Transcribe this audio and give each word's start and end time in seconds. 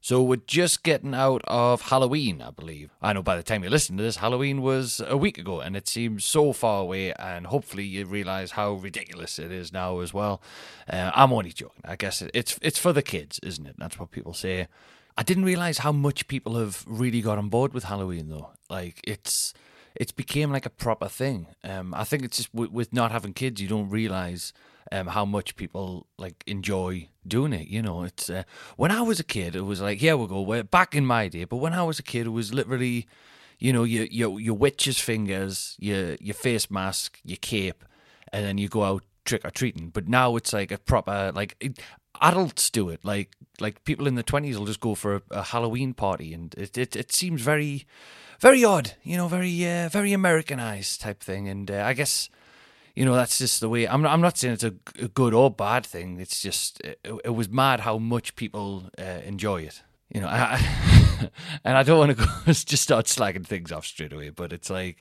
So 0.00 0.22
we're 0.22 0.36
just 0.46 0.82
getting 0.82 1.14
out 1.14 1.42
of 1.46 1.82
Halloween, 1.82 2.40
I 2.40 2.50
believe. 2.50 2.90
I 3.02 3.12
know 3.12 3.22
by 3.22 3.36
the 3.36 3.42
time 3.42 3.64
you 3.64 3.70
listen 3.70 3.96
to 3.96 4.02
this, 4.02 4.16
Halloween 4.16 4.62
was 4.62 5.00
a 5.06 5.16
week 5.16 5.38
ago, 5.38 5.60
and 5.60 5.76
it 5.76 5.88
seems 5.88 6.24
so 6.24 6.52
far 6.52 6.82
away. 6.82 7.12
And 7.14 7.46
hopefully, 7.46 7.84
you 7.84 8.06
realise 8.06 8.52
how 8.52 8.74
ridiculous 8.74 9.38
it 9.38 9.50
is 9.50 9.72
now 9.72 10.00
as 10.00 10.14
well. 10.14 10.40
Uh, 10.88 11.10
I'm 11.14 11.32
only 11.32 11.50
joking. 11.50 11.82
I 11.84 11.96
guess 11.96 12.22
it's 12.22 12.58
it's 12.62 12.78
for 12.78 12.92
the 12.92 13.02
kids, 13.02 13.40
isn't 13.42 13.66
it? 13.66 13.76
That's 13.78 13.98
what 13.98 14.10
people 14.10 14.34
say. 14.34 14.68
I 15.16 15.22
didn't 15.24 15.44
realise 15.44 15.78
how 15.78 15.90
much 15.90 16.28
people 16.28 16.56
have 16.58 16.84
really 16.86 17.20
got 17.20 17.38
on 17.38 17.48
board 17.48 17.74
with 17.74 17.84
Halloween, 17.84 18.28
though. 18.28 18.50
Like 18.70 19.00
it's 19.04 19.52
it's 19.96 20.12
became 20.12 20.52
like 20.52 20.66
a 20.66 20.70
proper 20.70 21.08
thing. 21.08 21.48
Um, 21.64 21.92
I 21.92 22.04
think 22.04 22.22
it's 22.22 22.36
just 22.36 22.54
with, 22.54 22.70
with 22.70 22.92
not 22.92 23.10
having 23.10 23.34
kids, 23.34 23.60
you 23.60 23.68
don't 23.68 23.90
realise 23.90 24.52
um, 24.92 25.08
how 25.08 25.24
much 25.24 25.56
people 25.56 26.06
like 26.18 26.44
enjoy 26.46 27.08
doing 27.28 27.52
it. 27.52 27.68
You 27.68 27.82
know, 27.82 28.02
it's 28.04 28.28
uh, 28.30 28.44
when 28.76 28.90
I 28.90 29.02
was 29.02 29.20
a 29.20 29.24
kid, 29.24 29.54
it 29.54 29.62
was 29.62 29.80
like, 29.80 30.02
yeah, 30.02 30.14
we'll 30.14 30.26
go 30.26 30.62
back 30.64 30.94
in 30.94 31.06
my 31.06 31.28
day. 31.28 31.44
But 31.44 31.56
when 31.56 31.74
I 31.74 31.82
was 31.82 31.98
a 31.98 32.02
kid, 32.02 32.26
it 32.26 32.30
was 32.30 32.52
literally, 32.52 33.06
you 33.58 33.72
know, 33.72 33.84
your 33.84 34.04
your 34.06 34.40
your 34.40 34.54
witch's 34.54 34.98
fingers, 34.98 35.76
your 35.78 36.16
your 36.20 36.34
face 36.34 36.70
mask, 36.70 37.20
your 37.24 37.38
cape, 37.40 37.84
and 38.32 38.44
then 38.44 38.58
you 38.58 38.68
go 38.68 38.84
out 38.84 39.04
trick 39.24 39.44
or 39.44 39.50
treating. 39.50 39.90
But 39.90 40.08
now 40.08 40.36
it's 40.36 40.52
like 40.52 40.72
a 40.72 40.78
proper 40.78 41.32
like. 41.34 41.56
It, 41.60 41.78
adults 42.20 42.68
do 42.70 42.88
it 42.88 43.04
like 43.04 43.30
like 43.60 43.84
people 43.84 44.08
in 44.08 44.16
the 44.16 44.24
20s 44.24 44.56
will 44.56 44.66
just 44.66 44.80
go 44.80 44.96
for 44.96 45.16
a, 45.16 45.22
a 45.30 45.42
halloween 45.42 45.94
party 45.94 46.34
and 46.34 46.52
it, 46.56 46.76
it 46.76 46.96
it 46.96 47.12
seems 47.12 47.40
very 47.40 47.86
very 48.40 48.64
odd 48.64 48.92
you 49.04 49.16
know 49.16 49.28
very 49.28 49.64
uh, 49.64 49.88
very 49.88 50.12
americanized 50.12 51.00
type 51.00 51.20
thing 51.22 51.48
and 51.48 51.70
uh, 51.70 51.82
i 51.84 51.92
guess 51.92 52.28
you 52.98 53.04
know 53.04 53.14
that's 53.14 53.38
just 53.38 53.60
the 53.60 53.68
way. 53.68 53.86
I'm 53.86 54.02
not, 54.02 54.12
I'm 54.12 54.20
not 54.20 54.36
saying 54.36 54.54
it's 54.54 54.64
a, 54.64 54.74
a 54.98 55.06
good 55.06 55.32
or 55.32 55.52
bad 55.52 55.86
thing. 55.86 56.18
It's 56.18 56.42
just 56.42 56.80
it, 56.80 56.98
it 57.04 57.32
was 57.32 57.48
mad 57.48 57.78
how 57.78 57.96
much 57.96 58.34
people 58.34 58.90
uh, 58.98 59.20
enjoy 59.24 59.62
it. 59.62 59.84
You 60.12 60.20
know, 60.20 60.26
I, 60.26 61.30
and 61.64 61.78
I 61.78 61.84
don't 61.84 61.98
want 62.00 62.18
to 62.18 62.44
just 62.46 62.82
start 62.82 63.06
slagging 63.06 63.46
things 63.46 63.70
off 63.70 63.86
straight 63.86 64.12
away, 64.12 64.30
but 64.30 64.52
it's 64.52 64.68
like, 64.68 65.00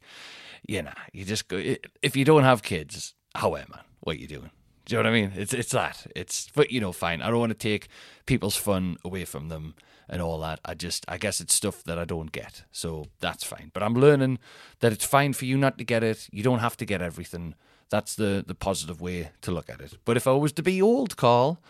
you 0.67 0.83
know, 0.83 0.93
you 1.11 1.25
just 1.25 1.47
go 1.47 1.57
if 2.03 2.15
you 2.15 2.23
don't 2.23 2.43
have 2.43 2.61
kids, 2.61 3.15
however, 3.33 3.65
man, 3.71 3.83
what 4.01 4.17
are 4.17 4.19
you 4.19 4.27
doing? 4.27 4.51
Do 4.85 4.95
you 4.95 5.01
know 5.01 5.09
what 5.09 5.17
I 5.17 5.19
mean? 5.19 5.31
It's 5.35 5.55
it's 5.55 5.71
that. 5.71 6.05
It's 6.15 6.49
but 6.53 6.69
you 6.69 6.79
know, 6.79 6.91
fine. 6.91 7.23
I 7.23 7.31
don't 7.31 7.39
want 7.39 7.49
to 7.49 7.57
take 7.57 7.87
people's 8.27 8.55
fun 8.55 8.97
away 9.03 9.25
from 9.25 9.49
them 9.49 9.73
and 10.07 10.21
all 10.21 10.37
that. 10.41 10.59
I 10.63 10.75
just 10.75 11.03
I 11.07 11.17
guess 11.17 11.41
it's 11.41 11.55
stuff 11.55 11.83
that 11.85 11.97
I 11.97 12.05
don't 12.05 12.31
get. 12.31 12.61
So 12.71 13.07
that's 13.21 13.43
fine. 13.43 13.71
But 13.73 13.81
I'm 13.81 13.95
learning 13.95 14.37
that 14.81 14.93
it's 14.93 15.03
fine 15.03 15.33
for 15.33 15.45
you 15.45 15.57
not 15.57 15.79
to 15.79 15.83
get 15.83 16.03
it. 16.03 16.29
You 16.31 16.43
don't 16.43 16.59
have 16.59 16.77
to 16.77 16.85
get 16.85 17.01
everything. 17.01 17.55
That's 17.89 18.15
the 18.15 18.43
the 18.45 18.55
positive 18.55 19.01
way 19.01 19.31
to 19.41 19.51
look 19.51 19.69
at 19.69 19.81
it. 19.81 19.97
But 20.05 20.17
if 20.17 20.27
I 20.27 20.33
was 20.33 20.51
to 20.53 20.63
be 20.63 20.81
old, 20.81 21.15
Carl, 21.17 21.61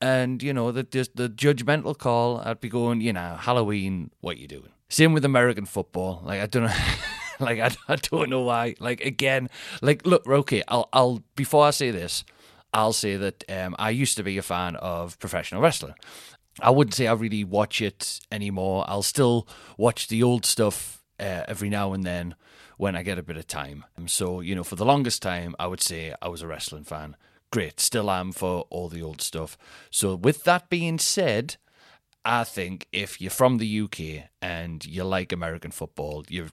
and 0.00 0.42
you 0.42 0.52
know 0.52 0.72
the 0.72 0.82
the, 0.82 1.08
the 1.14 1.28
judgmental 1.28 1.96
call, 1.96 2.40
I'd 2.40 2.60
be 2.60 2.68
going, 2.68 3.00
you 3.00 3.12
know, 3.12 3.36
Halloween, 3.38 4.10
what 4.20 4.38
you 4.38 4.48
doing? 4.48 4.72
Same 4.88 5.12
with 5.12 5.24
American 5.24 5.66
football. 5.66 6.22
Like 6.24 6.40
I 6.40 6.46
don't 6.46 6.64
know. 6.64 6.76
like 7.40 7.58
I, 7.60 7.70
I 7.88 7.96
don't 7.96 8.28
know 8.30 8.42
why. 8.42 8.74
Like 8.78 9.00
again, 9.00 9.48
like 9.80 10.06
look, 10.06 10.26
okay. 10.26 10.62
I'll 10.68 10.88
I'll 10.92 11.22
before 11.36 11.66
I 11.66 11.70
say 11.70 11.90
this, 11.90 12.24
I'll 12.74 12.92
say 12.92 13.16
that 13.16 13.44
um, 13.48 13.74
I 13.78 13.90
used 13.90 14.16
to 14.16 14.22
be 14.22 14.38
a 14.38 14.42
fan 14.42 14.76
of 14.76 15.18
professional 15.18 15.62
wrestling. 15.62 15.94
I 16.60 16.70
wouldn't 16.70 16.94
say 16.94 17.06
I 17.06 17.12
really 17.14 17.44
watch 17.44 17.80
it 17.80 18.20
anymore. 18.30 18.84
I'll 18.86 19.02
still 19.02 19.48
watch 19.78 20.08
the 20.08 20.22
old 20.22 20.44
stuff 20.44 21.02
uh, 21.18 21.44
every 21.48 21.70
now 21.70 21.92
and 21.92 22.04
then 22.04 22.34
when 22.82 22.96
I 22.96 23.04
get 23.04 23.16
a 23.16 23.22
bit 23.22 23.36
of 23.36 23.46
time. 23.46 23.84
Um, 23.96 24.08
so, 24.08 24.40
you 24.40 24.56
know, 24.56 24.64
for 24.64 24.74
the 24.74 24.84
longest 24.84 25.22
time, 25.22 25.54
I 25.56 25.68
would 25.68 25.80
say 25.80 26.16
I 26.20 26.26
was 26.26 26.42
a 26.42 26.48
wrestling 26.48 26.82
fan. 26.82 27.14
Great, 27.52 27.78
still 27.78 28.10
am 28.10 28.32
for 28.32 28.66
all 28.70 28.88
the 28.88 29.00
old 29.00 29.22
stuff. 29.22 29.56
So, 29.88 30.16
with 30.16 30.42
that 30.42 30.68
being 30.68 30.98
said, 30.98 31.54
I 32.24 32.42
think 32.42 32.88
if 32.90 33.20
you're 33.20 33.30
from 33.30 33.58
the 33.58 33.82
UK 33.82 34.30
and 34.42 34.84
you 34.84 35.04
like 35.04 35.30
American 35.30 35.70
football, 35.70 36.24
you're 36.28 36.50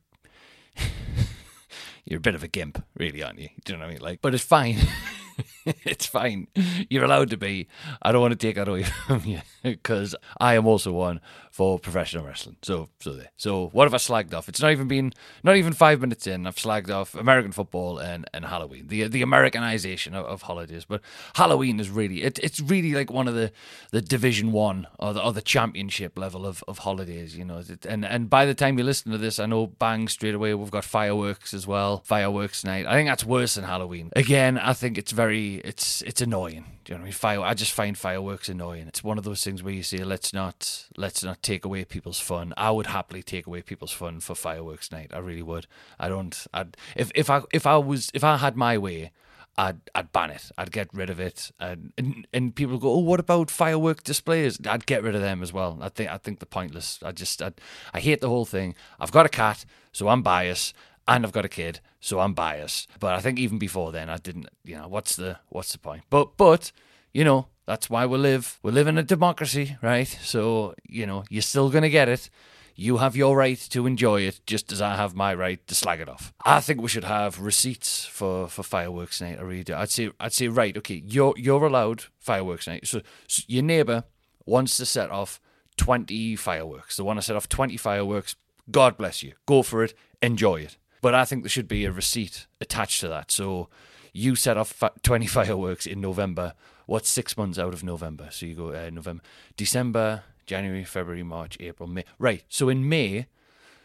you're 2.05 2.19
a 2.19 2.21
bit 2.21 2.35
of 2.35 2.43
a 2.43 2.47
gimp, 2.47 2.85
really, 2.95 3.23
aren't 3.23 3.39
you? 3.39 3.49
Do 3.65 3.73
you 3.73 3.79
know 3.79 3.85
what 3.85 3.89
I 3.89 3.93
mean? 3.93 4.01
Like, 4.03 4.21
but 4.21 4.35
it's 4.35 4.43
fine. 4.43 4.77
it's 5.65 6.05
fine. 6.05 6.47
You're 6.89 7.03
allowed 7.03 7.29
to 7.31 7.37
be. 7.37 7.67
I 8.01 8.11
don't 8.11 8.21
want 8.21 8.31
to 8.31 8.47
take 8.47 8.55
that 8.55 8.67
away 8.67 8.83
from 9.07 9.23
you 9.25 9.41
because 9.63 10.15
I 10.39 10.55
am 10.55 10.67
also 10.67 10.91
one 10.91 11.21
for 11.51 11.77
professional 11.77 12.25
wrestling. 12.25 12.55
So, 12.61 12.87
so 13.01 13.13
there. 13.13 13.31
So, 13.35 13.67
what 13.73 13.85
have 13.85 13.93
I 13.93 13.97
slagged 13.97 14.33
off? 14.33 14.47
It's 14.47 14.61
not 14.61 14.71
even 14.71 14.87
been 14.87 15.13
not 15.43 15.57
even 15.57 15.73
five 15.73 15.99
minutes 15.99 16.25
in. 16.25 16.47
I've 16.47 16.55
slagged 16.55 16.89
off 16.89 17.15
American 17.15 17.51
football 17.51 17.97
and, 17.97 18.25
and 18.33 18.45
Halloween, 18.45 18.87
the 18.87 19.07
the 19.07 19.21
Americanization 19.21 20.15
of, 20.15 20.25
of 20.25 20.41
holidays. 20.43 20.85
But 20.85 21.01
Halloween 21.35 21.79
is 21.79 21.89
really 21.89 22.23
it, 22.23 22.39
it's 22.39 22.61
really 22.61 22.93
like 22.93 23.11
one 23.11 23.27
of 23.27 23.35
the, 23.35 23.51
the 23.91 24.01
Division 24.01 24.51
One 24.51 24.87
or 24.99 25.13
the 25.13 25.21
or 25.21 25.33
the 25.33 25.41
Championship 25.41 26.17
level 26.17 26.45
of, 26.45 26.63
of 26.67 26.79
holidays. 26.79 27.35
You 27.35 27.45
know, 27.45 27.61
and 27.87 28.05
and 28.05 28.29
by 28.29 28.45
the 28.45 28.53
time 28.53 28.77
you 28.77 28.85
listen 28.85 29.11
to 29.11 29.17
this, 29.17 29.37
I 29.37 29.45
know 29.45 29.67
bang 29.67 30.07
straight 30.07 30.35
away 30.35 30.53
we've 30.53 30.71
got 30.71 30.85
fireworks 30.85 31.53
as 31.53 31.67
well. 31.67 32.03
Fireworks 32.05 32.63
night. 32.63 32.85
I 32.85 32.93
think 32.93 33.09
that's 33.09 33.25
worse 33.25 33.55
than 33.55 33.65
Halloween. 33.65 34.11
Again, 34.15 34.57
I 34.57 34.73
think 34.73 34.97
it's 34.97 35.11
very 35.11 35.28
it's 35.31 36.01
it's 36.03 36.21
annoying. 36.21 36.65
Do 36.83 36.93
you 36.93 36.97
know 36.97 37.01
what 37.01 37.03
I 37.03 37.05
mean? 37.05 37.13
Fire. 37.13 37.41
I 37.41 37.53
just 37.53 37.71
find 37.71 37.97
fireworks 37.97 38.49
annoying. 38.49 38.87
It's 38.87 39.03
one 39.03 39.17
of 39.17 39.23
those 39.23 39.43
things 39.43 39.61
where 39.63 39.73
you 39.73 39.83
say, 39.83 40.03
let's 40.03 40.33
not 40.33 40.87
let's 40.97 41.23
not 41.23 41.41
take 41.41 41.65
away 41.65 41.85
people's 41.85 42.19
fun. 42.19 42.53
I 42.57 42.71
would 42.71 42.87
happily 42.87 43.23
take 43.23 43.47
away 43.47 43.61
people's 43.61 43.91
fun 43.91 44.19
for 44.19 44.35
fireworks 44.35 44.91
night. 44.91 45.11
I 45.13 45.19
really 45.19 45.41
would. 45.41 45.67
I 45.99 46.09
don't. 46.09 46.35
I'd 46.53 46.77
if 46.95 47.11
if 47.15 47.29
I 47.29 47.41
if 47.53 47.65
I 47.67 47.77
was 47.77 48.09
if 48.13 48.23
I 48.23 48.37
had 48.37 48.55
my 48.55 48.77
way. 48.77 49.11
I'd 49.57 49.81
I'd 49.93 50.13
ban 50.13 50.29
it. 50.29 50.51
I'd 50.57 50.71
get 50.71 50.87
rid 50.93 51.09
of 51.09 51.19
it. 51.19 51.51
And, 51.59 51.91
and 51.97 52.27
and 52.33 52.55
people 52.55 52.77
go, 52.77 52.93
oh, 52.93 52.99
what 52.99 53.19
about 53.19 53.51
firework 53.51 54.03
displays? 54.03 54.57
I'd 54.65 54.85
get 54.85 55.03
rid 55.03 55.15
of 55.15 55.21
them 55.21 55.43
as 55.43 55.51
well. 55.51 55.77
I 55.81 55.89
think 55.89 56.09
I 56.09 56.17
think 56.17 56.39
they're 56.39 56.45
pointless. 56.45 56.99
I 57.03 57.11
just 57.11 57.41
I 57.41 57.51
I 57.93 57.99
hate 57.99 58.21
the 58.21 58.29
whole 58.29 58.45
thing. 58.45 58.73
I've 59.01 59.11
got 59.11 59.25
a 59.25 59.29
cat, 59.29 59.65
so 59.91 60.07
I'm 60.07 60.21
biased 60.21 60.73
and 61.09 61.25
I've 61.25 61.31
got 61.31 61.43
a 61.43 61.49
kid, 61.49 61.81
so 61.99 62.19
I'm 62.19 62.33
biased. 62.33 62.87
But 62.99 63.15
I 63.15 63.19
think 63.19 63.39
even 63.39 63.57
before 63.57 63.91
then, 63.91 64.09
I 64.09 64.17
didn't. 64.17 64.47
You 64.63 64.77
know, 64.77 64.87
what's 64.87 65.15
the 65.15 65.39
what's 65.49 65.71
the 65.71 65.79
point? 65.79 66.03
But 66.09 66.37
but 66.37 66.71
you 67.13 67.23
know, 67.23 67.47
that's 67.65 67.89
why 67.89 68.05
we 68.05 68.17
live. 68.17 68.59
We 68.63 68.71
live 68.71 68.87
in 68.87 68.97
a 68.97 69.03
democracy, 69.03 69.75
right? 69.81 70.07
So 70.21 70.75
you 70.87 71.05
know, 71.05 71.23
you're 71.29 71.41
still 71.41 71.69
gonna 71.69 71.89
get 71.89 72.07
it. 72.07 72.29
You 72.75 72.97
have 72.97 73.17
your 73.17 73.35
right 73.35 73.59
to 73.71 73.85
enjoy 73.87 74.21
it, 74.21 74.39
just 74.45 74.71
as 74.71 74.81
I 74.81 74.95
have 74.95 75.13
my 75.13 75.33
right 75.33 75.65
to 75.67 75.75
slag 75.75 75.99
it 75.99 76.07
off. 76.07 76.33
I 76.45 76.61
think 76.61 76.79
we 76.81 76.87
should 76.87 77.03
have 77.03 77.41
receipts 77.41 78.05
for, 78.05 78.47
for 78.47 78.63
fireworks 78.63 79.19
night. 79.19 79.37
I 79.37 79.41
really 79.41 79.65
do. 79.65 79.75
I'd 79.75 79.89
say 79.89 80.11
I'd 80.19 80.31
say 80.31 80.47
right. 80.47 80.77
Okay, 80.77 81.03
you're 81.05 81.33
you're 81.35 81.65
allowed 81.65 82.05
fireworks 82.19 82.67
night. 82.67 82.87
So, 82.87 83.01
so 83.27 83.43
your 83.47 83.63
neighbour 83.63 84.05
wants 84.45 84.77
to 84.77 84.85
set 84.85 85.09
off 85.09 85.41
twenty 85.75 86.35
fireworks. 86.35 86.95
They 86.97 87.03
want 87.03 87.17
to 87.17 87.23
set 87.23 87.35
off 87.35 87.49
twenty 87.49 87.77
fireworks. 87.77 88.35
God 88.71 88.95
bless 88.95 89.23
you. 89.23 89.33
Go 89.47 89.63
for 89.63 89.83
it. 89.83 89.95
Enjoy 90.21 90.57
it. 90.57 90.77
But 91.01 91.15
I 91.15 91.25
think 91.25 91.43
there 91.43 91.49
should 91.49 91.67
be 91.67 91.85
a 91.85 91.91
receipt 91.91 92.47
attached 92.59 93.01
to 93.01 93.07
that. 93.09 93.31
So 93.31 93.69
you 94.13 94.35
set 94.35 94.57
off 94.57 94.83
20 95.03 95.25
fireworks 95.37 95.85
in 95.85 96.01
November. 96.01 96.53
What's 96.85 97.09
six 97.09 97.37
months 97.37 97.59
out 97.59 97.73
of 97.73 97.83
November? 97.83 98.29
So 98.31 98.45
you 98.45 98.55
go 98.55 98.73
uh, 98.73 98.89
November, 98.91 99.23
December, 99.55 100.23
January, 100.45 100.83
February, 100.83 101.23
March, 101.23 101.57
April, 101.59 101.87
May. 101.87 102.03
Right. 102.17 102.43
So 102.49 102.69
in 102.69 102.89
May, 102.89 103.27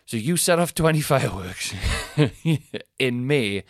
so 0.07 0.17
you 0.17 0.37
set 0.37 0.59
off 0.59 0.75
20 0.75 1.01
fireworks. 1.01 1.75
in 2.99 3.27
May, 3.27 3.65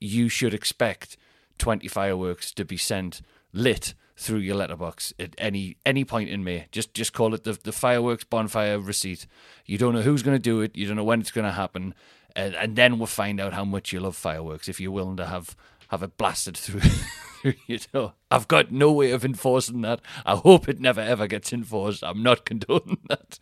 you 0.00 0.28
should 0.28 0.54
expect 0.54 1.16
20 1.58 1.88
fireworks 1.88 2.52
to 2.52 2.64
be 2.64 2.76
sent 2.76 3.20
lit 3.52 3.94
through 4.16 4.38
your 4.38 4.54
letterbox 4.54 5.14
at 5.18 5.34
any 5.38 5.78
any 5.86 6.04
point 6.04 6.28
in 6.28 6.44
May. 6.44 6.66
Just 6.70 6.92
just 6.92 7.14
call 7.14 7.32
it 7.34 7.44
the 7.44 7.58
the 7.62 7.72
fireworks 7.72 8.24
bonfire 8.24 8.78
receipt. 8.78 9.26
You 9.64 9.78
don't 9.78 9.94
know 9.94 10.02
who's 10.02 10.22
going 10.22 10.36
to 10.36 10.42
do 10.42 10.60
it. 10.60 10.76
You 10.76 10.86
don't 10.86 10.96
know 10.96 11.04
when 11.04 11.20
it's 11.20 11.30
going 11.30 11.46
to 11.46 11.52
happen, 11.52 11.94
and, 12.36 12.54
and 12.54 12.76
then 12.76 12.98
we'll 12.98 13.06
find 13.06 13.40
out 13.40 13.52
how 13.52 13.64
much 13.64 13.92
you 13.92 14.00
love 14.00 14.16
fireworks 14.16 14.68
if 14.68 14.80
you're 14.80 14.90
willing 14.90 15.16
to 15.16 15.26
have 15.26 15.56
have 15.88 16.02
it 16.02 16.16
blasted 16.16 16.56
through. 16.56 16.82
you 17.66 17.78
know, 17.92 18.12
I've 18.30 18.48
got 18.48 18.70
no 18.70 18.92
way 18.92 19.10
of 19.10 19.24
enforcing 19.24 19.80
that. 19.82 20.00
I 20.24 20.36
hope 20.36 20.68
it 20.68 20.80
never 20.80 21.00
ever 21.00 21.26
gets 21.26 21.52
enforced. 21.52 22.04
I'm 22.04 22.22
not 22.22 22.44
condoning 22.44 22.98
that, 23.08 23.38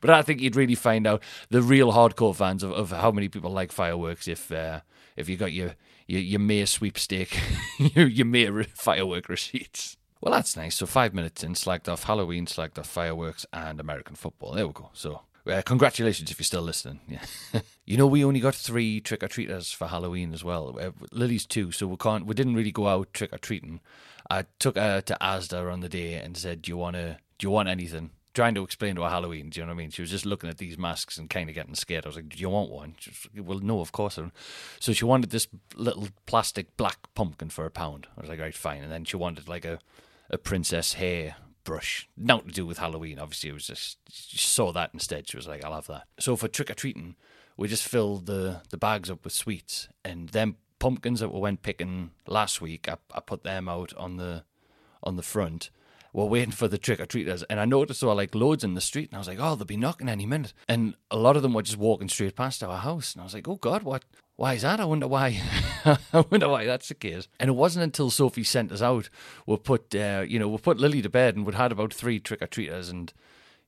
but 0.00 0.10
I 0.10 0.22
think 0.22 0.40
you'd 0.40 0.56
really 0.56 0.74
find 0.74 1.06
out 1.06 1.22
the 1.50 1.62
real 1.62 1.92
hardcore 1.92 2.34
fans 2.34 2.62
of, 2.62 2.72
of 2.72 2.90
how 2.90 3.10
many 3.10 3.28
people 3.28 3.50
like 3.50 3.72
fireworks 3.72 4.28
if 4.28 4.50
uh, 4.50 4.80
if 5.16 5.28
you 5.28 5.36
got 5.36 5.52
your 5.52 5.74
your, 6.06 6.20
your 6.20 6.40
May 6.40 6.64
sweepstake, 6.64 7.38
your, 7.78 8.06
your 8.06 8.26
May 8.26 8.64
firework 8.64 9.28
receipts. 9.28 9.96
Well, 10.20 10.32
that's 10.32 10.56
nice. 10.56 10.76
So 10.76 10.86
five 10.86 11.14
minutes 11.14 11.42
in, 11.42 11.54
slagged 11.54 11.88
off 11.88 12.04
Halloween, 12.04 12.46
slagged 12.46 12.78
off 12.78 12.88
fireworks, 12.88 13.44
and 13.52 13.80
American 13.80 14.14
football. 14.14 14.52
There 14.52 14.66
we 14.66 14.72
go. 14.72 14.90
So 14.92 15.22
uh, 15.46 15.62
congratulations 15.62 16.30
if 16.30 16.38
you're 16.38 16.44
still 16.44 16.62
listening. 16.62 17.00
Yeah. 17.08 17.60
you 17.84 17.96
know, 17.96 18.06
we 18.06 18.24
only 18.24 18.40
got 18.40 18.54
three 18.54 19.00
trick 19.00 19.22
or 19.22 19.28
treaters 19.28 19.72
for 19.72 19.88
Halloween 19.88 20.32
as 20.32 20.44
well. 20.44 20.78
Uh, 20.80 20.90
Lily's 21.10 21.46
two, 21.46 21.72
so 21.72 21.86
we 21.86 21.96
can't. 21.96 22.26
We 22.26 22.34
didn't 22.34 22.54
really 22.54 22.72
go 22.72 22.86
out 22.88 23.12
trick 23.12 23.32
or 23.32 23.38
treating. 23.38 23.80
I 24.30 24.44
took 24.58 24.76
her 24.76 25.00
to 25.00 25.18
Asda 25.20 25.70
on 25.72 25.80
the 25.80 25.88
day 25.88 26.14
and 26.14 26.36
said, 26.36 26.62
"Do 26.62 26.70
you 26.70 26.76
want 26.76 26.96
to? 26.96 27.18
Do 27.38 27.46
you 27.46 27.50
want 27.50 27.68
anything?" 27.68 28.10
Trying 28.34 28.54
to 28.54 28.62
explain 28.62 28.94
to 28.94 29.02
her 29.02 29.10
Halloween. 29.10 29.50
Do 29.50 29.60
you 29.60 29.66
know 29.66 29.72
what 29.72 29.74
I 29.74 29.82
mean? 29.82 29.90
She 29.90 30.00
was 30.00 30.10
just 30.10 30.24
looking 30.24 30.48
at 30.48 30.56
these 30.56 30.78
masks 30.78 31.18
and 31.18 31.28
kind 31.28 31.50
of 31.50 31.54
getting 31.54 31.74
scared. 31.74 32.06
I 32.06 32.08
was 32.08 32.16
like, 32.16 32.30
"Do 32.30 32.38
you 32.38 32.48
want 32.48 32.70
one?" 32.70 32.94
Was, 33.34 33.44
well, 33.44 33.58
no, 33.58 33.80
of 33.80 33.92
course. 33.92 34.16
Don't. 34.16 34.32
So 34.80 34.92
she 34.92 35.04
wanted 35.04 35.30
this 35.30 35.48
little 35.74 36.08
plastic 36.24 36.76
black 36.76 36.98
pumpkin 37.14 37.50
for 37.50 37.66
a 37.66 37.70
pound. 37.70 38.06
I 38.16 38.20
was 38.20 38.30
like, 38.30 38.40
"Right, 38.40 38.54
fine." 38.54 38.82
And 38.82 38.92
then 38.92 39.04
she 39.04 39.16
wanted 39.16 39.48
like 39.48 39.64
a 39.64 39.80
a 40.30 40.38
princess 40.38 40.94
hair 40.94 41.36
brush. 41.64 42.08
Nothing 42.16 42.48
to 42.48 42.54
do 42.54 42.66
with 42.66 42.78
Halloween, 42.78 43.18
obviously. 43.18 43.50
It 43.50 43.54
was 43.54 43.66
just, 43.66 43.98
she 44.10 44.38
saw 44.38 44.72
that 44.72 44.90
instead. 44.92 45.28
She 45.28 45.36
was 45.36 45.46
like, 45.48 45.64
I'll 45.64 45.74
have 45.74 45.86
that. 45.86 46.04
So 46.18 46.36
for 46.36 46.48
trick 46.48 46.70
or 46.70 46.74
treating, 46.74 47.16
we 47.56 47.68
just 47.68 47.86
filled 47.86 48.26
the, 48.26 48.62
the 48.70 48.76
bags 48.76 49.10
up 49.10 49.24
with 49.24 49.32
sweets. 49.32 49.88
And 50.04 50.30
then 50.30 50.56
pumpkins 50.78 51.20
that 51.20 51.32
we 51.32 51.40
went 51.40 51.62
picking 51.62 52.10
last 52.26 52.60
week, 52.60 52.88
I, 52.88 52.96
I 53.14 53.20
put 53.20 53.44
them 53.44 53.68
out 53.68 53.94
on 53.96 54.16
the 54.16 54.44
on 55.04 55.16
the 55.16 55.22
front. 55.22 55.70
We're 56.12 56.26
waiting 56.26 56.52
for 56.52 56.68
the 56.68 56.78
trick 56.78 57.00
or 57.00 57.06
treaters, 57.06 57.42
and 57.44 57.58
I 57.58 57.64
noticed 57.64 58.00
there 58.00 58.08
were 58.08 58.14
like 58.14 58.34
loads 58.34 58.64
in 58.64 58.74
the 58.74 58.80
street, 58.80 59.10
and 59.10 59.16
I 59.16 59.18
was 59.18 59.28
like, 59.28 59.38
"Oh, 59.40 59.54
they'll 59.54 59.64
be 59.64 59.76
knocking 59.76 60.08
any 60.08 60.26
minute." 60.26 60.52
And 60.68 60.94
a 61.10 61.16
lot 61.16 61.36
of 61.36 61.42
them 61.42 61.54
were 61.54 61.62
just 61.62 61.78
walking 61.78 62.08
straight 62.08 62.36
past 62.36 62.62
our 62.62 62.78
house, 62.78 63.14
and 63.14 63.22
I 63.22 63.24
was 63.24 63.34
like, 63.34 63.48
"Oh 63.48 63.56
God, 63.56 63.82
what? 63.82 64.04
why 64.36 64.54
is 64.54 64.62
that? 64.62 64.80
I 64.80 64.84
wonder 64.84 65.06
why. 65.06 65.40
I 65.84 66.24
wonder 66.30 66.48
why 66.48 66.64
that's 66.64 66.88
the 66.88 66.94
case. 66.94 67.28
And 67.38 67.48
it 67.48 67.54
wasn't 67.54 67.84
until 67.84 68.10
Sophie 68.10 68.44
sent 68.44 68.72
us 68.72 68.82
out, 68.82 69.08
we 69.46 69.56
put, 69.56 69.94
uh, 69.94 70.24
you 70.26 70.38
know, 70.38 70.48
we 70.48 70.58
put 70.58 70.78
Lily 70.78 71.02
to 71.02 71.08
bed, 71.08 71.36
and 71.36 71.46
we'd 71.46 71.54
had 71.54 71.72
about 71.72 71.92
three 71.92 72.18
trick 72.18 72.42
or 72.42 72.46
treaters, 72.46 72.88
and 72.88 73.12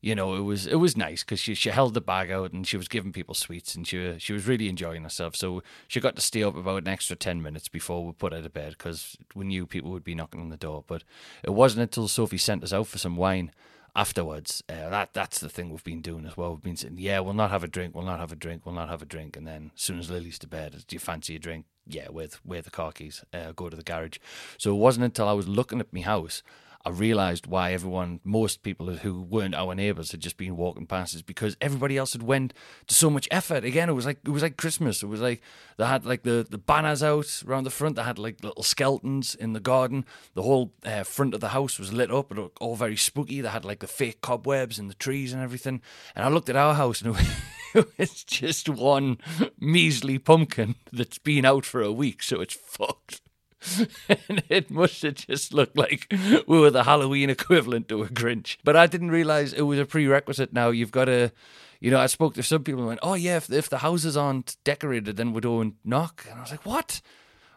you 0.04 0.14
know, 0.14 0.34
it 0.34 0.42
was 0.42 0.66
it 0.66 0.74
was 0.74 0.98
nice 0.98 1.22
because 1.24 1.40
she 1.40 1.54
she 1.54 1.70
held 1.70 1.94
the 1.94 2.00
bag 2.02 2.30
out 2.30 2.52
and 2.52 2.66
she 2.66 2.76
was 2.76 2.88
giving 2.88 3.10
people 3.10 3.34
sweets, 3.34 3.74
and 3.74 3.86
she 3.88 4.16
she 4.18 4.34
was 4.34 4.46
really 4.46 4.68
enjoying 4.68 5.02
herself. 5.02 5.34
So 5.34 5.62
she 5.88 5.98
got 5.98 6.14
to 6.16 6.22
stay 6.22 6.42
up 6.42 6.56
about 6.56 6.82
an 6.82 6.88
extra 6.88 7.16
ten 7.16 7.40
minutes 7.40 7.68
before 7.68 8.04
we 8.04 8.12
put 8.12 8.34
her 8.34 8.42
to 8.42 8.50
bed 8.50 8.74
because 8.76 9.16
we 9.34 9.46
knew 9.46 9.66
people 9.66 9.90
would 9.92 10.04
be 10.04 10.14
knocking 10.14 10.42
on 10.42 10.50
the 10.50 10.58
door. 10.58 10.84
But 10.86 11.04
it 11.42 11.54
wasn't 11.54 11.84
until 11.84 12.06
Sophie 12.06 12.36
sent 12.36 12.62
us 12.62 12.72
out 12.72 12.86
for 12.86 12.98
some 12.98 13.16
wine 13.16 13.50
afterwards. 13.96 14.62
Uh, 14.68 14.90
that 14.90 15.14
that's 15.14 15.38
the 15.38 15.48
thing 15.48 15.70
we've 15.70 15.82
been 15.82 16.02
doing 16.02 16.26
as 16.26 16.36
well. 16.36 16.52
We've 16.52 16.62
been 16.62 16.76
saying, 16.76 16.96
yeah, 16.98 17.20
we'll 17.20 17.32
not 17.32 17.50
have 17.50 17.64
a 17.64 17.68
drink, 17.68 17.94
we'll 17.94 18.04
not 18.04 18.20
have 18.20 18.32
a 18.32 18.36
drink, 18.36 18.66
we'll 18.66 18.74
not 18.74 18.90
have 18.90 19.00
a 19.00 19.06
drink, 19.06 19.38
and 19.38 19.46
then 19.46 19.70
as 19.74 19.82
soon 19.82 19.98
as 19.98 20.10
Lily's 20.10 20.38
to 20.40 20.46
bed, 20.46 20.84
do 20.86 20.96
you 20.96 21.00
fancy 21.00 21.36
a 21.36 21.38
drink? 21.38 21.64
Yeah, 21.86 22.10
with 22.10 22.44
with 22.44 22.66
the 22.66 22.70
car 22.70 22.92
keys, 22.92 23.24
uh, 23.32 23.52
go 23.52 23.70
to 23.70 23.76
the 23.76 23.82
garage. 23.82 24.18
So 24.58 24.70
it 24.70 24.78
wasn't 24.78 25.06
until 25.06 25.28
I 25.28 25.32
was 25.32 25.48
looking 25.48 25.80
at 25.80 25.94
my 25.94 26.00
house 26.02 26.42
I 26.86 26.90
realised 26.90 27.46
why 27.46 27.72
everyone, 27.72 28.20
most 28.24 28.62
people 28.62 28.88
who 28.88 29.22
weren't 29.22 29.54
our 29.54 29.74
neighbours, 29.74 30.10
had 30.10 30.20
just 30.20 30.36
been 30.36 30.56
walking 30.56 30.86
past 30.86 31.14
is 31.14 31.22
because 31.22 31.56
everybody 31.58 31.96
else 31.96 32.12
had 32.12 32.22
went 32.22 32.52
to 32.88 32.94
so 32.94 33.08
much 33.08 33.26
effort. 33.30 33.64
Again, 33.64 33.88
it 33.88 33.94
was 33.94 34.04
like 34.04 34.18
it 34.22 34.30
was 34.30 34.42
like 34.42 34.58
Christmas. 34.58 35.02
It 35.02 35.06
was 35.06 35.22
like 35.22 35.40
they 35.78 35.86
had 35.86 36.04
like 36.04 36.24
the, 36.24 36.46
the 36.48 36.58
banners 36.58 37.02
out 37.02 37.42
around 37.46 37.64
the 37.64 37.70
front. 37.70 37.96
They 37.96 38.02
had 38.02 38.18
like 38.18 38.44
little 38.44 38.62
skeletons 38.62 39.34
in 39.34 39.54
the 39.54 39.60
garden. 39.60 40.04
The 40.34 40.42
whole 40.42 40.74
uh, 40.84 41.04
front 41.04 41.32
of 41.32 41.40
the 41.40 41.48
house 41.48 41.78
was 41.78 41.92
lit 41.92 42.10
up. 42.10 42.30
It 42.30 42.36
looked 42.36 42.58
all 42.60 42.76
very 42.76 42.96
spooky. 42.96 43.40
They 43.40 43.48
had 43.48 43.64
like 43.64 43.80
the 43.80 43.86
fake 43.86 44.20
cobwebs 44.20 44.78
and 44.78 44.90
the 44.90 44.94
trees 44.94 45.32
and 45.32 45.42
everything. 45.42 45.80
And 46.14 46.24
I 46.24 46.28
looked 46.28 46.50
at 46.50 46.56
our 46.56 46.74
house 46.74 47.00
and 47.00 47.16
it 47.74 47.98
was 47.98 48.24
just 48.24 48.68
one 48.68 49.18
measly 49.58 50.18
pumpkin 50.18 50.74
that's 50.92 51.18
been 51.18 51.46
out 51.46 51.64
for 51.64 51.80
a 51.80 51.92
week, 51.92 52.22
so 52.22 52.42
it's 52.42 52.54
fucked. 52.54 53.22
and 54.08 54.42
it 54.48 54.70
must 54.70 55.02
have 55.02 55.14
just 55.14 55.52
looked 55.52 55.76
like 55.76 56.12
we 56.46 56.58
were 56.58 56.70
the 56.70 56.84
Halloween 56.84 57.30
equivalent 57.30 57.88
to 57.88 58.02
a 58.02 58.08
Grinch. 58.08 58.56
But 58.64 58.76
I 58.76 58.86
didn't 58.86 59.10
realize 59.10 59.52
it 59.52 59.62
was 59.62 59.78
a 59.78 59.86
prerequisite. 59.86 60.52
Now 60.52 60.70
you've 60.70 60.92
got 60.92 61.06
to, 61.06 61.32
you 61.80 61.90
know, 61.90 62.00
I 62.00 62.06
spoke 62.06 62.34
to 62.34 62.42
some 62.42 62.64
people 62.64 62.80
and 62.80 62.88
went, 62.88 63.00
"Oh 63.02 63.14
yeah, 63.14 63.36
if 63.36 63.50
if 63.50 63.68
the 63.68 63.78
houses 63.78 64.16
aren't 64.16 64.56
decorated, 64.64 65.16
then 65.16 65.32
we 65.32 65.40
don't 65.40 65.74
knock." 65.84 66.26
And 66.28 66.38
I 66.38 66.42
was 66.42 66.50
like, 66.50 66.66
"What? 66.66 67.00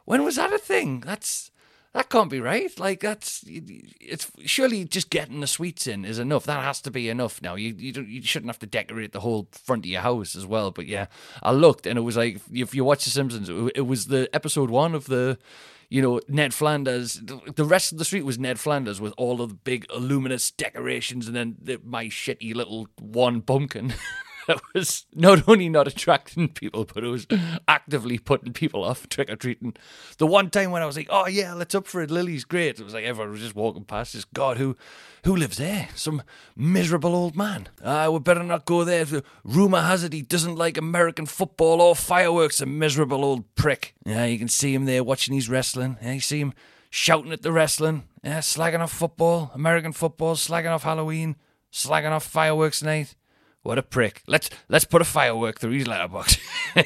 When 0.06 0.24
was 0.24 0.36
that 0.36 0.54
a 0.54 0.60
thing? 0.60 1.02
That's." 1.02 1.52
That 1.94 2.10
can't 2.10 2.30
be 2.30 2.40
right. 2.40 2.78
Like 2.80 3.00
that's 3.00 3.44
it's 3.48 4.32
surely 4.46 4.86
just 4.86 5.10
getting 5.10 5.40
the 5.40 5.48
sweets 5.48 5.88
in 5.88 6.06
is 6.06 6.20
enough. 6.20 6.46
That 6.46 6.64
has 6.64 6.82
to 6.82 6.92
be 6.92 7.10
enough. 7.10 7.42
Now 7.42 7.56
you 7.56 7.74
you 7.78 7.92
don't 7.92 8.08
you 8.08 8.22
shouldn't 8.22 8.50
have 8.50 8.60
to 8.60 8.68
decorate 8.68 9.14
the 9.14 9.22
whole 9.22 9.48
front 9.52 9.86
of 9.86 9.90
your 9.90 10.02
house 10.02 10.36
as 10.36 10.46
well. 10.46 10.72
But 10.72 10.86
yeah, 10.86 11.08
I 11.42 11.52
looked 11.52 11.88
and 11.88 11.98
it 11.98 12.04
was 12.04 12.18
like 12.18 12.40
if 12.54 12.76
you 12.76 12.84
watch 12.84 13.06
The 13.06 13.10
Simpsons, 13.10 13.50
it 13.50 13.88
was 13.88 14.08
the 14.08 14.30
episode 14.34 14.70
one 14.70 14.94
of 14.94 15.06
the 15.06 15.40
you 15.90 16.02
know, 16.02 16.20
Ned 16.28 16.54
Flanders. 16.54 17.22
The 17.24 17.64
rest 17.64 17.92
of 17.92 17.98
the 17.98 18.06
street 18.06 18.26
was 18.26 18.38
Ned 18.38 18.60
Flanders 18.60 19.00
with 19.00 19.14
all 19.18 19.42
of 19.42 19.50
the 19.50 19.56
big 19.56 19.86
luminous 19.98 20.52
decorations, 20.52 21.28
and 21.28 21.36
then 21.36 21.56
the, 21.62 21.80
my 21.84 22.06
shitty 22.08 22.54
little 22.54 22.88
one 23.00 23.42
pumpkin. 23.42 23.94
that 24.48 24.62
was 24.74 25.06
not 25.14 25.48
only 25.48 25.70
not 25.70 25.88
attracting 25.88 26.50
people, 26.50 26.86
but 26.86 27.04
it 27.04 27.08
was 27.08 27.28
actively 27.68 28.18
putting 28.18 28.54
people 28.54 28.84
off 28.84 29.08
trick 29.10 29.30
or 29.30 29.36
treating. 29.36 29.76
The 30.18 30.28
one 30.28 30.50
time 30.50 30.72
when 30.72 30.82
I 30.82 30.86
was 30.86 30.98
like, 30.98 31.08
"Oh 31.10 31.28
yeah, 31.28 31.54
let's 31.54 31.76
up 31.76 31.88
for 31.88 32.02
it," 32.02 32.10
Lily's 32.12 32.46
great. 32.46 32.80
It 32.80 32.84
was 32.84 32.94
like 32.94 33.06
everyone 33.06 33.32
was 33.32 33.42
just 33.42 33.56
walking 33.56 33.84
past. 33.84 34.14
This 34.14 34.26
God, 34.26 34.58
who, 34.58 34.76
who 35.24 35.36
lives 35.36 35.58
there? 35.58 35.90
Some 35.96 36.24
miserable 36.56 37.16
old 37.16 37.36
man. 37.36 37.68
Ah, 37.84 38.10
we 38.10 38.20
better 38.20 38.44
not 38.44 38.66
go 38.66 38.84
there. 38.84 39.06
Rumor 39.44 39.82
has 39.82 40.04
it 40.04 40.14
he 40.14 40.22
doesn't 40.22 40.56
like 40.56 40.78
American 40.78 41.26
football 41.26 41.82
or 41.82 41.96
fireworks. 41.96 42.62
A 42.62 42.66
miserable 42.66 43.24
old 43.24 43.56
prick. 43.56 43.94
Yeah, 44.06 44.26
you 44.26 44.40
can 44.40 44.48
see 44.48 44.74
him 44.74 44.86
there 44.86 45.04
watching 45.04 45.36
his 45.36 45.50
wrestling. 45.50 45.98
Yeah, 46.02 46.14
you 46.14 46.20
see 46.22 46.40
him 46.40 46.54
shouting 46.90 47.32
at 47.32 47.42
the 47.42 47.52
wrestling. 47.52 48.08
Yeah, 48.24 48.40
slagging 48.40 48.80
off 48.80 48.92
football, 48.92 49.52
American 49.54 49.92
football, 49.92 50.36
slagging 50.36 50.72
off 50.72 50.84
Halloween, 50.84 51.36
slagging 51.72 52.12
off 52.12 52.26
fireworks 52.26 52.82
night. 52.82 53.16
What 53.68 53.78
a 53.78 53.84
prick. 53.84 54.22
Let's 54.28 54.50
let's 54.70 54.86
put 54.86 55.02
a 55.02 55.06
firework 55.06 55.60
through 55.60 55.74
his 55.74 55.88
letterbox. 55.88 56.38
and 56.74 56.86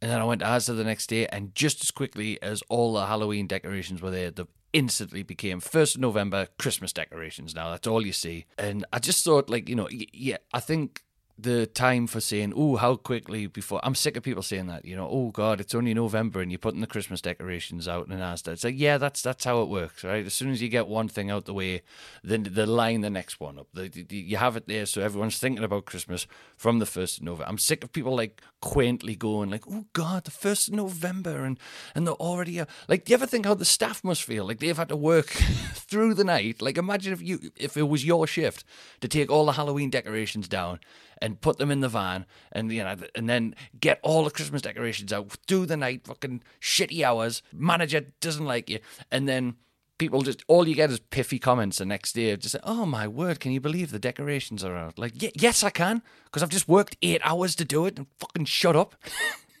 then 0.00 0.20
I 0.20 0.24
went 0.24 0.40
to 0.40 0.46
Asda 0.48 0.76
the 0.76 0.82
next 0.82 1.06
day, 1.06 1.28
and 1.28 1.54
just 1.54 1.80
as 1.80 1.92
quickly 1.92 2.42
as 2.42 2.60
all 2.68 2.94
the 2.94 3.06
Halloween 3.06 3.46
decorations 3.46 4.02
were 4.02 4.10
there, 4.10 4.32
the 4.32 4.46
instantly 4.72 5.22
became 5.22 5.60
1st 5.60 5.94
of 5.94 6.00
November 6.00 6.48
Christmas 6.58 6.92
decorations 6.92 7.54
now. 7.54 7.70
That's 7.70 7.86
all 7.86 8.04
you 8.04 8.12
see. 8.12 8.46
And 8.58 8.84
I 8.92 8.98
just 8.98 9.24
thought, 9.24 9.48
like, 9.48 9.68
you 9.68 9.76
know, 9.76 9.88
yeah, 9.92 10.38
I 10.52 10.58
think 10.58 11.04
the 11.38 11.66
time 11.66 12.06
for 12.08 12.20
saying, 12.20 12.52
"Oh, 12.56 12.76
how 12.76 12.96
quickly 12.96 13.46
before." 13.46 13.80
I'm 13.84 13.94
sick 13.94 14.16
of 14.16 14.24
people 14.24 14.42
saying 14.42 14.66
that. 14.66 14.84
You 14.84 14.96
know, 14.96 15.08
oh 15.08 15.30
God, 15.30 15.60
it's 15.60 15.74
only 15.74 15.94
November 15.94 16.40
and 16.40 16.50
you're 16.50 16.58
putting 16.58 16.80
the 16.80 16.86
Christmas 16.86 17.20
decorations 17.20 17.86
out 17.86 18.08
and 18.08 18.20
Asda. 18.20 18.48
It's 18.48 18.64
like, 18.64 18.78
yeah, 18.78 18.98
that's 18.98 19.22
that's 19.22 19.44
how 19.44 19.62
it 19.62 19.68
works, 19.68 20.02
right? 20.02 20.26
As 20.26 20.34
soon 20.34 20.50
as 20.50 20.60
you 20.60 20.68
get 20.68 20.88
one 20.88 21.08
thing 21.08 21.30
out 21.30 21.44
the 21.44 21.54
way, 21.54 21.82
then 22.24 22.48
the 22.50 22.66
line 22.66 23.02
the 23.02 23.10
next 23.10 23.38
one 23.38 23.58
up. 23.58 23.68
The, 23.72 23.88
the, 23.88 24.16
you 24.16 24.36
have 24.36 24.56
it 24.56 24.66
there, 24.66 24.84
so 24.84 25.00
everyone's 25.00 25.38
thinking 25.38 25.64
about 25.64 25.84
Christmas 25.86 26.26
from 26.56 26.80
the 26.80 26.86
first 26.86 27.18
of 27.18 27.24
November. 27.24 27.48
I'm 27.48 27.58
sick 27.58 27.84
of 27.84 27.92
people 27.92 28.16
like 28.16 28.42
quaintly 28.60 29.14
going 29.14 29.50
like, 29.50 29.64
"Oh 29.70 29.86
God, 29.92 30.24
the 30.24 30.32
first 30.32 30.68
of 30.68 30.74
November," 30.74 31.44
and 31.44 31.58
and 31.94 32.06
they're 32.06 32.14
already 32.14 32.60
like. 32.88 33.04
Do 33.04 33.12
you 33.12 33.14
ever 33.14 33.26
think 33.26 33.46
how 33.46 33.54
the 33.54 33.64
staff 33.64 34.02
must 34.02 34.24
feel? 34.24 34.44
Like 34.44 34.58
they've 34.58 34.76
had 34.76 34.88
to 34.88 34.96
work 34.96 35.26
through 35.72 36.14
the 36.14 36.24
night. 36.24 36.60
Like 36.60 36.76
imagine 36.76 37.12
if 37.12 37.22
you 37.22 37.52
if 37.56 37.76
it 37.76 37.88
was 37.88 38.04
your 38.04 38.26
shift 38.26 38.64
to 39.00 39.08
take 39.08 39.30
all 39.30 39.46
the 39.46 39.52
Halloween 39.52 39.88
decorations 39.88 40.48
down 40.48 40.80
and 41.20 41.40
put 41.40 41.58
them 41.58 41.70
in 41.70 41.80
the 41.80 41.88
van, 41.88 42.26
and 42.52 42.72
you 42.72 42.82
know, 42.82 42.96
and 43.14 43.28
then 43.28 43.54
get 43.80 43.98
all 44.02 44.24
the 44.24 44.30
Christmas 44.30 44.62
decorations 44.62 45.12
out 45.12 45.30
through 45.46 45.66
the 45.66 45.76
night, 45.76 46.06
fucking 46.06 46.42
shitty 46.60 47.02
hours. 47.02 47.42
Manager 47.52 48.06
doesn't 48.20 48.44
like 48.44 48.70
you, 48.70 48.78
and 49.10 49.28
then 49.28 49.56
people 49.98 50.22
just 50.22 50.44
all 50.46 50.66
you 50.66 50.74
get 50.74 50.90
is 50.90 51.00
piffy 51.00 51.40
comments 51.40 51.78
the 51.78 51.84
next 51.84 52.12
day. 52.12 52.34
Just 52.36 52.52
say, 52.52 52.60
"Oh 52.62 52.86
my 52.86 53.06
word, 53.06 53.40
can 53.40 53.52
you 53.52 53.60
believe 53.60 53.90
the 53.90 53.98
decorations 53.98 54.64
are 54.64 54.76
out?" 54.76 54.98
Like, 54.98 55.12
yes, 55.40 55.62
I 55.62 55.70
can, 55.70 56.02
because 56.24 56.42
I've 56.42 56.48
just 56.48 56.68
worked 56.68 56.96
eight 57.02 57.20
hours 57.24 57.54
to 57.56 57.64
do 57.64 57.86
it, 57.86 57.98
and 57.98 58.06
fucking 58.18 58.46
shut 58.46 58.76
up. 58.76 58.94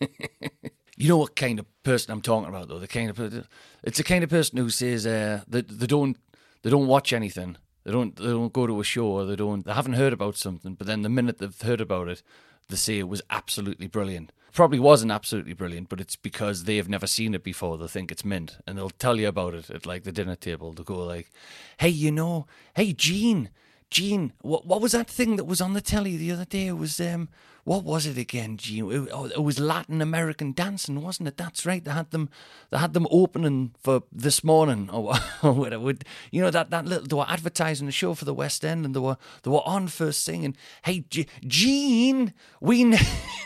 you 0.96 1.08
know 1.08 1.18
what 1.18 1.36
kind 1.36 1.58
of 1.58 1.66
person 1.82 2.12
I'm 2.12 2.22
talking 2.22 2.48
about, 2.48 2.68
though. 2.68 2.78
The 2.78 2.88
kind 2.88 3.10
of 3.10 3.46
it's 3.82 3.98
the 3.98 4.04
kind 4.04 4.24
of 4.24 4.30
person 4.30 4.58
who 4.58 4.70
says 4.70 5.06
uh, 5.06 5.42
that 5.48 5.68
they 5.68 5.86
don't 5.86 6.16
they 6.62 6.70
don't 6.70 6.86
watch 6.86 7.12
anything. 7.12 7.56
They 7.88 7.94
don't 7.94 8.14
they 8.16 8.26
don't 8.26 8.52
go 8.52 8.66
to 8.66 8.80
a 8.80 8.84
show 8.84 9.06
or 9.06 9.24
they 9.24 9.34
don't 9.34 9.64
they 9.64 9.72
haven't 9.72 9.94
heard 9.94 10.12
about 10.12 10.36
something, 10.36 10.74
but 10.74 10.86
then 10.86 11.00
the 11.00 11.08
minute 11.08 11.38
they've 11.38 11.58
heard 11.62 11.80
about 11.80 12.08
it, 12.08 12.22
they 12.68 12.76
say 12.76 12.98
it 12.98 13.08
was 13.08 13.22
absolutely 13.30 13.86
brilliant. 13.86 14.30
Probably 14.52 14.78
wasn't 14.78 15.10
absolutely 15.10 15.54
brilliant, 15.54 15.88
but 15.88 15.98
it's 15.98 16.14
because 16.14 16.64
they 16.64 16.76
have 16.76 16.90
never 16.90 17.06
seen 17.06 17.32
it 17.32 17.42
before. 17.42 17.78
They 17.78 17.86
think 17.86 18.12
it's 18.12 18.26
mint, 18.26 18.58
and 18.66 18.76
they'll 18.76 18.90
tell 18.90 19.18
you 19.18 19.26
about 19.26 19.54
it 19.54 19.70
at 19.70 19.86
like 19.86 20.04
the 20.04 20.12
dinner 20.12 20.36
table. 20.36 20.74
They'll 20.74 20.84
go 20.84 21.02
like, 21.02 21.30
"Hey, 21.78 21.88
you 21.88 22.12
know, 22.12 22.46
hey 22.74 22.92
Gene, 22.92 23.48
Gene, 23.88 24.34
what 24.42 24.66
what 24.66 24.82
was 24.82 24.92
that 24.92 25.08
thing 25.08 25.36
that 25.36 25.44
was 25.46 25.62
on 25.62 25.72
the 25.72 25.80
telly 25.80 26.18
the 26.18 26.30
other 26.30 26.44
day? 26.44 26.66
It 26.66 26.76
was 26.76 27.00
um, 27.00 27.30
what 27.68 27.84
was 27.84 28.06
it 28.06 28.16
again, 28.16 28.56
Gene? 28.56 28.90
It, 28.90 29.10
oh, 29.12 29.26
it 29.26 29.42
was 29.42 29.58
Latin 29.58 30.00
American 30.00 30.52
dancing, 30.52 31.02
wasn't 31.02 31.28
it? 31.28 31.36
That's 31.36 31.66
right. 31.66 31.84
They 31.84 31.90
had 31.90 32.12
them, 32.12 32.30
they 32.70 32.78
had 32.78 32.94
them 32.94 33.06
opening 33.10 33.74
for 33.78 34.04
this 34.10 34.42
morning, 34.42 34.88
or, 34.88 35.14
or 35.42 35.52
whatever. 35.52 35.92
You 36.30 36.40
know 36.40 36.50
that 36.50 36.70
that 36.70 36.86
little 36.86 37.06
they 37.06 37.14
were 37.14 37.28
advertising 37.28 37.84
the 37.84 37.92
show 37.92 38.14
for 38.14 38.24
the 38.24 38.32
West 38.32 38.64
End, 38.64 38.86
and 38.86 38.94
they 38.94 39.00
were 39.00 39.18
they 39.42 39.50
were 39.50 39.66
on 39.66 39.88
first 39.88 40.24
thing. 40.24 40.46
And 40.46 40.56
hey, 40.86 41.04
Gene, 41.46 42.32
we 42.62 42.84
ne- 42.84 42.98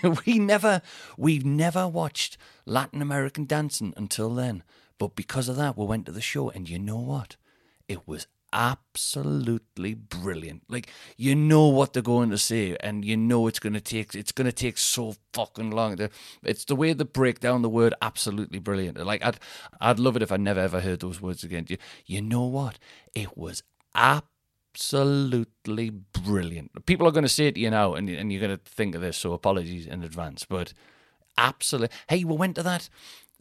we 0.24 0.38
never 0.38 0.82
we've 1.16 1.44
never 1.44 1.88
watched 1.88 2.38
Latin 2.64 3.02
American 3.02 3.44
dancing 3.44 3.92
until 3.96 4.32
then, 4.32 4.62
but 4.98 5.16
because 5.16 5.48
of 5.48 5.56
that, 5.56 5.76
we 5.76 5.84
went 5.84 6.06
to 6.06 6.12
the 6.12 6.20
show, 6.20 6.48
and 6.48 6.70
you 6.70 6.78
know 6.78 7.00
what? 7.00 7.34
It 7.88 8.06
was 8.06 8.28
absolutely 8.52 9.94
brilliant. 9.94 10.62
Like 10.68 10.90
you 11.16 11.34
know 11.34 11.68
what 11.68 11.92
they're 11.92 12.02
going 12.02 12.30
to 12.30 12.38
say, 12.38 12.76
and 12.80 13.04
you 13.04 13.16
know 13.16 13.46
it's 13.46 13.58
going 13.58 13.72
to 13.72 13.80
take 13.80 14.14
it's 14.14 14.32
going 14.32 14.46
to 14.46 14.52
take 14.52 14.78
so 14.78 15.14
fucking 15.32 15.70
long. 15.70 15.96
It's 16.42 16.64
the 16.64 16.76
way 16.76 16.92
they 16.92 17.04
break 17.04 17.40
down 17.40 17.62
the 17.62 17.68
word 17.68 17.94
absolutely 18.02 18.58
brilliant. 18.58 19.04
Like 19.04 19.24
I'd 19.24 19.38
I'd 19.80 19.98
love 19.98 20.16
it 20.16 20.22
if 20.22 20.32
I 20.32 20.36
never 20.36 20.60
ever 20.60 20.80
heard 20.80 21.00
those 21.00 21.20
words 21.20 21.44
again. 21.44 21.66
You 21.68 21.78
you 22.06 22.22
know 22.22 22.44
what? 22.44 22.78
It 23.14 23.36
was 23.36 23.62
absolutely 23.94 25.90
brilliant. 25.90 26.86
People 26.86 27.06
are 27.06 27.12
going 27.12 27.24
to 27.24 27.28
say 27.28 27.46
it 27.46 27.54
to 27.54 27.60
you 27.60 27.70
now, 27.70 27.94
and 27.94 28.08
and 28.08 28.32
you're 28.32 28.40
going 28.40 28.56
to 28.56 28.62
think 28.64 28.94
of 28.94 29.00
this. 29.00 29.16
So 29.16 29.32
apologies 29.32 29.86
in 29.86 30.02
advance, 30.02 30.44
but 30.44 30.72
absolutely. 31.38 31.96
Hey, 32.08 32.24
we 32.24 32.36
went 32.36 32.56
to 32.56 32.62
that. 32.62 32.88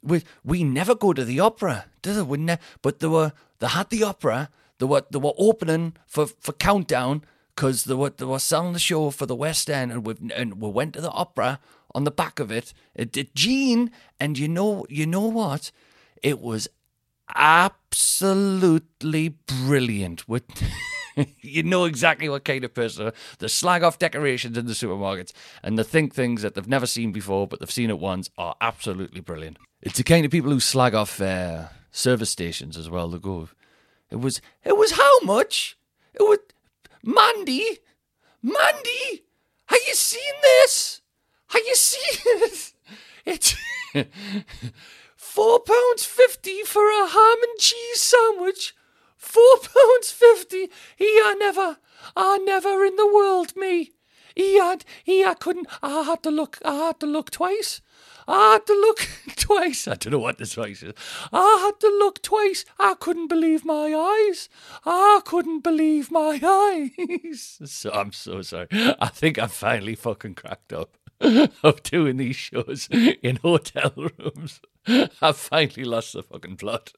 We 0.04 0.24
we 0.44 0.64
never 0.64 0.96
go 0.96 1.14
to 1.14 1.24
the 1.24 1.40
opera, 1.40 1.86
do 2.02 2.14
they? 2.14 2.24
We 2.24 2.38
ne- 2.38 2.58
but 2.82 3.00
they 3.00 3.08
were 3.08 3.34
they 3.60 3.68
had 3.68 3.90
the 3.90 4.04
opera 4.04 4.50
they 4.82 4.88
were 4.88 5.04
they 5.12 5.20
were 5.20 5.34
opening 5.38 5.94
for 6.08 6.26
for 6.26 6.54
Countdown 6.54 7.24
because 7.56 7.84
they 7.84 7.94
were 7.94 8.10
they 8.10 8.26
were 8.26 8.40
selling 8.40 8.74
the 8.74 8.80
show 8.80 9.12
for 9.12 9.28
the 9.28 9.36
West 9.36 9.70
End, 9.70 9.92
and 9.92 10.04
we 10.06 10.16
and 10.34 10.60
we 10.60 10.70
went 10.70 10.94
to 10.94 11.02
the 11.02 11.12
opera 11.12 11.60
on 11.94 12.04
the 12.04 12.10
back 12.10 12.40
of 12.40 12.52
it. 12.52 12.74
It 12.96 13.12
did 13.12 13.36
Gene, 13.36 13.92
and 14.20 14.40
you 14.40 14.48
know 14.48 14.88
you 14.90 15.06
know 15.06 15.28
what? 15.28 15.72
It 16.24 16.42
was 16.42 16.68
absolutely 17.36 19.30
brilliant. 19.30 20.28
With 20.28 20.46
you 21.42 21.62
know 21.62 21.86
exactly 21.86 22.28
what 22.28 22.44
kind 22.44 22.64
of 22.64 22.74
person 22.74 23.12
the 23.38 23.50
slag 23.50 23.84
off 23.84 24.00
decorations 24.00 24.58
in 24.58 24.66
the 24.66 24.74
supermarkets 24.74 25.32
and 25.62 25.78
the 25.78 25.84
think 25.84 26.16
things 26.16 26.42
that 26.42 26.56
they've 26.56 26.68
never 26.68 26.88
seen 26.88 27.12
before, 27.12 27.46
but 27.46 27.60
they've 27.60 27.70
seen 27.70 27.92
it 27.92 28.00
once, 28.00 28.32
are 28.36 28.56
absolutely 28.60 29.22
brilliant. 29.22 29.58
It's 29.84 29.98
the 29.98 30.04
kind 30.04 30.26
of 30.26 30.32
people 30.32 30.50
who 30.50 30.60
slag 30.60 30.96
off 30.96 31.22
uh, 31.22 31.68
service 31.92 32.32
stations 32.32 32.78
as 32.78 32.90
well. 32.90 33.10
They 33.10 33.20
go, 33.20 33.48
it 34.12 34.20
was 34.20 34.42
it 34.64 34.78
was 34.78 34.92
how 34.92 35.20
much? 35.22 35.78
It 36.14 36.24
was 36.24 36.40
Mandy, 37.04 37.80
Mandy. 38.44 39.24
Have 39.66 39.80
you 39.88 39.96
seen 39.96 40.34
this? 40.42 41.02
Have 41.48 41.64
you 41.66 41.76
seen 41.76 42.22
it? 42.26 42.74
It's 43.24 43.56
four 45.16 45.60
pounds 45.60 46.06
fifty 46.06 46.64
for 46.64 46.90
a 46.90 47.08
ham 47.08 47.38
and 47.44 47.60
cheese 47.60 48.02
sandwich. 48.02 48.74
Four 49.16 49.58
pounds 49.60 50.12
fifty. 50.12 50.70
He 50.98 51.06
I 51.06 51.36
never, 51.38 51.78
I 52.16 52.40
never 52.40 52.84
in 52.84 52.96
the 52.96 53.06
world, 53.06 53.56
me. 53.56 53.92
He 54.36 54.58
had, 54.58 54.86
he 55.04 55.24
I 55.24 55.36
couldn't. 55.36 55.68
I 55.84 56.02
had 56.02 56.24
to 56.24 56.32
look. 56.32 56.58
I 56.66 56.88
had 56.88 57.00
to 57.02 57.06
look 57.06 57.30
twice. 57.30 57.82
I 58.32 58.54
had 58.54 58.66
to 58.68 58.74
look 58.74 59.08
twice. 59.36 59.88
I 59.88 59.96
don't 59.96 60.12
know 60.12 60.20
what 60.20 60.38
this 60.38 60.54
voice 60.54 60.82
is. 60.84 60.94
I 61.34 61.58
had 61.64 61.80
to 61.82 61.88
look 62.00 62.22
twice. 62.22 62.64
I 62.80 62.94
couldn't 62.94 63.28
believe 63.28 63.66
my 63.66 63.94
eyes. 63.94 64.48
I 64.86 65.20
couldn't 65.26 65.62
believe 65.62 66.10
my 66.12 66.40
eyes. 66.94 67.60
So 67.66 67.92
I'm 67.92 68.14
so 68.14 68.42
sorry. 68.42 68.68
I 68.72 69.08
think 69.10 69.38
I 69.38 69.48
finally 69.48 69.96
fucking 69.96 70.36
cracked 70.36 70.72
up 70.72 70.98
of 71.64 71.84
doing 71.84 72.18
these 72.18 72.38
shows 72.38 72.88
in 72.90 73.36
hotel 73.38 73.92
rooms. 73.96 74.62
I 75.22 75.34
finally 75.34 75.84
lost 75.84 76.14
the 76.14 76.24
fucking 76.24 76.56
plot. 76.56 76.94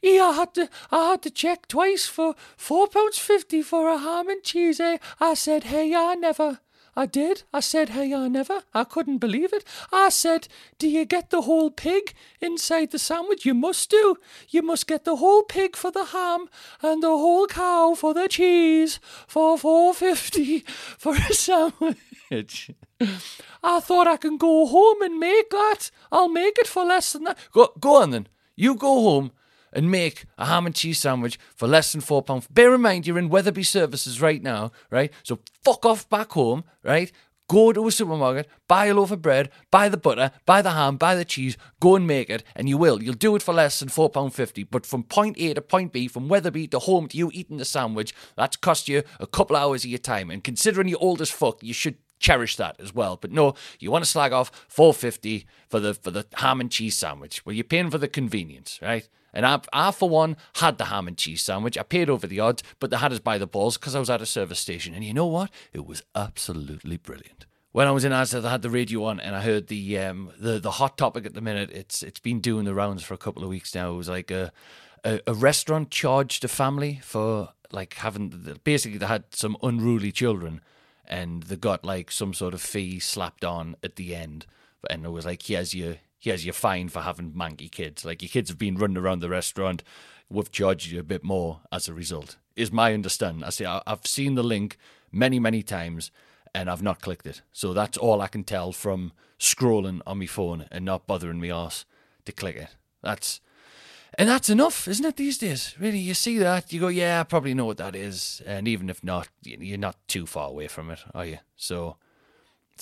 Yeah, 0.00 0.24
I 0.24 0.32
had 0.32 0.54
to 0.54 0.68
I 0.90 1.10
had 1.10 1.22
to 1.22 1.30
check 1.30 1.68
twice 1.68 2.06
for 2.06 2.34
four 2.56 2.88
pounds 2.88 3.18
fifty 3.18 3.62
for 3.62 3.88
a 3.88 3.98
ham 3.98 4.28
and 4.28 4.42
cheese. 4.42 4.80
Eh? 4.80 4.96
I 5.20 5.34
said, 5.34 5.64
hey, 5.64 5.94
I 5.94 6.14
never. 6.14 6.60
I 6.94 7.06
did. 7.06 7.44
I 7.52 7.60
said, 7.60 7.90
hey, 7.90 8.12
I 8.12 8.28
never. 8.28 8.62
I 8.74 8.84
couldn't 8.84 9.18
believe 9.18 9.52
it. 9.52 9.64
I 9.90 10.10
said, 10.10 10.48
do 10.78 10.88
you 10.88 11.04
get 11.06 11.30
the 11.30 11.42
whole 11.42 11.70
pig 11.70 12.12
inside 12.40 12.90
the 12.90 12.98
sandwich? 12.98 13.46
You 13.46 13.54
must 13.54 13.90
do. 13.90 14.16
You 14.50 14.62
must 14.62 14.86
get 14.86 15.04
the 15.04 15.16
whole 15.16 15.42
pig 15.42 15.74
for 15.74 15.90
the 15.90 16.06
ham 16.06 16.48
and 16.82 17.02
the 17.02 17.08
whole 17.08 17.46
cow 17.46 17.94
for 17.94 18.12
the 18.12 18.28
cheese 18.28 19.00
for 19.26 19.56
four 19.56 19.94
fifty 19.94 20.60
for 20.98 21.14
a 21.14 21.32
sandwich. 21.32 22.70
I 23.62 23.80
thought 23.80 24.06
I 24.06 24.16
can 24.18 24.36
go 24.36 24.66
home 24.66 25.02
and 25.02 25.18
make 25.18 25.50
that. 25.50 25.90
I'll 26.10 26.28
make 26.28 26.58
it 26.58 26.66
for 26.66 26.84
less 26.84 27.12
than 27.12 27.24
that. 27.24 27.38
Go, 27.52 27.72
go 27.80 28.02
on 28.02 28.10
then. 28.10 28.28
You 28.54 28.74
go 28.74 29.02
home 29.02 29.32
and 29.72 29.90
make 29.90 30.24
a 30.38 30.46
ham 30.46 30.66
and 30.66 30.74
cheese 30.74 30.98
sandwich 30.98 31.38
for 31.54 31.66
less 31.66 31.92
than 31.92 32.00
four 32.00 32.22
pounds. 32.22 32.46
Bear 32.48 32.74
in 32.74 32.80
mind, 32.80 33.06
you're 33.06 33.18
in 33.18 33.28
Wetherby 33.28 33.62
Services 33.62 34.20
right 34.20 34.42
now, 34.42 34.72
right? 34.90 35.12
So 35.22 35.40
fuck 35.64 35.84
off 35.86 36.08
back 36.08 36.32
home, 36.32 36.64
right? 36.82 37.10
Go 37.48 37.72
to 37.72 37.86
a 37.86 37.90
supermarket, 37.92 38.48
buy 38.66 38.86
a 38.86 38.94
loaf 38.94 39.10
of 39.10 39.20
bread, 39.20 39.50
buy 39.70 39.90
the 39.90 39.98
butter, 39.98 40.30
buy 40.46 40.62
the 40.62 40.70
ham, 40.70 40.96
buy 40.96 41.14
the 41.14 41.24
cheese, 41.24 41.58
go 41.80 41.96
and 41.96 42.06
make 42.06 42.30
it, 42.30 42.42
and 42.56 42.66
you 42.66 42.78
will. 42.78 43.02
You'll 43.02 43.12
do 43.14 43.36
it 43.36 43.42
for 43.42 43.52
less 43.52 43.80
than 43.80 43.90
£4.50. 43.90 44.66
But 44.70 44.86
from 44.86 45.02
point 45.02 45.36
A 45.38 45.52
to 45.52 45.60
point 45.60 45.92
B, 45.92 46.08
from 46.08 46.28
Wetherby 46.28 46.68
to 46.68 46.78
home 46.78 47.08
to 47.08 47.16
you 47.18 47.30
eating 47.34 47.58
the 47.58 47.66
sandwich, 47.66 48.14
that's 48.36 48.56
cost 48.56 48.88
you 48.88 49.02
a 49.20 49.26
couple 49.26 49.54
hours 49.54 49.84
of 49.84 49.90
your 49.90 49.98
time. 49.98 50.30
And 50.30 50.42
considering 50.42 50.88
you're 50.88 51.02
old 51.02 51.20
as 51.20 51.30
fuck, 51.30 51.62
you 51.62 51.74
should 51.74 51.96
cherish 52.22 52.56
that 52.56 52.76
as 52.80 52.94
well. 52.94 53.18
But 53.20 53.32
no, 53.32 53.54
you 53.78 53.90
want 53.90 54.04
to 54.04 54.10
slag 54.10 54.32
off 54.32 54.50
450 54.68 55.44
for 55.68 55.80
the 55.80 55.92
for 55.92 56.10
the 56.10 56.24
ham 56.34 56.60
and 56.60 56.70
cheese 56.70 56.96
sandwich. 56.96 57.44
Well, 57.44 57.54
you're 57.54 57.64
paying 57.64 57.90
for 57.90 57.98
the 57.98 58.08
convenience, 58.08 58.78
right? 58.80 59.06
And 59.32 59.46
I, 59.46 59.60
I, 59.72 59.90
for 59.90 60.08
one, 60.08 60.36
had 60.56 60.78
the 60.78 60.86
ham 60.86 61.08
and 61.08 61.16
cheese 61.16 61.42
sandwich. 61.42 61.78
I 61.78 61.82
paid 61.82 62.10
over 62.10 62.26
the 62.26 62.40
odds, 62.40 62.62
but 62.78 62.90
they 62.90 62.98
had 62.98 63.12
us 63.12 63.18
by 63.18 63.38
the 63.38 63.46
balls 63.46 63.78
because 63.78 63.94
I 63.94 63.98
was 63.98 64.10
at 64.10 64.20
a 64.20 64.26
service 64.26 64.60
station. 64.60 64.94
And 64.94 65.04
you 65.04 65.14
know 65.14 65.26
what? 65.26 65.50
It 65.72 65.86
was 65.86 66.02
absolutely 66.14 66.98
brilliant. 66.98 67.46
When 67.72 67.86
I 67.86 67.92
was 67.92 68.04
in 68.04 68.12
Asda, 68.12 68.44
I 68.44 68.50
had 68.50 68.62
the 68.62 68.68
radio 68.68 69.04
on, 69.04 69.18
and 69.18 69.34
I 69.34 69.40
heard 69.40 69.68
the 69.68 69.98
um, 69.98 70.30
the 70.38 70.58
the 70.58 70.72
hot 70.72 70.98
topic 70.98 71.24
at 71.24 71.32
the 71.32 71.40
minute. 71.40 71.70
It's 71.72 72.02
it's 72.02 72.20
been 72.20 72.40
doing 72.40 72.66
the 72.66 72.74
rounds 72.74 73.02
for 73.02 73.14
a 73.14 73.18
couple 73.18 73.42
of 73.42 73.48
weeks 73.48 73.74
now. 73.74 73.94
It 73.94 73.96
was 73.96 74.10
like 74.10 74.30
a 74.30 74.52
a, 75.04 75.20
a 75.26 75.32
restaurant 75.32 75.90
charged 75.90 76.44
a 76.44 76.48
family 76.48 77.00
for 77.02 77.48
like 77.70 77.94
having 77.94 78.58
basically 78.62 78.98
they 78.98 79.06
had 79.06 79.24
some 79.30 79.56
unruly 79.62 80.12
children, 80.12 80.60
and 81.06 81.44
they 81.44 81.56
got 81.56 81.82
like 81.82 82.10
some 82.10 82.34
sort 82.34 82.52
of 82.52 82.60
fee 82.60 83.00
slapped 83.00 83.42
on 83.42 83.76
at 83.82 83.96
the 83.96 84.14
end, 84.14 84.44
and 84.90 85.06
it 85.06 85.10
was 85.10 85.24
like 85.24 85.42
here's 85.42 85.74
your 85.74 85.96
here's 86.22 86.44
your 86.44 86.54
fine 86.54 86.88
for 86.88 87.02
having 87.02 87.32
manky 87.32 87.68
kids. 87.70 88.04
Like 88.04 88.22
your 88.22 88.28
kids 88.28 88.48
have 88.48 88.58
been 88.58 88.76
running 88.76 88.96
around 88.96 89.20
the 89.20 89.28
restaurant, 89.28 89.82
we've 90.30 90.52
charged 90.52 90.90
you 90.90 91.00
a 91.00 91.02
bit 91.04 91.24
more 91.24 91.60
as 91.72 91.88
a 91.88 91.94
result. 91.94 92.36
Is 92.54 92.70
my 92.70 92.94
understanding. 92.94 93.42
I 93.42 93.50
say 93.50 93.64
I've 93.64 94.06
seen 94.06 94.36
the 94.36 94.42
link 94.42 94.78
many 95.10 95.38
many 95.40 95.62
times 95.62 96.10
and 96.54 96.70
I've 96.70 96.82
not 96.82 97.00
clicked 97.00 97.26
it. 97.26 97.42
So 97.50 97.72
that's 97.72 97.98
all 97.98 98.20
I 98.20 98.28
can 98.28 98.44
tell 98.44 98.72
from 98.72 99.12
scrolling 99.38 100.00
on 100.06 100.20
my 100.20 100.26
phone 100.26 100.66
and 100.70 100.84
not 100.84 101.06
bothering 101.06 101.40
me 101.40 101.50
ass 101.50 101.84
to 102.24 102.32
click 102.32 102.56
it. 102.56 102.76
That's 103.02 103.40
and 104.16 104.28
that's 104.28 104.50
enough, 104.50 104.86
isn't 104.86 105.06
it? 105.06 105.16
These 105.16 105.38
days, 105.38 105.74
really, 105.80 105.98
you 105.98 106.14
see 106.14 106.38
that 106.38 106.72
you 106.72 106.80
go, 106.80 106.88
yeah, 106.88 107.20
I 107.20 107.22
probably 107.24 107.54
know 107.54 107.64
what 107.64 107.78
that 107.78 107.96
is, 107.96 108.42
and 108.44 108.68
even 108.68 108.90
if 108.90 109.02
not, 109.02 109.28
you're 109.42 109.78
not 109.78 109.96
too 110.06 110.26
far 110.26 110.50
away 110.50 110.68
from 110.68 110.90
it, 110.90 110.98
are 111.14 111.24
you? 111.24 111.38
So, 111.56 111.96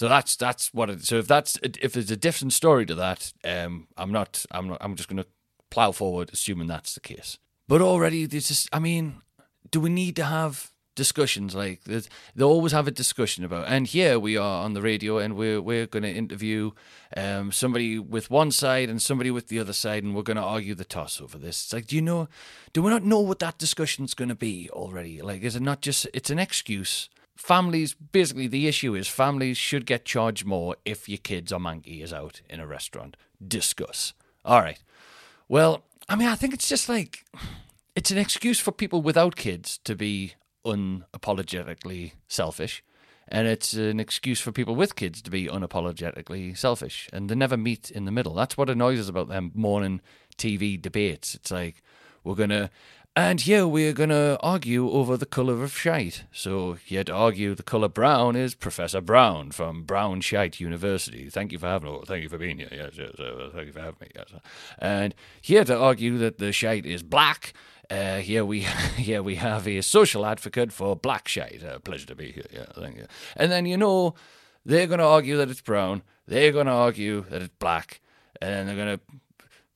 so 0.01 0.09
that's 0.09 0.35
that's 0.35 0.73
what. 0.73 0.89
It, 0.89 1.05
so 1.05 1.19
if 1.19 1.29
that's 1.29 1.59
if 1.63 1.93
there's 1.93 2.11
a 2.11 2.17
different 2.17 2.55
story 2.55 2.87
to 2.87 2.95
that, 2.95 3.35
um, 3.45 3.87
I'm 3.99 4.11
not. 4.11 4.47
I'm 4.51 4.69
not. 4.69 4.79
I'm 4.81 4.97
just 4.97 5.11
going 5.11 5.23
to 5.23 5.29
plow 5.69 5.93
forward, 5.93 6.31
assuming 6.33 6.69
that's 6.69 6.95
the 6.95 7.01
case. 7.01 7.37
But 7.69 7.83
already, 7.83 8.25
this 8.25 8.51
is. 8.51 8.67
I 8.73 8.79
mean, 8.79 9.21
do 9.71 9.79
we 9.79 9.91
need 9.91 10.17
to 10.17 10.25
have 10.25 10.73
discussions 10.95 11.55
like 11.55 11.85
that. 11.85 12.09
They 12.35 12.45
always 12.45 12.73
have 12.73 12.89
a 12.89 12.91
discussion 12.91 13.45
about. 13.45 13.67
And 13.69 13.87
here 13.87 14.19
we 14.19 14.39
are 14.39 14.65
on 14.65 14.73
the 14.73 14.81
radio, 14.81 15.19
and 15.19 15.37
we're 15.37 15.61
we're 15.61 15.87
going 15.87 16.05
to 16.05 16.11
interview 16.11 16.71
um, 17.15 17.53
somebody 17.53 17.99
with 17.99 18.31
one 18.31 18.53
side 18.53 18.89
and 18.89 19.03
somebody 19.03 19.31
with 19.31 19.49
the 19.49 19.59
other 19.59 19.75
side, 19.75 20.03
and 20.03 20.17
we're 20.17 20.23
going 20.23 20.39
to 20.39 20.43
argue 20.43 20.75
the 20.75 20.87
toss 20.87 21.21
over 21.21 21.37
this. 21.37 21.65
It's 21.65 21.75
like, 21.75 21.89
do 21.89 21.97
you 21.97 22.01
know? 22.01 22.27
Do 22.73 22.81
we 22.83 22.89
not 22.89 23.05
know 23.05 23.21
what 23.21 23.41
that 23.41 23.59
discussion's 23.59 24.15
going 24.15 24.31
to 24.31 24.35
be 24.35 24.71
already? 24.71 25.21
Like, 25.21 25.43
is 25.43 25.57
it 25.57 25.63
not 25.63 25.83
just? 25.83 26.07
It's 26.15 26.31
an 26.31 26.39
excuse. 26.39 27.11
Families, 27.41 27.95
basically, 27.95 28.49
the 28.49 28.69
issue 28.69 28.95
is 28.95 29.09
families 29.09 29.57
should 29.57 29.87
get 29.87 30.05
charged 30.05 30.45
more 30.45 30.77
if 30.85 31.09
your 31.09 31.17
kids 31.17 31.51
or 31.51 31.59
monkey 31.59 32.03
is 32.03 32.13
out 32.13 32.43
in 32.51 32.61
a 32.61 32.67
restaurant. 32.67 33.17
Discuss. 33.45 34.13
All 34.45 34.61
right. 34.61 34.79
Well, 35.49 35.83
I 36.07 36.17
mean, 36.17 36.29
I 36.29 36.35
think 36.35 36.53
it's 36.53 36.69
just 36.69 36.87
like 36.87 37.25
it's 37.97 38.11
an 38.11 38.19
excuse 38.19 38.61
for 38.61 38.73
people 38.73 39.01
without 39.01 39.37
kids 39.37 39.79
to 39.85 39.97
be 39.97 40.35
unapologetically 40.67 42.13
selfish. 42.29 42.85
And 43.27 43.49
it's 43.49 43.73
an 43.73 44.01
excuse 44.01 44.43
for 44.43 44.53
people 44.53 44.77
with 44.77 44.95
kids 44.95 45.23
to 45.23 45.31
be 45.31 45.47
unapologetically 45.47 46.59
selfish. 46.59 47.09
And 47.11 47.31
they 47.31 47.35
never 47.35 47.57
meet 47.57 47.91
in 47.91 48.05
the 48.05 48.13
middle. 48.13 48.35
That's 48.35 48.59
what 48.59 48.69
annoys 48.69 49.01
us 49.01 49.09
about 49.09 49.29
them 49.31 49.51
morning 49.55 50.03
TV 50.37 50.81
debates. 50.81 51.35
It's 51.37 51.51
like, 51.51 51.83
we're 52.23 52.35
going 52.35 52.51
to, 52.51 52.69
and 53.17 53.41
here 53.41 53.67
we're 53.67 53.93
going 53.93 54.11
to 54.11 54.39
argue 54.41 54.91
over 54.91 55.17
the 55.17 55.27
colour 55.27 55.63
of 55.63 55.77
shite. 55.77 56.25
So, 56.33 56.75
here 56.75 57.05
to 57.05 57.13
argue 57.13 57.55
the 57.55 57.63
colour 57.63 57.89
brown 57.89 58.37
is 58.37 58.55
Professor 58.55 59.01
Brown 59.01 59.51
from 59.51 59.83
Brown 59.83 60.21
Shite 60.21 60.61
University. 60.61 61.29
Thank 61.29 61.53
you 61.53 61.59
for 61.59 61.67
having. 61.67 61.89
Oh, 61.89 62.03
thank 62.07 62.23
you 62.23 62.29
for 62.29 62.39
being 62.39 62.59
here. 62.59 62.69
Yes, 62.71 62.93
yes, 62.97 63.19
uh, 63.19 63.51
thank 63.53 63.67
you 63.67 63.73
for 63.73 63.81
having 63.81 63.97
me. 64.01 64.09
Yes. 64.15 64.29
And 64.79 65.15
here 65.41 65.65
to 65.65 65.77
argue 65.77 66.19
that 66.19 66.39
the 66.39 66.53
shite 66.53 66.87
is 66.87 67.03
black 67.03 67.53
uh, 67.91 68.19
here 68.19 68.45
we 68.45 68.61
here 68.97 69.23
we 69.23 69.35
have 69.35 69.67
a 69.67 69.81
social 69.81 70.25
advocate 70.25 70.73
for 70.73 70.95
black 70.97 71.29
shite. 71.29 71.63
Uh, 71.63 71.79
pleasure 71.81 72.07
to 72.07 72.15
be 72.15 72.33
here. 72.33 72.47
Yeah, 72.53 72.67
thank 72.75 72.97
you. 72.97 73.07
And 73.37 73.51
then 73.51 73.67
you 73.67 73.77
know 73.77 74.15
they're 74.65 74.87
going 74.87 75.01
to 75.01 75.07
argue 75.07 75.37
that 75.39 75.51
it's 75.51 75.61
brown. 75.61 76.03
They're 76.27 76.53
going 76.53 76.67
to 76.67 76.73
argue 76.73 77.25
that 77.31 77.43
it's 77.43 77.55
black, 77.59 78.01
and 78.41 78.53
then 78.53 78.67
they're 78.67 78.77
going 78.77 78.99
to 78.99 79.05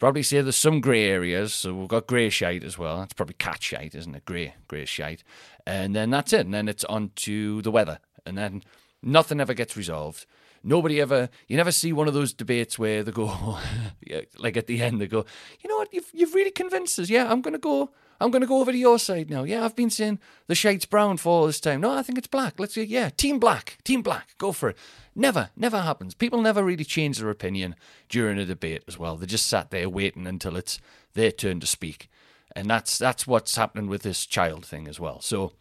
probably 0.05 0.23
say 0.23 0.43
there's 0.43 0.55
some 0.55 0.83
grey 0.83 1.05
areas. 1.05 1.55
So 1.55 1.73
we've 1.73 1.89
got 1.89 2.07
grey 2.07 2.29
shite 2.29 2.63
as 2.63 2.77
well. 2.77 2.99
That's 2.99 3.15
probably 3.15 3.37
cat 3.39 3.63
shite, 3.63 3.95
isn't 3.95 4.15
it? 4.15 4.27
Grey 4.27 4.53
grey 4.69 4.85
shite. 4.85 5.25
And 5.67 5.97
then 5.97 6.11
that's 6.11 6.35
it. 6.35 6.41
And 6.41 6.53
then 6.53 6.69
it's 6.69 6.85
on 6.85 7.13
to 7.17 7.63
the 7.63 7.71
weather. 7.71 8.01
And 8.27 8.37
then 8.37 8.63
nothing 9.03 9.41
ever 9.41 9.55
gets 9.55 9.77
resolved 9.77 10.27
nobody 10.67 10.99
ever 10.99 11.29
you 11.47 11.59
never 11.59 11.71
see 11.71 11.93
one 11.93 12.09
of 12.09 12.15
those 12.15 12.33
debates 12.33 12.79
where 12.79 13.03
they 13.03 13.13
go 13.13 13.59
like 14.39 14.57
at 14.57 14.67
the 14.67 14.81
end 14.81 14.99
they 14.99 15.07
go 15.07 15.23
you 15.61 15.69
know 15.69 15.77
what 15.77 15.93
you've 15.93 16.11
you've 16.15 16.35
really 16.35 16.51
convinced 16.51 16.99
us 16.99 17.11
yeah 17.11 17.31
i'm 17.31 17.43
going 17.43 17.53
to 17.53 17.59
go 17.59 17.91
I'm 18.21 18.31
going 18.31 18.43
to 18.43 18.47
go 18.47 18.61
over 18.61 18.73
to 18.73 18.79
your 18.79 18.99
side 18.99 19.29
now. 19.29 19.43
Yeah, 19.43 19.65
I've 19.65 19.77
been 19.77 19.91
saying 19.91 20.21
the 20.47 20.55
shade's 20.55 20.85
brown 20.85 21.17
for 21.17 21.29
all 21.31 21.47
this 21.47 21.61
time. 21.61 21.81
No, 21.81 21.93
I 21.93 22.03
think 22.03 22.17
it's 22.17 22.29
black. 22.29 22.59
Let's 22.59 22.75
see. 22.75 22.85
Yeah, 22.85 23.11
team 23.11 23.39
black. 23.39 23.79
Team 23.85 24.03
black. 24.03 24.35
Go 24.39 24.53
for 24.53 24.71
it. 24.71 24.79
Never, 25.15 25.51
never 25.57 25.81
happens. 25.81 26.15
People 26.15 26.43
never 26.43 26.65
really 26.65 26.85
change 26.85 27.19
their 27.19 27.31
opinion 27.31 27.77
during 28.09 28.39
a 28.39 28.45
debate 28.45 28.83
as 28.89 28.99
well. 28.99 29.17
They 29.17 29.27
just 29.27 29.47
sat 29.47 29.71
there 29.71 29.89
waiting 29.89 30.27
until 30.27 30.57
it's 30.57 30.81
their 31.15 31.31
turn 31.31 31.61
to 31.61 31.67
speak. 31.67 32.11
And 32.57 32.69
that's 32.69 32.99
that's 32.99 33.27
what's 33.27 33.57
happening 33.57 33.89
with 33.89 34.03
this 34.03 34.27
child 34.27 34.65
thing 34.65 34.89
as 34.89 34.99
well. 35.01 35.21
So, 35.21 35.53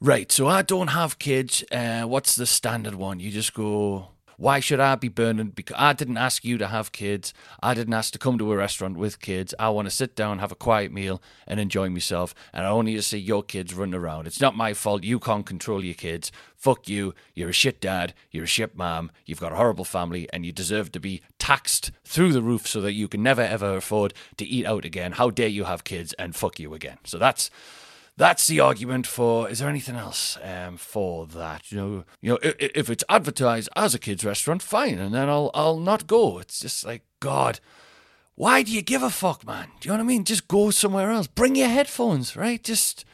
right. 0.00 0.30
So 0.30 0.46
I 0.46 0.62
don't 0.62 0.88
have 0.88 1.18
kids. 1.18 1.64
Uh, 1.70 2.02
what's 2.02 2.34
the 2.34 2.46
standard 2.46 2.94
one? 2.94 3.20
You 3.20 3.30
just 3.30 3.54
go 3.54 4.08
why 4.36 4.60
should 4.60 4.80
I 4.80 4.94
be 4.96 5.08
burning? 5.08 5.48
Because 5.48 5.76
I 5.78 5.92
didn't 5.92 6.16
ask 6.16 6.44
you 6.44 6.58
to 6.58 6.68
have 6.68 6.92
kids. 6.92 7.32
I 7.62 7.74
didn't 7.74 7.94
ask 7.94 8.12
to 8.12 8.18
come 8.18 8.38
to 8.38 8.52
a 8.52 8.56
restaurant 8.56 8.96
with 8.96 9.20
kids. 9.20 9.54
I 9.58 9.68
want 9.70 9.86
to 9.86 9.94
sit 9.94 10.16
down, 10.16 10.38
have 10.38 10.52
a 10.52 10.56
quiet 10.56 10.92
meal, 10.92 11.22
and 11.46 11.60
enjoy 11.60 11.88
myself. 11.88 12.34
And 12.52 12.66
I 12.66 12.70
only 12.70 12.92
need 12.92 12.98
to 12.98 13.02
see 13.02 13.18
your 13.18 13.42
kids 13.42 13.74
running 13.74 13.94
around. 13.94 14.26
It's 14.26 14.40
not 14.40 14.56
my 14.56 14.74
fault. 14.74 15.04
You 15.04 15.18
can't 15.18 15.46
control 15.46 15.84
your 15.84 15.94
kids. 15.94 16.32
Fuck 16.56 16.88
you. 16.88 17.14
You're 17.34 17.50
a 17.50 17.52
shit 17.52 17.80
dad. 17.80 18.14
You're 18.30 18.44
a 18.44 18.48
shit 18.48 18.76
mom. 18.76 19.10
You've 19.26 19.40
got 19.40 19.52
a 19.52 19.56
horrible 19.56 19.84
family, 19.84 20.28
and 20.32 20.44
you 20.46 20.52
deserve 20.52 20.92
to 20.92 21.00
be 21.00 21.22
taxed 21.38 21.90
through 22.04 22.32
the 22.32 22.42
roof 22.42 22.66
so 22.66 22.80
that 22.80 22.92
you 22.92 23.08
can 23.08 23.22
never 23.22 23.42
ever 23.42 23.76
afford 23.76 24.14
to 24.38 24.44
eat 24.44 24.66
out 24.66 24.84
again. 24.84 25.12
How 25.12 25.30
dare 25.30 25.48
you 25.48 25.64
have 25.64 25.84
kids? 25.84 26.14
And 26.14 26.34
fuck 26.34 26.58
you 26.58 26.74
again. 26.74 26.98
So 27.04 27.18
that's 27.18 27.50
that's 28.16 28.46
the 28.46 28.60
argument 28.60 29.06
for. 29.06 29.48
Is 29.48 29.58
there 29.58 29.68
anything 29.68 29.96
else 29.96 30.38
um, 30.42 30.76
for 30.76 31.26
that? 31.26 31.72
You 31.72 31.78
know, 31.78 32.04
you 32.20 32.30
know, 32.30 32.38
if, 32.42 32.54
if 32.58 32.90
it's 32.90 33.04
advertised 33.08 33.68
as 33.76 33.94
a 33.94 33.98
kids' 33.98 34.24
restaurant, 34.24 34.62
fine, 34.62 34.98
and 34.98 35.14
then 35.14 35.28
I'll 35.28 35.50
I'll 35.54 35.78
not 35.78 36.06
go. 36.06 36.38
It's 36.38 36.60
just 36.60 36.84
like 36.84 37.02
God. 37.20 37.60
Why 38.36 38.62
do 38.62 38.72
you 38.72 38.82
give 38.82 39.02
a 39.02 39.10
fuck, 39.10 39.46
man? 39.46 39.68
Do 39.80 39.88
you 39.88 39.92
know 39.92 39.98
what 39.98 40.04
I 40.04 40.06
mean? 40.06 40.24
Just 40.24 40.48
go 40.48 40.70
somewhere 40.70 41.10
else. 41.10 41.28
Bring 41.28 41.54
your 41.54 41.68
headphones, 41.68 42.36
right? 42.36 42.62
Just 42.62 43.04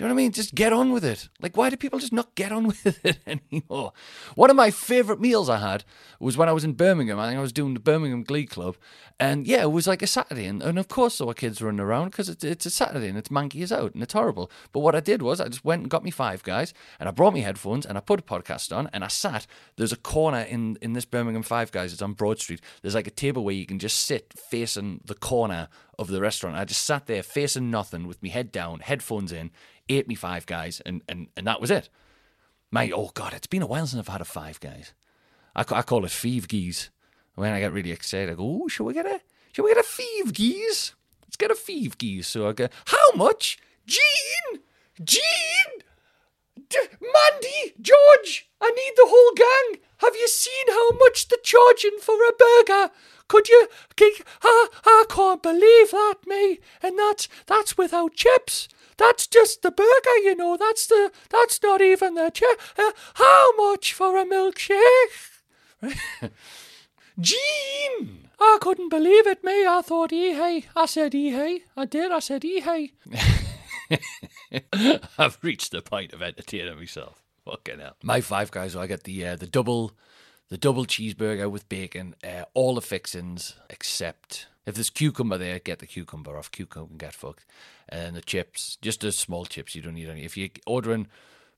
you 0.00 0.08
know 0.08 0.14
what 0.14 0.20
I 0.20 0.24
mean? 0.24 0.32
Just 0.32 0.54
get 0.54 0.72
on 0.72 0.92
with 0.92 1.04
it. 1.04 1.28
Like, 1.42 1.58
why 1.58 1.68
do 1.68 1.76
people 1.76 1.98
just 1.98 2.12
not 2.12 2.34
get 2.34 2.52
on 2.52 2.66
with 2.68 3.04
it 3.04 3.18
anymore? 3.26 3.92
One 4.34 4.48
of 4.48 4.56
my 4.56 4.70
favourite 4.70 5.20
meals 5.20 5.50
I 5.50 5.58
had 5.58 5.84
was 6.18 6.38
when 6.38 6.48
I 6.48 6.52
was 6.52 6.64
in 6.64 6.72
Birmingham. 6.72 7.18
I 7.18 7.28
think 7.28 7.38
I 7.38 7.42
was 7.42 7.52
doing 7.52 7.74
the 7.74 7.80
Birmingham 7.80 8.22
Glee 8.22 8.46
Club. 8.46 8.76
And 9.18 9.46
yeah, 9.46 9.60
it 9.60 9.72
was 9.72 9.86
like 9.86 10.00
a 10.00 10.06
Saturday. 10.06 10.46
And, 10.46 10.62
and 10.62 10.78
of 10.78 10.88
course, 10.88 11.18
there 11.18 11.26
were 11.26 11.34
kids 11.34 11.60
running 11.60 11.80
around 11.80 12.12
because 12.12 12.30
it's, 12.30 12.42
it's 12.42 12.64
a 12.64 12.70
Saturday 12.70 13.08
and 13.08 13.18
it's 13.18 13.28
manky 13.28 13.60
is 13.60 13.70
out 13.70 13.92
and 13.92 14.02
it's 14.02 14.14
horrible. 14.14 14.50
But 14.72 14.80
what 14.80 14.94
I 14.94 15.00
did 15.00 15.20
was 15.20 15.38
I 15.38 15.48
just 15.48 15.66
went 15.66 15.82
and 15.82 15.90
got 15.90 16.02
me 16.02 16.10
five 16.10 16.42
guys 16.42 16.72
and 16.98 17.06
I 17.06 17.12
brought 17.12 17.34
me 17.34 17.42
headphones 17.42 17.84
and 17.84 17.98
I 17.98 18.00
put 18.00 18.20
a 18.20 18.22
podcast 18.22 18.74
on 18.74 18.88
and 18.94 19.04
I 19.04 19.08
sat. 19.08 19.46
There's 19.76 19.92
a 19.92 19.96
corner 19.96 20.40
in, 20.40 20.78
in 20.80 20.94
this 20.94 21.04
Birmingham 21.04 21.42
Five 21.42 21.72
Guys. 21.72 21.92
It's 21.92 22.00
on 22.00 22.14
Broad 22.14 22.38
Street. 22.38 22.62
There's 22.80 22.94
like 22.94 23.06
a 23.06 23.10
table 23.10 23.44
where 23.44 23.54
you 23.54 23.66
can 23.66 23.78
just 23.78 23.98
sit 23.98 24.32
facing 24.34 25.02
the 25.04 25.14
corner 25.14 25.68
of 26.00 26.08
the 26.08 26.20
restaurant. 26.20 26.56
I 26.56 26.64
just 26.64 26.82
sat 26.82 27.06
there 27.06 27.22
facing 27.22 27.70
nothing 27.70 28.08
with 28.08 28.22
me 28.22 28.30
head 28.30 28.50
down, 28.50 28.80
headphones 28.80 29.30
in, 29.30 29.50
ate 29.88 30.08
me 30.08 30.14
five 30.14 30.46
guys, 30.46 30.80
and, 30.86 31.02
and, 31.08 31.28
and 31.36 31.46
that 31.46 31.60
was 31.60 31.70
it. 31.70 31.90
My, 32.70 32.90
oh 32.90 33.10
God, 33.14 33.34
it's 33.34 33.46
been 33.46 33.62
a 33.62 33.66
while 33.66 33.86
since 33.86 34.00
I've 34.00 34.12
had 34.12 34.22
a 34.22 34.24
five 34.24 34.58
guys. 34.60 34.94
I, 35.54 35.60
I 35.60 35.82
call 35.82 36.04
it 36.04 36.10
five 36.10 36.48
geese. 36.48 36.88
When 37.34 37.52
I 37.52 37.60
get 37.60 37.72
really 37.72 37.92
excited, 37.92 38.30
I 38.30 38.34
go, 38.34 38.62
oh, 38.64 38.68
shall 38.68 38.86
we 38.86 38.94
get 38.94 39.06
a, 39.06 39.20
shall 39.52 39.66
we 39.66 39.74
get 39.74 39.84
a 39.84 39.88
five 39.88 40.32
geese? 40.32 40.94
Let's 41.22 41.36
get 41.36 41.50
a 41.50 41.54
five 41.54 41.98
geese. 41.98 42.26
So 42.26 42.48
I 42.48 42.52
go, 42.52 42.68
how 42.86 43.12
much? 43.14 43.58
Gene! 43.86 44.62
Gene! 45.04 45.20
D- 46.70 46.78
Mandy! 47.00 47.74
George! 47.80 48.48
I 48.60 48.70
need 48.70 48.92
the 48.96 49.08
whole 49.08 49.34
gang! 49.34 49.80
Have 49.98 50.16
you 50.16 50.28
seen 50.28 50.68
how 50.68 50.92
much 50.92 51.28
they're 51.28 51.38
charging 51.42 51.98
for 52.00 52.14
a 52.14 52.32
burger? 52.32 52.90
Could 53.28 53.48
you? 53.48 53.68
I, 54.42 54.68
I 54.84 55.04
can't 55.08 55.42
believe 55.42 55.90
that, 55.90 56.16
me. 56.26 56.58
And 56.82 56.98
that's 56.98 57.28
that's 57.46 57.76
without 57.76 58.14
chips. 58.14 58.68
That's 58.96 59.26
just 59.26 59.62
the 59.62 59.70
burger, 59.70 60.16
you 60.22 60.34
know. 60.34 60.56
That's 60.56 60.86
the. 60.86 61.12
That's 61.28 61.62
not 61.62 61.80
even 61.80 62.14
the 62.14 62.30
chip. 62.30 62.60
Uh, 62.78 62.92
how 63.14 63.56
much 63.56 63.92
for 63.92 64.18
a 64.18 64.24
milkshake? 64.24 65.42
Gene, 67.20 68.28
I 68.38 68.58
couldn't 68.60 68.88
believe 68.88 69.26
it, 69.26 69.44
me. 69.44 69.66
I 69.66 69.82
thought, 69.84 70.12
e 70.12 70.32
hey. 70.32 70.64
I 70.74 70.86
said, 70.86 71.14
e 71.14 71.30
hey. 71.30 71.62
I 71.76 71.84
did. 71.84 72.10
I 72.12 72.18
said, 72.18 72.44
e 72.44 72.60
hey. 72.60 72.92
I've 75.18 75.38
reached 75.42 75.72
the 75.72 75.82
point 75.82 76.12
of 76.12 76.22
entertaining 76.22 76.76
myself. 76.76 77.22
Fucking 77.44 77.80
hell. 77.80 77.96
My 78.02 78.20
five 78.20 78.50
guys, 78.50 78.76
I 78.76 78.86
get 78.86 79.04
the 79.04 79.26
uh, 79.26 79.36
the 79.36 79.46
double 79.46 79.92
the 80.48 80.58
double 80.58 80.84
cheeseburger 80.84 81.50
with 81.50 81.68
bacon, 81.68 82.14
uh, 82.24 82.44
all 82.54 82.74
the 82.74 82.82
fixings 82.82 83.54
except 83.68 84.46
if 84.66 84.74
there's 84.74 84.90
cucumber 84.90 85.38
there, 85.38 85.58
get 85.58 85.78
the 85.78 85.86
cucumber 85.86 86.36
off. 86.36 86.50
Cucumber 86.50 86.88
can 86.88 86.98
get 86.98 87.14
fucked. 87.14 87.46
And 87.88 88.14
the 88.14 88.20
chips, 88.20 88.76
just 88.80 89.00
the 89.00 89.10
small 89.10 89.44
chips. 89.44 89.74
You 89.74 89.82
don't 89.82 89.94
need 89.94 90.08
any. 90.08 90.24
If 90.24 90.36
you're 90.36 90.50
ordering 90.66 91.08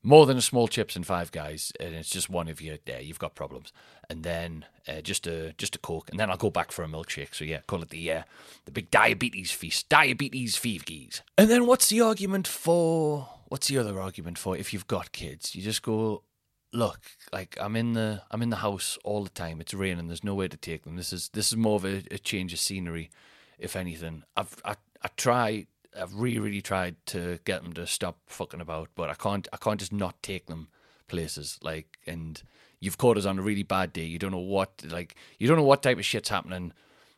more 0.03 0.27
than 0.27 0.37
a 0.37 0.43
small 0.43 0.67
chips 0.67 0.97
and 0.97 1.07
five 1.07 1.31
guys, 1.31 1.73
and 1.79 1.95
it's 1.95 2.11
just 2.11 2.29
one 2.29 2.49
of 2.49 2.61
you, 2.61 2.79
there, 2.85 3.01
you've 3.01 3.19
got 3.19 3.35
problems. 3.35 3.73
And 4.11 4.25
then 4.25 4.65
uh, 4.88 5.01
just 5.01 5.27
a 5.27 5.53
just 5.55 5.77
a 5.77 5.79
coke, 5.79 6.11
and 6.11 6.19
then 6.19 6.31
I'll 6.31 6.37
go 6.37 6.51
back 6.51 6.73
for 6.73 6.83
a 6.83 6.88
milkshake. 6.88 7.35
So 7.35 7.45
yeah, 7.45 7.61
call 7.67 7.83
it 7.83 7.91
the 7.91 8.12
uh, 8.12 8.23
the 8.65 8.73
big 8.73 8.91
diabetes 8.91 9.53
feast, 9.53 9.88
diabetes 9.88 10.57
feevgies. 10.57 11.23
And 11.38 11.49
then 11.49 11.67
what's 11.67 11.88
the 11.88 12.01
argument 12.01 12.47
for? 12.49 13.29
What's 13.49 13.69
the 13.69 13.79
other 13.79 14.01
argument 14.01 14.38
for 14.38 14.57
if 14.57 14.73
you've 14.73 14.87
got 14.87 15.12
kids? 15.12 15.55
You 15.55 15.62
just 15.62 15.83
go, 15.83 16.23
look, 16.73 17.01
like 17.33 17.57
I'm 17.61 17.77
in 17.77 17.93
the 17.93 18.23
I'm 18.31 18.43
in 18.43 18.51
the 18.51 18.57
house 18.57 18.99
all 19.05 19.23
the 19.23 19.31
time. 19.31 19.61
It's 19.61 19.75
raining. 19.75 20.09
There's 20.09 20.25
nowhere 20.25 20.49
to 20.49 20.57
take 20.57 20.85
them. 20.85 20.97
This 20.97 21.12
is 21.12 21.31
this 21.33 21.49
is 21.53 21.57
more 21.57 21.77
of 21.77 21.85
a, 21.85 22.03
a 22.11 22.19
change 22.19 22.53
of 22.53 22.59
scenery, 22.59 23.11
if 23.59 23.77
anything. 23.77 24.25
I've 24.37 24.61
I 24.65 24.77
I 25.03 25.09
try. 25.17 25.67
I've 26.00 26.14
really 26.14 26.38
really 26.38 26.62
tried 26.62 26.96
to 27.07 27.38
get 27.44 27.62
them 27.62 27.72
to 27.74 27.87
stop 27.87 28.18
fucking 28.26 28.61
about, 28.61 28.88
but 28.94 29.11
I 29.11 29.14
can't. 29.14 29.46
I 29.52 29.57
can't 29.57 29.81
just 29.81 29.92
not 29.92 30.22
take 30.22 30.46
them 30.46 30.68
places. 31.09 31.59
Like, 31.62 31.98
and 32.07 32.42
you've 32.81 32.98
caught 32.98 33.18
us 33.18 33.26
on 33.26 33.38
a 33.38 33.42
really 33.42 33.62
bad 33.62 33.92
day. 33.92 34.05
You 34.05 34.18
don't 34.18 34.33
know 34.33 34.38
what 34.38 34.83
like 34.88 35.14
you 35.38 35.48
don't 35.48 35.57
know 35.57 35.62
what 35.62 35.83
type 35.83 35.98
of 35.98 36.05
shit's 36.05 36.28
happening 36.28 36.72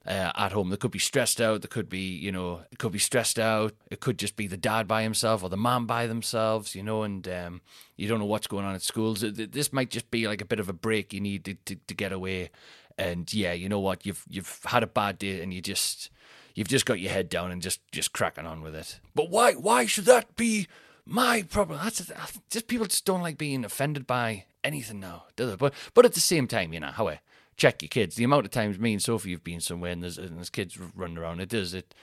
uh, 0.07 0.33
at 0.37 0.53
home. 0.53 0.71
They 0.71 0.77
could 0.77 0.91
be 0.91 0.99
stressed 0.99 1.41
out. 1.41 1.63
They 1.63 1.69
could 1.69 1.89
be, 1.89 2.15
you 2.17 2.31
know, 2.31 2.61
it 2.71 2.79
could 2.79 2.93
be 2.93 2.99
stressed 2.99 3.39
out. 3.39 3.75
It 3.91 4.01
could 4.01 4.19
just 4.19 4.37
be 4.37 4.47
the 4.47 4.57
dad 4.57 4.87
by 4.87 5.03
himself 5.03 5.43
or 5.43 5.49
the 5.49 5.57
mom 5.57 5.87
by 5.87 6.07
themselves, 6.07 6.75
you 6.75 6.83
know, 6.83 7.03
and 7.03 7.27
um, 7.29 7.61
you 7.97 8.09
don't 8.09 8.19
know 8.19 8.27
what's 8.27 8.47
going 8.47 8.65
on 8.65 8.75
at 8.75 8.83
schools. 8.83 9.21
This 9.21 9.73
might 9.73 9.91
just 9.91 10.11
be 10.11 10.29
like 10.29 10.43
a 10.43 10.47
bit 10.47 10.61
of 10.61 10.69
a 10.69 10.75
break 10.75 11.13
you 11.13 11.21
need 11.21 11.45
to, 11.47 11.55
to, 11.67 11.77
to 11.77 11.95
get 11.95 12.13
away. 12.13 12.51
And 12.99 13.33
yeah, 13.33 13.53
you 13.53 13.69
know 13.69 13.81
what? 13.81 14.07
You've 14.07 14.25
you've 14.29 14.61
had 14.65 14.83
a 14.83 14.87
bad 14.87 15.19
day 15.19 15.43
and 15.43 15.53
you 15.53 15.61
just 15.61 16.11
you've 16.55 16.69
just 16.69 16.87
got 16.87 17.01
your 17.01 17.13
head 17.13 17.29
down 17.29 17.51
and 17.51 17.63
just 17.63 17.81
just 17.93 18.13
cracking 18.13 18.47
on 18.47 18.63
with 18.63 18.75
it. 18.75 19.01
But 19.15 19.31
why 19.31 19.53
why 19.53 19.87
should 19.87 20.07
that 20.07 20.37
be 20.37 20.67
my 21.07 21.43
problem. 21.43 21.81
That's 21.83 22.11
just 22.51 22.67
people 22.67 22.87
just 22.87 23.05
don't 23.05 23.23
like 23.23 23.39
being 23.39 23.65
offended 23.65 24.07
by 24.07 24.45
anything 24.63 25.01
now, 25.01 25.25
do 25.37 25.47
they? 25.47 25.57
But 25.57 25.75
but 25.93 26.05
at 26.05 26.15
the 26.15 26.21
same 26.21 26.47
time, 26.47 26.73
you 26.73 26.81
know, 26.81 26.89
how 26.89 27.09
I 27.09 27.21
check 27.57 27.83
your 27.83 27.89
kids. 27.89 28.17
The 28.17 28.25
amount 28.25 28.47
of 28.47 28.51
times 28.51 28.79
me 28.79 28.93
and 28.93 29.03
Sophie 29.03 29.33
have 29.33 29.45
been 29.45 29.61
somewhere 29.61 29.93
and 29.93 30.03
there's, 30.03 30.19
and 30.19 30.37
there's 30.37 30.51
kids 30.51 30.79
running 30.95 31.19
around, 31.19 31.41
it 31.41 31.49
does 31.49 31.75
it 31.75 31.95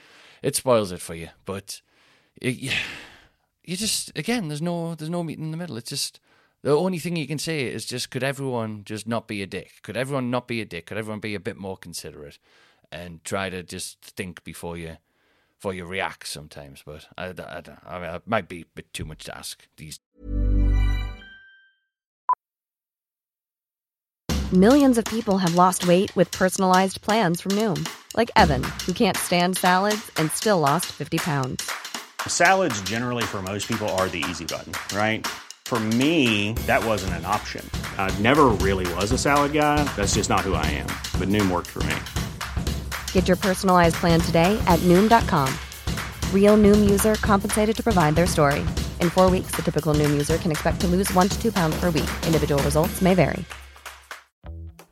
it 0.42 0.56
spoils 0.56 0.92
it 0.92 1.00
for 1.00 1.14
you. 1.14 1.30
But 1.44 1.82
it, 2.40 2.58
you, 2.58 2.72
you 3.64 3.76
just 3.76 4.16
again, 4.16 4.48
there's 4.48 4.62
no 4.62 4.94
there's 4.94 5.10
no 5.10 5.22
meeting 5.22 5.46
in 5.46 5.50
the 5.50 5.56
middle. 5.56 5.76
It's 5.76 5.90
just 5.90 6.20
the 6.62 6.76
only 6.76 7.00
thing 7.00 7.16
you 7.16 7.26
can 7.26 7.38
say 7.38 7.64
is 7.64 7.84
just 7.84 8.10
could 8.10 8.22
everyone 8.22 8.84
just 8.84 9.08
not 9.08 9.26
be 9.26 9.42
a 9.42 9.46
dick? 9.46 9.82
Could 9.82 9.96
everyone 9.96 10.30
not 10.30 10.46
be 10.46 10.60
a 10.60 10.64
dick? 10.64 10.86
Could 10.86 10.98
everyone 10.98 11.20
be 11.20 11.34
a 11.34 11.40
bit 11.40 11.56
more 11.56 11.76
considerate 11.76 12.38
and 12.92 13.24
try 13.24 13.50
to 13.50 13.62
just 13.62 14.00
think 14.00 14.44
before 14.44 14.76
you 14.76 14.98
before 15.56 15.74
you 15.74 15.84
react 15.84 16.28
sometimes? 16.28 16.82
But 16.84 17.08
I, 17.16 17.26
I, 17.26 17.62
I, 17.86 17.98
mean, 17.98 18.10
it 18.14 18.22
might 18.26 18.48
be 18.48 18.62
a 18.62 18.66
bit 18.74 18.92
too 18.92 19.04
much 19.04 19.24
to 19.24 19.36
ask 19.36 19.66
these. 19.76 19.98
Millions 24.52 24.98
of 24.98 25.06
people 25.06 25.38
have 25.38 25.54
lost 25.54 25.88
weight 25.88 26.14
with 26.14 26.30
personalized 26.30 27.00
plans 27.00 27.40
from 27.40 27.52
Noom, 27.52 27.88
like 28.14 28.30
Evan, 28.36 28.62
who 28.84 28.92
can't 28.92 29.16
stand 29.16 29.56
salads 29.56 30.10
and 30.18 30.30
still 30.30 30.58
lost 30.58 30.92
50 30.92 31.16
pounds. 31.16 31.70
Salads, 32.26 32.78
generally, 32.82 33.24
for 33.24 33.40
most 33.40 33.66
people, 33.66 33.88
are 33.96 34.08
the 34.08 34.22
easy 34.28 34.44
button, 34.44 34.74
right? 34.94 35.26
For 35.64 35.80
me, 35.80 36.52
that 36.66 36.84
wasn't 36.84 37.14
an 37.14 37.24
option. 37.24 37.68
I 37.96 38.14
never 38.20 38.48
really 38.60 38.86
was 38.96 39.10
a 39.10 39.16
salad 39.16 39.54
guy. 39.54 39.82
That's 39.96 40.16
just 40.16 40.28
not 40.28 40.40
who 40.40 40.52
I 40.52 40.66
am. 40.66 40.88
But 41.18 41.30
Noom 41.30 41.50
worked 41.50 41.70
for 41.70 41.82
me. 41.84 41.96
Get 43.12 43.28
your 43.28 43.38
personalized 43.38 43.96
plan 43.96 44.20
today 44.20 44.62
at 44.66 44.80
Noom.com. 44.80 45.48
Real 46.34 46.58
Noom 46.58 46.90
user 46.90 47.14
compensated 47.14 47.74
to 47.76 47.82
provide 47.82 48.14
their 48.14 48.26
story. 48.26 48.60
In 49.00 49.08
four 49.08 49.30
weeks, 49.30 49.52
the 49.52 49.62
typical 49.62 49.94
Noom 49.94 50.10
user 50.10 50.36
can 50.36 50.50
expect 50.50 50.82
to 50.82 50.86
lose 50.86 51.10
one 51.14 51.30
to 51.30 51.42
two 51.42 51.52
pounds 51.52 51.74
per 51.80 51.86
week. 51.86 52.10
Individual 52.26 52.62
results 52.64 53.00
may 53.00 53.14
vary. 53.14 53.46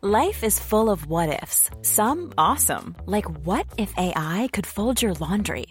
Life 0.03 0.45
is 0.45 0.59
full 0.59 0.89
of 0.89 1.05
what 1.05 1.43
ifs. 1.43 1.69
Some 1.83 2.33
awesome, 2.39 2.97
like 3.05 3.29
what 3.45 3.67
if 3.77 3.93
AI 3.99 4.49
could 4.51 4.67
fold 4.67 5.03
your 5.03 5.13
laundry? 5.13 5.67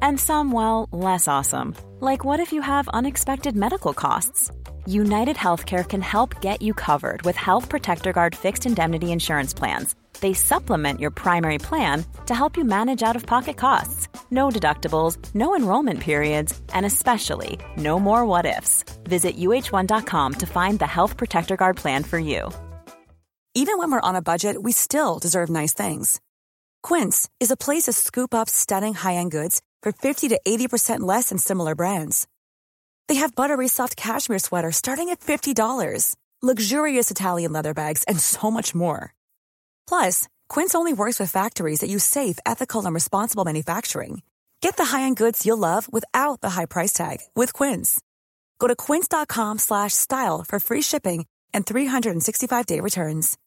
And 0.00 0.18
some, 0.18 0.52
well, 0.52 0.88
less 0.90 1.28
awesome, 1.28 1.74
like 2.00 2.24
what 2.24 2.40
if 2.40 2.50
you 2.50 2.62
have 2.62 2.88
unexpected 2.88 3.54
medical 3.54 3.92
costs? 3.92 4.50
United 4.86 5.36
Healthcare 5.36 5.86
can 5.86 6.00
help 6.00 6.40
get 6.40 6.62
you 6.62 6.72
covered 6.72 7.20
with 7.26 7.36
Health 7.36 7.68
Protector 7.68 8.12
Guard 8.14 8.34
fixed 8.34 8.64
indemnity 8.64 9.12
insurance 9.12 9.52
plans 9.52 9.94
they 10.24 10.32
supplement 10.32 11.00
your 11.00 11.10
primary 11.10 11.58
plan 11.58 12.02
to 12.24 12.34
help 12.34 12.56
you 12.56 12.64
manage 12.64 13.02
out 13.02 13.14
of 13.14 13.26
pocket 13.26 13.58
costs. 13.58 14.08
No 14.30 14.48
deductibles, 14.48 15.18
no 15.34 15.54
enrollment 15.54 16.00
periods, 16.00 16.58
and 16.72 16.86
especially 16.86 17.58
no 17.76 18.00
more 18.00 18.24
what 18.24 18.46
ifs. 18.46 18.84
Visit 19.04 19.36
uh1.com 19.36 20.34
to 20.34 20.46
find 20.46 20.78
the 20.78 20.86
Health 20.86 21.18
Protector 21.18 21.58
Guard 21.58 21.76
plan 21.76 22.04
for 22.04 22.18
you. 22.18 22.50
Even 23.54 23.76
when 23.76 23.90
we're 23.90 24.08
on 24.08 24.16
a 24.16 24.22
budget, 24.22 24.62
we 24.62 24.72
still 24.72 25.18
deserve 25.18 25.50
nice 25.50 25.74
things. 25.74 26.22
Quince 26.82 27.28
is 27.38 27.50
a 27.50 27.62
place 27.66 27.84
to 27.84 27.92
scoop 27.92 28.32
up 28.34 28.48
stunning 28.48 28.94
high 28.94 29.16
end 29.16 29.30
goods 29.30 29.60
for 29.82 29.92
50 29.92 30.28
to 30.28 30.40
80% 30.48 31.00
less 31.00 31.28
than 31.28 31.36
similar 31.36 31.74
brands. 31.74 32.26
They 33.08 33.16
have 33.16 33.34
buttery 33.34 33.68
soft 33.68 33.96
cashmere 33.96 34.38
sweaters 34.38 34.76
starting 34.76 35.10
at 35.10 35.20
$50, 35.20 36.16
luxurious 36.40 37.10
Italian 37.10 37.52
leather 37.52 37.74
bags, 37.74 38.04
and 38.04 38.18
so 38.18 38.50
much 38.50 38.74
more. 38.74 39.14
Plus, 39.86 40.28
Quince 40.48 40.74
only 40.74 40.92
works 40.92 41.20
with 41.20 41.30
factories 41.30 41.80
that 41.80 41.90
use 41.90 42.04
safe, 42.04 42.38
ethical, 42.44 42.84
and 42.84 42.94
responsible 42.94 43.44
manufacturing. 43.44 44.22
Get 44.60 44.76
the 44.76 44.86
high-end 44.86 45.16
goods 45.16 45.46
you'll 45.46 45.58
love 45.58 45.92
without 45.92 46.40
the 46.40 46.50
high 46.50 46.66
price 46.66 46.92
tag 46.92 47.18
with 47.36 47.52
Quince. 47.52 48.00
Go 48.58 48.66
to 48.66 48.74
quince.com/style 48.74 50.44
for 50.48 50.58
free 50.60 50.82
shipping 50.82 51.26
and 51.52 51.64
365-day 51.64 52.80
returns. 52.80 53.38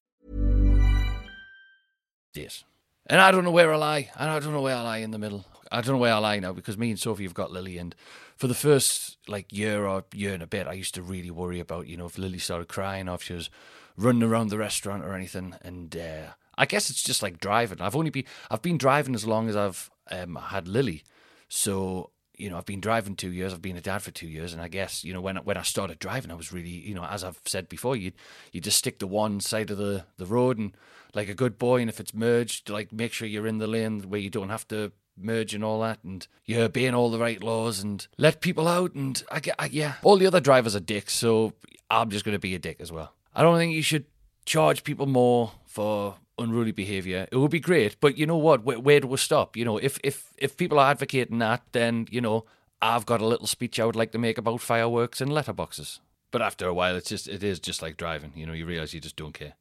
Yes. 2.34 2.64
And 3.08 3.20
I 3.20 3.32
don't 3.32 3.44
know 3.44 3.52
where 3.52 3.74
I 3.74 3.78
lie. 3.78 4.10
And 4.18 4.30
I 4.30 4.40
don't 4.40 4.54
know 4.54 4.62
where 4.62 4.76
I 4.76 4.82
lie 4.82 4.98
in 4.98 5.12
the 5.12 5.18
middle. 5.18 5.46
I 5.72 5.82
don't 5.82 5.96
know 5.96 5.98
where 5.98 6.14
I 6.14 6.20
lie 6.20 6.40
now 6.40 6.54
because 6.54 6.78
me 6.78 6.92
and 6.92 7.00
Sophie 7.00 7.24
have 7.24 7.34
got 7.34 7.52
Lily 7.52 7.78
and 7.78 7.96
for 8.38 8.48
the 8.48 8.54
first 8.54 9.18
like 9.28 9.52
year 9.52 9.86
or 9.86 10.06
year 10.14 10.34
and 10.34 10.44
a 10.44 10.48
bit 10.48 10.68
I 10.68 10.74
used 10.74 10.96
to 10.96 11.02
really 11.02 11.32
worry 11.32 11.60
about, 11.60 11.88
you 11.88 11.98
know, 11.98 12.06
if 12.06 12.18
Lily 12.18 12.38
started 12.38 12.68
crying 12.68 13.10
or 13.10 13.16
if 13.16 13.24
she 13.24 13.34
was 13.34 13.50
running 13.98 14.24
around 14.24 14.50
the 14.50 14.58
restaurant 14.58 15.04
or 15.04 15.14
anything. 15.14 15.56
And 15.62 15.96
uh, 15.96 16.34
I 16.58 16.66
guess 16.66 16.90
it's 16.90 17.04
just 17.04 17.24
like 17.24 17.40
driving. 17.40 17.82
I've 17.82 17.96
only 17.96 18.10
been 18.10 18.26
I've 18.50 18.62
been 18.62 18.78
driving 18.78 19.16
as 19.16 19.26
long 19.26 19.50
as 19.50 19.56
I've 19.56 19.90
um, 20.12 20.36
had 20.36 20.68
Lily, 20.68 21.04
so 21.50 22.12
you 22.36 22.50
know 22.50 22.58
I've 22.58 22.66
been 22.66 22.82
driving 22.82 23.16
two 23.16 23.32
years. 23.32 23.54
I've 23.54 23.62
been 23.62 23.78
a 23.78 23.82
dad 23.82 24.02
for 24.02 24.12
two 24.12 24.28
years, 24.28 24.54
and 24.54 24.62
I 24.62 24.68
guess 24.68 25.04
you 25.04 25.14
know 25.14 25.22
when 25.22 25.38
when 25.38 25.58
I 25.58 25.64
started 25.64 26.00
driving, 26.00 26.32
I 26.32 26.36
was 26.36 26.54
really 26.54 26.70
you 26.70 26.96
know 26.96 27.06
as 27.06 27.24
I've 27.24 27.40
said 27.46 27.70
before, 27.70 27.96
you 27.96 28.12
you 28.52 28.62
just 28.62 28.78
stick 28.78 29.00
to 29.00 29.08
one 29.08 29.40
side 29.40 29.72
of 29.72 29.78
the 29.78 30.06
the 30.18 30.26
road 30.26 30.58
and 30.58 30.76
like 31.14 31.30
a 31.30 31.36
good 31.36 31.58
boy, 31.58 31.82
and 31.82 31.90
if 31.90 32.00
it's 32.00 32.14
merged, 32.14 32.70
like 32.70 32.92
make 32.92 33.14
sure 33.14 33.28
you're 33.28 33.48
in 33.48 33.60
the 33.60 33.68
lane 33.68 34.02
where 34.10 34.20
you 34.20 34.30
don't 34.30 34.50
have 34.50 34.68
to 34.70 34.92
merge 35.16 35.54
and 35.54 35.64
all 35.64 35.82
that, 35.82 36.00
and 36.04 36.28
you're 36.46 36.64
obeying 36.64 36.94
all 36.96 37.12
the 37.12 37.20
right 37.20 37.44
laws 37.44 37.80
and 37.80 38.08
let 38.18 38.42
people 38.42 38.68
out. 38.68 38.94
And 38.94 39.22
I, 39.32 39.42
I 39.60 39.66
yeah, 39.68 39.96
all 40.04 40.18
the 40.18 40.28
other 40.28 40.40
drivers 40.40 40.76
are 40.76 40.80
dicks, 40.80 41.14
so 41.14 41.54
I'm 41.90 42.10
just 42.10 42.26
going 42.26 42.36
to 42.36 42.40
be 42.40 42.56
a 42.56 42.60
dick 42.60 42.78
as 42.80 42.92
well. 42.92 43.14
I 43.38 43.44
don't 43.44 43.60
think 43.60 43.74
you 43.74 43.84
should 43.84 44.06
charge 44.46 44.84
people 44.84 45.06
more 45.06 45.52
for 45.64 46.16
unruly 46.40 46.72
behavior. 46.72 47.28
It 47.32 47.38
would 47.38 47.52
be 47.52 47.60
great, 47.60 48.00
but 48.00 48.18
you 48.18 48.26
know 48.26 48.36
what? 48.38 48.64
Where, 48.64 48.80
where 48.80 49.00
do 49.00 49.08
we 49.08 49.18
stop? 49.18 49.56
You 49.56 49.64
know, 49.64 49.78
if 49.78 50.00
if 50.04 50.34
if 50.40 50.58
people 50.58 50.80
are 50.80 50.90
advocating 50.90 51.38
that, 51.38 51.62
then 51.72 52.08
you 52.10 52.20
know, 52.20 52.46
I've 52.82 53.06
got 53.06 53.22
a 53.22 53.28
little 53.28 53.46
speech 53.46 53.80
I 53.80 53.86
would 53.86 53.96
like 53.96 54.12
to 54.14 54.18
make 54.18 54.40
about 54.40 54.60
fireworks 54.60 55.22
and 55.22 55.30
letterboxes. 55.30 56.00
But 56.32 56.42
after 56.42 56.68
a 56.68 56.74
while, 56.74 56.96
it's 56.96 57.10
just 57.10 57.28
it 57.28 57.44
is 57.44 57.60
just 57.60 57.84
like 57.84 57.96
driving. 57.96 58.32
You 58.36 58.48
know, 58.48 58.54
you 58.54 58.66
realize 58.66 58.96
you 58.96 59.02
just 59.02 59.16
don't 59.16 59.36
care. 59.36 59.54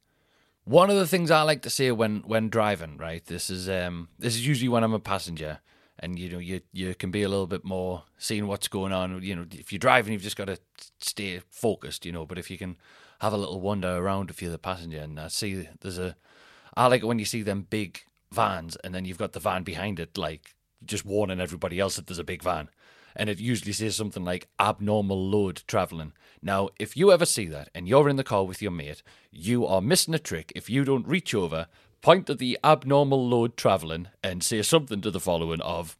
One 0.63 0.89
of 0.89 0.97
the 0.97 1.07
things 1.07 1.29
I 1.29 1.43
like 1.43 1.61
to 1.61 1.69
say 1.69 1.91
when 1.91 2.23
when 2.25 2.49
driving, 2.49 2.97
right? 2.97 3.23
This 3.23 3.51
is 3.51 3.69
um 3.69 4.09
this 4.17 4.33
is 4.33 4.47
usually 4.47 4.69
when 4.69 4.83
I'm 4.83 4.93
a 4.95 4.99
passenger, 4.99 5.59
and 5.99 6.17
you 6.19 6.29
know 6.29 6.39
you 6.39 6.61
you 6.71 6.93
can 6.95 7.11
be 7.11 7.23
a 7.23 7.29
little 7.29 7.47
bit 7.47 7.63
more 7.63 8.03
seeing 8.17 8.47
what's 8.47 8.67
going 8.67 8.93
on. 8.93 9.21
You 9.21 9.35
know, 9.35 9.45
if 9.51 9.71
you're 9.71 9.79
driving, 9.79 10.13
you've 10.13 10.21
just 10.21 10.37
got 10.37 10.45
to 10.45 10.59
stay 10.99 11.41
focused. 11.49 12.05
You 12.05 12.11
know, 12.11 12.25
but 12.25 12.37
if 12.37 12.51
you 12.51 12.57
can 12.57 12.77
have 13.19 13.33
a 13.33 13.37
little 13.37 13.59
wander 13.59 13.97
around 13.97 14.29
if 14.29 14.41
you're 14.41 14.51
the 14.51 14.57
passenger 14.57 14.99
and 14.99 15.19
I 15.19 15.27
see 15.27 15.67
there's 15.81 15.97
a 15.97 16.15
I 16.75 16.87
like 16.87 17.01
it 17.01 17.07
when 17.07 17.19
you 17.19 17.25
see 17.25 17.41
them 17.41 17.65
big 17.69 18.01
vans 18.31 18.75
and 18.77 18.93
then 18.93 19.05
you've 19.05 19.17
got 19.17 19.33
the 19.33 19.39
van 19.39 19.63
behind 19.63 19.99
it 19.99 20.17
like 20.17 20.55
just 20.85 21.05
warning 21.05 21.39
everybody 21.39 21.79
else 21.79 21.95
that 21.95 22.05
there's 22.05 22.19
a 22.19 22.23
big 22.23 22.43
van 22.43 22.69
and 23.15 23.29
it 23.29 23.39
usually 23.39 23.73
says 23.73 23.95
something 23.95 24.23
like 24.23 24.47
abnormal 24.59 25.29
load 25.29 25.63
traveling. 25.67 26.13
Now, 26.41 26.69
if 26.77 26.95
you 26.95 27.11
ever 27.11 27.25
see 27.25 27.47
that 27.47 27.69
and 27.73 27.87
you're 27.87 28.07
in 28.07 28.15
the 28.15 28.23
car 28.23 28.45
with 28.45 28.61
your 28.61 28.71
mate, 28.71 29.01
you 29.31 29.65
are 29.65 29.81
missing 29.81 30.13
a 30.13 30.19
trick 30.19 30.51
if 30.55 30.69
you 30.69 30.85
don't 30.85 31.07
reach 31.07 31.33
over, 31.33 31.67
point 32.01 32.29
at 32.29 32.39
the 32.39 32.57
abnormal 32.63 33.27
load 33.27 33.57
traveling, 33.57 34.07
and 34.23 34.43
say 34.43 34.61
something 34.61 35.01
to 35.01 35.11
the 35.11 35.19
following 35.19 35.61
of 35.61 35.97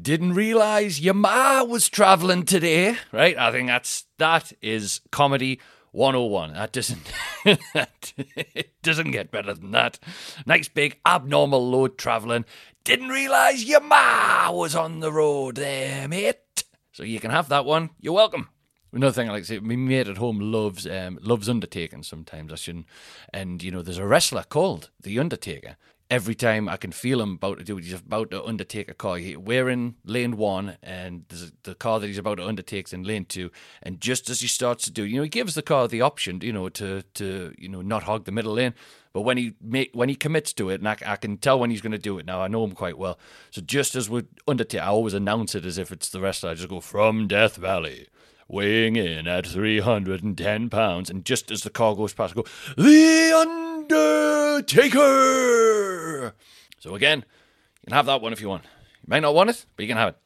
didn't 0.00 0.34
realize 0.34 1.00
your 1.00 1.14
ma 1.14 1.62
was 1.62 1.88
traveling 1.88 2.44
today, 2.44 2.96
right? 3.12 3.36
I 3.36 3.52
think 3.52 3.68
that's 3.68 4.06
that 4.18 4.52
is 4.62 5.00
comedy 5.10 5.60
101. 5.92 6.54
That 6.54 6.72
doesn't 6.72 7.12
that, 7.74 8.12
it 8.16 8.82
doesn't 8.82 9.10
get 9.10 9.30
better 9.30 9.54
than 9.54 9.72
that. 9.72 9.98
Nice 10.46 10.68
big 10.68 10.98
abnormal 11.04 11.68
load 11.68 11.98
travelling. 11.98 12.44
Didn't 12.84 13.08
realise 13.08 13.64
your 13.64 13.80
ma 13.80 14.50
was 14.50 14.74
on 14.74 15.00
the 15.00 15.12
road 15.12 15.56
there, 15.56 16.08
mate. 16.08 16.64
So 16.92 17.02
you 17.02 17.20
can 17.20 17.30
have 17.30 17.48
that 17.48 17.64
one. 17.64 17.90
You're 18.00 18.14
welcome. 18.14 18.48
Another 18.92 19.12
thing 19.12 19.28
I 19.28 19.32
like 19.32 19.42
to 19.42 19.48
say, 19.48 19.58
my 19.60 19.76
mate 19.76 20.08
at 20.08 20.16
home 20.16 20.40
loves 20.40 20.86
um, 20.86 21.18
loves 21.22 21.48
undertaking 21.48 22.02
sometimes. 22.02 22.52
I 22.52 22.56
shouldn't. 22.56 22.86
And 23.32 23.62
you 23.62 23.70
know, 23.70 23.82
there's 23.82 23.98
a 23.98 24.06
wrestler 24.06 24.42
called 24.42 24.90
the 25.00 25.18
Undertaker, 25.18 25.76
every 26.10 26.34
time 26.34 26.68
I 26.68 26.76
can 26.76 26.90
feel 26.90 27.22
him 27.22 27.34
about 27.34 27.58
to 27.58 27.64
do 27.64 27.78
it, 27.78 27.84
he's 27.84 27.92
about 27.94 28.32
to 28.32 28.44
undertake 28.44 28.90
a 28.90 28.94
car. 28.94 29.16
He, 29.18 29.36
we're 29.36 29.68
in 29.68 29.94
lane 30.04 30.36
one, 30.36 30.76
and 30.82 31.24
the 31.62 31.74
car 31.74 32.00
that 32.00 32.06
he's 32.06 32.18
about 32.18 32.36
to 32.36 32.46
undertake's 32.46 32.92
in 32.92 33.04
lane 33.04 33.24
two. 33.24 33.50
And 33.82 34.00
just 34.00 34.28
as 34.28 34.40
he 34.40 34.48
starts 34.48 34.84
to 34.84 34.90
do, 34.90 35.04
you 35.04 35.16
know, 35.16 35.22
he 35.22 35.28
gives 35.28 35.54
the 35.54 35.62
car 35.62 35.86
the 35.86 36.00
option, 36.00 36.40
you 36.42 36.52
know, 36.52 36.68
to 36.70 37.02
to 37.14 37.54
you 37.56 37.68
know 37.68 37.80
not 37.80 38.02
hog 38.02 38.24
the 38.24 38.32
middle 38.32 38.54
lane. 38.54 38.74
But 39.12 39.22
when 39.22 39.36
he 39.36 39.54
make 39.60 39.90
when 39.92 40.08
he 40.08 40.14
commits 40.14 40.52
to 40.54 40.68
it, 40.70 40.80
and 40.80 40.88
I, 40.88 40.96
I 41.06 41.16
can 41.16 41.36
tell 41.38 41.58
when 41.58 41.70
he's 41.70 41.80
going 41.80 41.92
to 41.92 41.98
do 41.98 42.18
it 42.18 42.26
now, 42.26 42.42
I 42.42 42.48
know 42.48 42.64
him 42.64 42.72
quite 42.72 42.98
well. 42.98 43.18
So 43.50 43.60
just 43.60 43.94
as 43.94 44.10
we 44.10 44.24
undertake, 44.48 44.82
I 44.82 44.86
always 44.86 45.14
announce 45.14 45.54
it 45.54 45.64
as 45.64 45.78
if 45.78 45.92
it's 45.92 46.10
the 46.10 46.20
wrestler. 46.20 46.50
I 46.50 46.54
just 46.54 46.68
go 46.68 46.80
from 46.80 47.28
Death 47.28 47.56
Valley 47.56 48.08
weighing 48.50 48.96
in 48.96 49.26
at 49.28 49.46
310 49.46 50.70
pounds. 50.70 51.08
And 51.08 51.24
just 51.24 51.50
as 51.50 51.62
the 51.62 51.70
car 51.70 51.94
goes 51.94 52.12
past, 52.12 52.32
I 52.32 52.36
go, 52.36 52.44
The 52.76 53.32
Undertaker! 54.60 56.34
So 56.78 56.94
again, 56.94 57.24
you 57.80 57.86
can 57.86 57.94
have 57.94 58.06
that 58.06 58.20
one 58.20 58.32
if 58.32 58.40
you 58.40 58.48
want. 58.48 58.64
You 58.64 59.08
might 59.08 59.20
not 59.20 59.34
want 59.34 59.50
it, 59.50 59.66
but 59.76 59.82
you 59.84 59.88
can 59.88 59.98
have 59.98 60.10
it. 60.10 60.16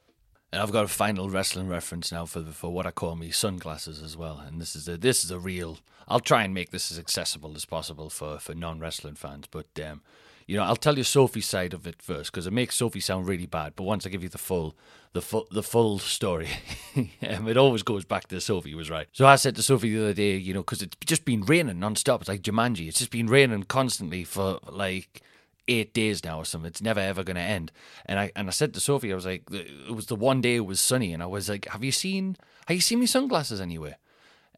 And 0.51 0.61
I've 0.61 0.71
got 0.71 0.85
a 0.85 0.87
final 0.87 1.29
wrestling 1.29 1.67
reference 1.67 2.11
now 2.13 2.25
for 2.25 2.41
for 2.43 2.71
what 2.71 2.85
I 2.85 2.91
call 2.91 3.15
me 3.15 3.29
sunglasses 3.29 4.01
as 4.01 4.15
well. 4.15 4.39
And 4.39 4.61
this 4.61 4.75
is 4.75 4.87
a 4.87 4.97
this 4.97 5.25
is 5.25 5.31
a 5.31 5.39
real. 5.39 5.79
I'll 6.07 6.21
try 6.21 6.43
and 6.43 6.53
make 6.53 6.69
this 6.69 6.91
as 6.91 6.99
accessible 6.99 7.55
as 7.55 7.65
possible 7.65 8.09
for 8.09 8.39
for 8.39 8.55
non 8.55 8.79
wrestling 8.79 9.15
fans. 9.15 9.47
But 9.51 9.67
um, 9.85 10.01
you 10.47 10.57
know, 10.57 10.63
I'll 10.63 10.75
tell 10.75 10.97
you 10.97 11.03
Sophie's 11.03 11.47
side 11.47 11.73
of 11.73 11.87
it 11.87 12.01
first 12.01 12.31
because 12.31 12.45
it 12.45 12.53
makes 12.53 12.75
Sophie 12.75 12.99
sound 12.99 13.27
really 13.27 13.47
bad. 13.47 13.73
But 13.75 13.83
once 13.83 14.05
I 14.05 14.09
give 14.09 14.21
you 14.21 14.29
the 14.29 14.37
full, 14.37 14.75
the 15.13 15.21
full, 15.21 15.47
the 15.49 15.63
full 15.63 15.97
story, 15.97 16.49
um, 16.95 17.47
it 17.47 17.57
always 17.57 17.83
goes 17.83 18.05
back 18.05 18.27
to 18.27 18.39
Sophie 18.39 18.75
was 18.75 18.89
right. 18.89 19.07
So 19.11 19.25
I 19.25 19.37
said 19.37 19.55
to 19.55 19.63
Sophie 19.63 19.93
the 19.95 20.03
other 20.03 20.13
day, 20.13 20.37
you 20.37 20.53
know, 20.53 20.61
because 20.61 20.81
it's 20.81 20.95
just 21.05 21.25
been 21.25 21.41
raining 21.41 21.79
non-stop. 21.79 22.21
It's 22.21 22.29
like 22.29 22.41
Jumanji. 22.41 22.87
It's 22.87 22.99
just 22.99 23.11
been 23.11 23.27
raining 23.27 23.63
constantly 23.63 24.23
for 24.23 24.59
like 24.69 25.21
eight 25.67 25.93
days 25.93 26.23
now 26.23 26.39
or 26.39 26.45
something. 26.45 26.67
It's 26.67 26.81
never 26.81 26.99
ever 26.99 27.23
going 27.23 27.37
to 27.37 27.41
end. 27.41 27.71
And 28.05 28.19
I 28.19 28.31
and 28.35 28.47
I 28.47 28.51
said 28.51 28.73
to 28.75 28.79
Sophie, 28.79 29.11
I 29.11 29.15
was 29.15 29.25
like, 29.25 29.43
it 29.51 29.95
was 29.95 30.07
the 30.07 30.15
one 30.15 30.41
day 30.41 30.57
it 30.57 30.65
was 30.65 30.79
sunny, 30.79 31.13
and 31.13 31.23
I 31.23 31.27
was 31.27 31.49
like, 31.49 31.67
have 31.69 31.83
you 31.83 31.91
seen 31.91 32.37
have 32.67 32.75
you 32.75 32.81
seen 32.81 32.99
me 32.99 33.05
sunglasses 33.07 33.61
anywhere? 33.61 33.97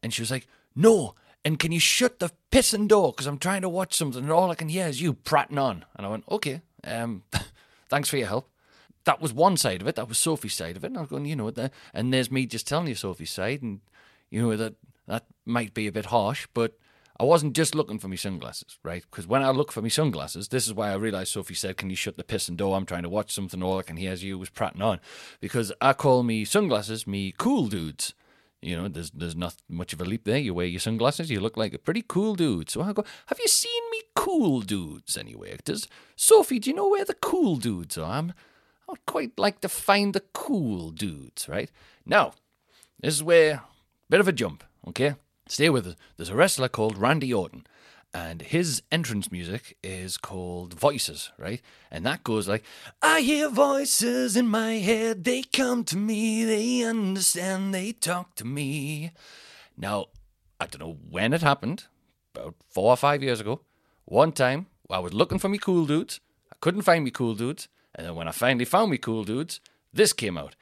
And 0.02 0.12
she 0.12 0.22
was 0.22 0.30
like, 0.30 0.46
no. 0.74 1.14
And 1.48 1.58
can 1.58 1.72
you 1.72 1.80
shut 1.80 2.18
the 2.18 2.30
pissing 2.52 2.88
door? 2.88 3.10
Because 3.10 3.26
I'm 3.26 3.38
trying 3.38 3.62
to 3.62 3.70
watch 3.70 3.94
something 3.94 4.22
and 4.22 4.30
all 4.30 4.50
I 4.50 4.54
can 4.54 4.68
hear 4.68 4.86
is 4.86 5.00
you 5.00 5.14
prattling 5.14 5.58
on. 5.58 5.86
And 5.96 6.06
I 6.06 6.10
went, 6.10 6.24
okay, 6.30 6.60
um, 6.84 7.22
thanks 7.88 8.10
for 8.10 8.18
your 8.18 8.26
help. 8.26 8.50
That 9.04 9.22
was 9.22 9.32
one 9.32 9.56
side 9.56 9.80
of 9.80 9.88
it. 9.88 9.94
That 9.94 10.10
was 10.10 10.18
Sophie's 10.18 10.52
side 10.52 10.76
of 10.76 10.84
it. 10.84 10.88
And 10.88 10.98
I 10.98 11.00
was 11.00 11.08
going, 11.08 11.24
you 11.24 11.36
know, 11.36 11.50
and 11.94 12.12
there's 12.12 12.30
me 12.30 12.44
just 12.44 12.68
telling 12.68 12.86
you 12.86 12.94
Sophie's 12.94 13.30
side. 13.30 13.62
And, 13.62 13.80
you 14.28 14.42
know, 14.42 14.54
that 14.58 14.74
that 15.06 15.24
might 15.46 15.72
be 15.72 15.86
a 15.86 15.92
bit 15.92 16.04
harsh, 16.04 16.46
but 16.52 16.74
I 17.18 17.24
wasn't 17.24 17.56
just 17.56 17.74
looking 17.74 17.98
for 17.98 18.08
my 18.08 18.16
sunglasses, 18.16 18.78
right? 18.82 19.02
Because 19.10 19.26
when 19.26 19.42
I 19.42 19.48
look 19.48 19.72
for 19.72 19.80
my 19.80 19.88
sunglasses, 19.88 20.48
this 20.48 20.66
is 20.66 20.74
why 20.74 20.90
I 20.90 20.96
realised 20.96 21.32
Sophie 21.32 21.54
said, 21.54 21.78
Can 21.78 21.88
you 21.88 21.96
shut 21.96 22.18
the 22.18 22.24
pissing 22.24 22.58
door? 22.58 22.76
I'm 22.76 22.84
trying 22.84 23.04
to 23.04 23.08
watch 23.08 23.32
something, 23.32 23.62
all 23.62 23.78
I 23.78 23.84
can 23.84 23.96
hear 23.96 24.12
is 24.12 24.22
you 24.22 24.36
was 24.36 24.50
prattling 24.50 24.82
on. 24.82 25.00
Because 25.40 25.72
I 25.80 25.94
call 25.94 26.22
me 26.24 26.44
sunglasses 26.44 27.06
me 27.06 27.32
cool 27.38 27.68
dudes. 27.68 28.12
You 28.60 28.76
know, 28.76 28.88
there's 28.88 29.10
there's 29.10 29.36
not 29.36 29.54
much 29.68 29.92
of 29.92 30.00
a 30.00 30.04
leap 30.04 30.24
there. 30.24 30.38
You 30.38 30.54
wear 30.54 30.66
your 30.66 30.80
sunglasses, 30.80 31.30
you 31.30 31.40
look 31.40 31.56
like 31.56 31.74
a 31.74 31.78
pretty 31.78 32.04
cool 32.06 32.34
dude. 32.34 32.70
So 32.70 32.82
I 32.82 32.92
go, 32.92 33.04
have 33.26 33.38
you 33.38 33.48
seen 33.48 33.82
me 33.90 34.02
cool 34.16 34.60
dudes 34.62 35.16
anywhere? 35.16 35.56
Does 35.64 35.86
Sophie, 36.16 36.58
do 36.58 36.70
you 36.70 36.76
know 36.76 36.88
where 36.88 37.04
the 37.04 37.14
cool 37.14 37.56
dudes 37.56 37.96
are? 37.96 38.10
I'm, 38.10 38.32
I 38.88 38.92
would 38.92 39.06
quite 39.06 39.38
like 39.38 39.60
to 39.60 39.68
find 39.68 40.12
the 40.12 40.24
cool 40.32 40.90
dudes, 40.90 41.48
right? 41.48 41.70
Now, 42.04 42.32
this 43.00 43.14
is 43.14 43.22
where 43.22 43.62
bit 44.10 44.20
of 44.20 44.28
a 44.28 44.32
jump, 44.32 44.64
okay? 44.88 45.14
Stay 45.46 45.70
with 45.70 45.86
us. 45.86 45.94
There's 46.16 46.30
a 46.30 46.34
wrestler 46.34 46.68
called 46.68 46.98
Randy 46.98 47.32
Orton 47.32 47.64
and 48.14 48.42
his 48.42 48.82
entrance 48.90 49.30
music 49.30 49.76
is 49.82 50.16
called 50.16 50.74
Voices, 50.74 51.30
right? 51.38 51.60
And 51.90 52.04
that 52.06 52.24
goes 52.24 52.48
like, 52.48 52.64
I 53.02 53.20
hear 53.20 53.48
voices 53.48 54.36
in 54.36 54.48
my 54.48 54.74
head, 54.74 55.24
they 55.24 55.42
come 55.42 55.84
to 55.84 55.96
me, 55.96 56.44
they 56.44 56.82
understand, 56.82 57.74
they 57.74 57.92
talk 57.92 58.34
to 58.36 58.44
me. 58.44 59.12
Now, 59.76 60.06
I 60.58 60.66
don't 60.66 60.80
know 60.80 60.98
when 61.10 61.32
it 61.32 61.42
happened, 61.42 61.84
about 62.34 62.54
four 62.68 62.92
or 62.92 62.96
five 62.96 63.22
years 63.22 63.40
ago. 63.40 63.60
One 64.04 64.32
time, 64.32 64.66
I 64.90 64.98
was 65.00 65.12
looking 65.12 65.38
for 65.38 65.48
me 65.48 65.58
cool 65.58 65.84
dudes, 65.84 66.20
I 66.50 66.56
couldn't 66.60 66.82
find 66.82 67.04
me 67.04 67.10
cool 67.10 67.34
dudes, 67.34 67.68
and 67.94 68.06
then 68.06 68.14
when 68.14 68.28
I 68.28 68.32
finally 68.32 68.64
found 68.64 68.90
me 68.90 68.98
cool 68.98 69.24
dudes, 69.24 69.60
this 69.92 70.12
came 70.12 70.38
out. 70.38 70.54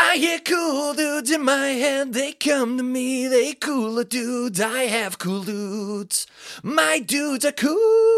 I 0.00 0.16
hear 0.16 0.38
cool 0.38 0.94
dudes 0.94 1.28
in 1.28 1.42
my 1.42 1.70
head, 1.70 2.12
they 2.12 2.30
come 2.30 2.76
to 2.76 2.84
me, 2.84 3.26
they 3.26 3.52
cooler 3.52 4.04
dudes. 4.04 4.60
I 4.60 4.84
have 4.84 5.18
cool 5.18 5.42
dudes. 5.42 6.28
My 6.62 7.00
dudes 7.00 7.44
are 7.44 7.50
cool. 7.50 8.17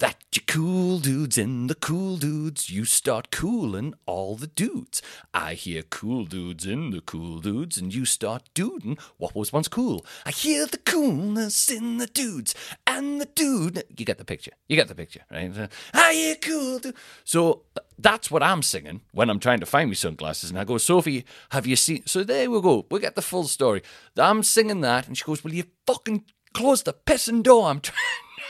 That 0.00 0.14
you 0.32 0.42
cool 0.46 1.00
dudes 1.00 1.36
and 1.36 1.68
the 1.68 1.74
cool 1.74 2.18
dudes, 2.18 2.70
you 2.70 2.84
start 2.84 3.32
cooling 3.32 3.94
all 4.06 4.36
the 4.36 4.46
dudes. 4.46 5.02
I 5.34 5.54
hear 5.54 5.82
cool 5.82 6.24
dudes 6.24 6.64
in 6.64 6.90
the 6.90 7.00
cool 7.00 7.40
dudes, 7.40 7.76
and 7.78 7.92
you 7.92 8.04
start 8.04 8.48
duding 8.54 8.96
what 9.16 9.34
was 9.34 9.52
once 9.52 9.66
cool. 9.66 10.06
I 10.24 10.30
hear 10.30 10.66
the 10.66 10.78
coolness 10.78 11.68
in 11.68 11.98
the 11.98 12.06
dudes 12.06 12.54
and 12.86 13.20
the 13.20 13.24
dude. 13.24 13.82
You 13.98 14.04
get 14.04 14.18
the 14.18 14.24
picture. 14.24 14.52
You 14.68 14.76
get 14.76 14.86
the 14.86 14.94
picture, 14.94 15.22
right? 15.32 15.68
I 15.92 16.12
hear 16.12 16.36
cool 16.36 16.78
dude. 16.78 16.94
So 17.24 17.62
uh, 17.76 17.80
that's 17.98 18.30
what 18.30 18.44
I'm 18.44 18.62
singing 18.62 19.00
when 19.10 19.28
I'm 19.28 19.40
trying 19.40 19.58
to 19.60 19.66
find 19.66 19.90
me 19.90 19.96
sunglasses. 19.96 20.50
And 20.50 20.60
I 20.60 20.64
go, 20.64 20.78
Sophie, 20.78 21.24
have 21.50 21.66
you 21.66 21.74
seen? 21.74 22.06
So 22.06 22.22
there 22.22 22.48
we 22.48 22.60
go. 22.60 22.86
We 22.88 23.00
get 23.00 23.16
the 23.16 23.22
full 23.22 23.48
story. 23.48 23.82
I'm 24.16 24.44
singing 24.44 24.80
that, 24.82 25.08
and 25.08 25.18
she 25.18 25.24
goes, 25.24 25.42
Will 25.42 25.54
you 25.54 25.64
fucking 25.88 26.24
close 26.52 26.84
the 26.84 26.92
pissing 26.92 27.42
door? 27.42 27.66
I'm 27.68 27.80
trying. 27.80 27.96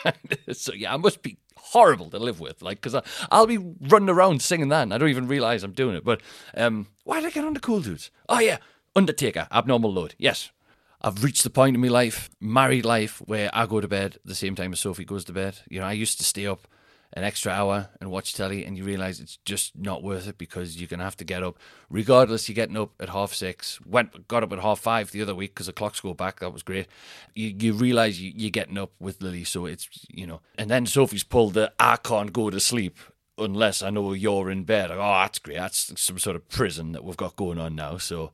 so 0.53 0.73
yeah, 0.73 0.95
I 0.95 0.97
must 0.97 1.23
be 1.23 1.39
horrible 1.57 2.11
to 2.11 2.19
live 2.19 2.41
with. 2.41 2.63
Like, 2.63 2.81
because 2.81 3.01
I'll 3.31 3.47
be 3.47 3.59
running 3.59 4.09
around 4.09 4.43
singing 4.43 4.69
that, 4.69 4.83
and 4.83 4.95
I 4.95 4.99
don't 4.99 5.09
even 5.09 5.29
realize 5.29 5.63
I'm 5.63 5.73
doing 5.73 5.97
it. 5.97 6.05
But 6.05 6.21
um, 6.57 6.89
why 7.05 7.21
did 7.21 7.27
I 7.27 7.31
get 7.31 7.45
on 7.45 7.55
the 7.55 7.61
cool 7.61 7.81
dudes? 7.81 8.11
Oh 8.29 8.41
yeah, 8.41 8.59
Undertaker, 8.97 9.47
abnormal 9.53 9.93
load. 9.93 10.15
Yes. 10.19 10.51
I've 11.01 11.23
reached 11.23 11.45
the 11.45 11.51
point 11.51 11.77
in 11.77 11.81
my 11.81 11.87
life, 11.87 12.29
married 12.41 12.85
life, 12.85 13.23
where 13.25 13.49
I 13.53 13.67
go 13.67 13.81
to 13.81 13.87
bed 13.87 14.19
the 14.25 14.35
same 14.35 14.57
time 14.57 14.73
as 14.73 14.81
Sophie 14.81 15.05
goes 15.05 15.25
to 15.27 15.33
bed. 15.33 15.61
You 15.69 15.79
know, 15.79 15.87
I 15.87 15.93
used 15.93 16.19
to 16.19 16.25
stay 16.25 16.47
up 16.47 16.67
an 17.15 17.25
extra 17.25 17.53
hour 17.53 17.89
and 18.01 18.11
watch 18.11 18.35
telly, 18.35 18.65
and 18.65 18.77
you 18.77 18.85
realize 18.85 19.19
it's 19.21 19.39
just 19.45 19.77
not 19.77 20.03
worth 20.03 20.29
it 20.29 20.37
because 20.37 20.79
you're 20.79 20.89
gonna 20.89 21.05
have 21.05 21.17
to 21.17 21.25
get 21.25 21.43
up. 21.43 21.59
Regardless, 21.89 22.49
you're 22.49 22.55
getting 22.55 22.77
up 22.77 22.91
at 23.01 23.09
half 23.09 23.33
six. 23.33 23.81
Went 23.87 24.29
got 24.29 24.43
up 24.43 24.53
at 24.53 24.61
half 24.61 24.81
five 24.81 25.11
the 25.11 25.23
other 25.23 25.35
week 25.35 25.55
because 25.55 25.67
the 25.67 25.73
clocks 25.73 26.01
go 26.01 26.15
back. 26.15 26.41
That 26.41 26.53
was 26.53 26.63
great. 26.63 26.87
You 27.35 27.55
you 27.59 27.73
realize 27.73 28.21
you, 28.21 28.33
you're 28.35 28.51
getting 28.51 28.79
up 28.79 28.93
with 29.01 29.23
Lily, 29.23 29.45
so 29.45 29.67
it's 29.67 29.89
you 30.09 30.27
know. 30.27 30.41
And 30.57 30.71
then 30.71 30.87
Sophie's 30.87 31.25
pulled 31.25 31.55
the 31.55 31.73
I 31.79 31.97
can't 31.97 32.33
go 32.33 32.51
to 32.51 32.61
sleep 32.61 32.99
unless 33.39 33.83
I 33.83 33.91
know 33.91 34.13
you're 34.13 34.51
in 34.51 34.65
bed. 34.65 34.91
Like, 34.91 34.99
oh, 34.99 35.21
that's 35.23 35.39
great. 35.39 35.59
That's 35.59 36.01
some 36.01 36.19
sort 36.19 36.37
of 36.37 36.49
prison 36.49 36.93
that 36.93 37.05
we've 37.05 37.17
got 37.17 37.37
going 37.37 37.59
on 37.59 37.75
now. 37.75 37.99
So. 37.99 38.33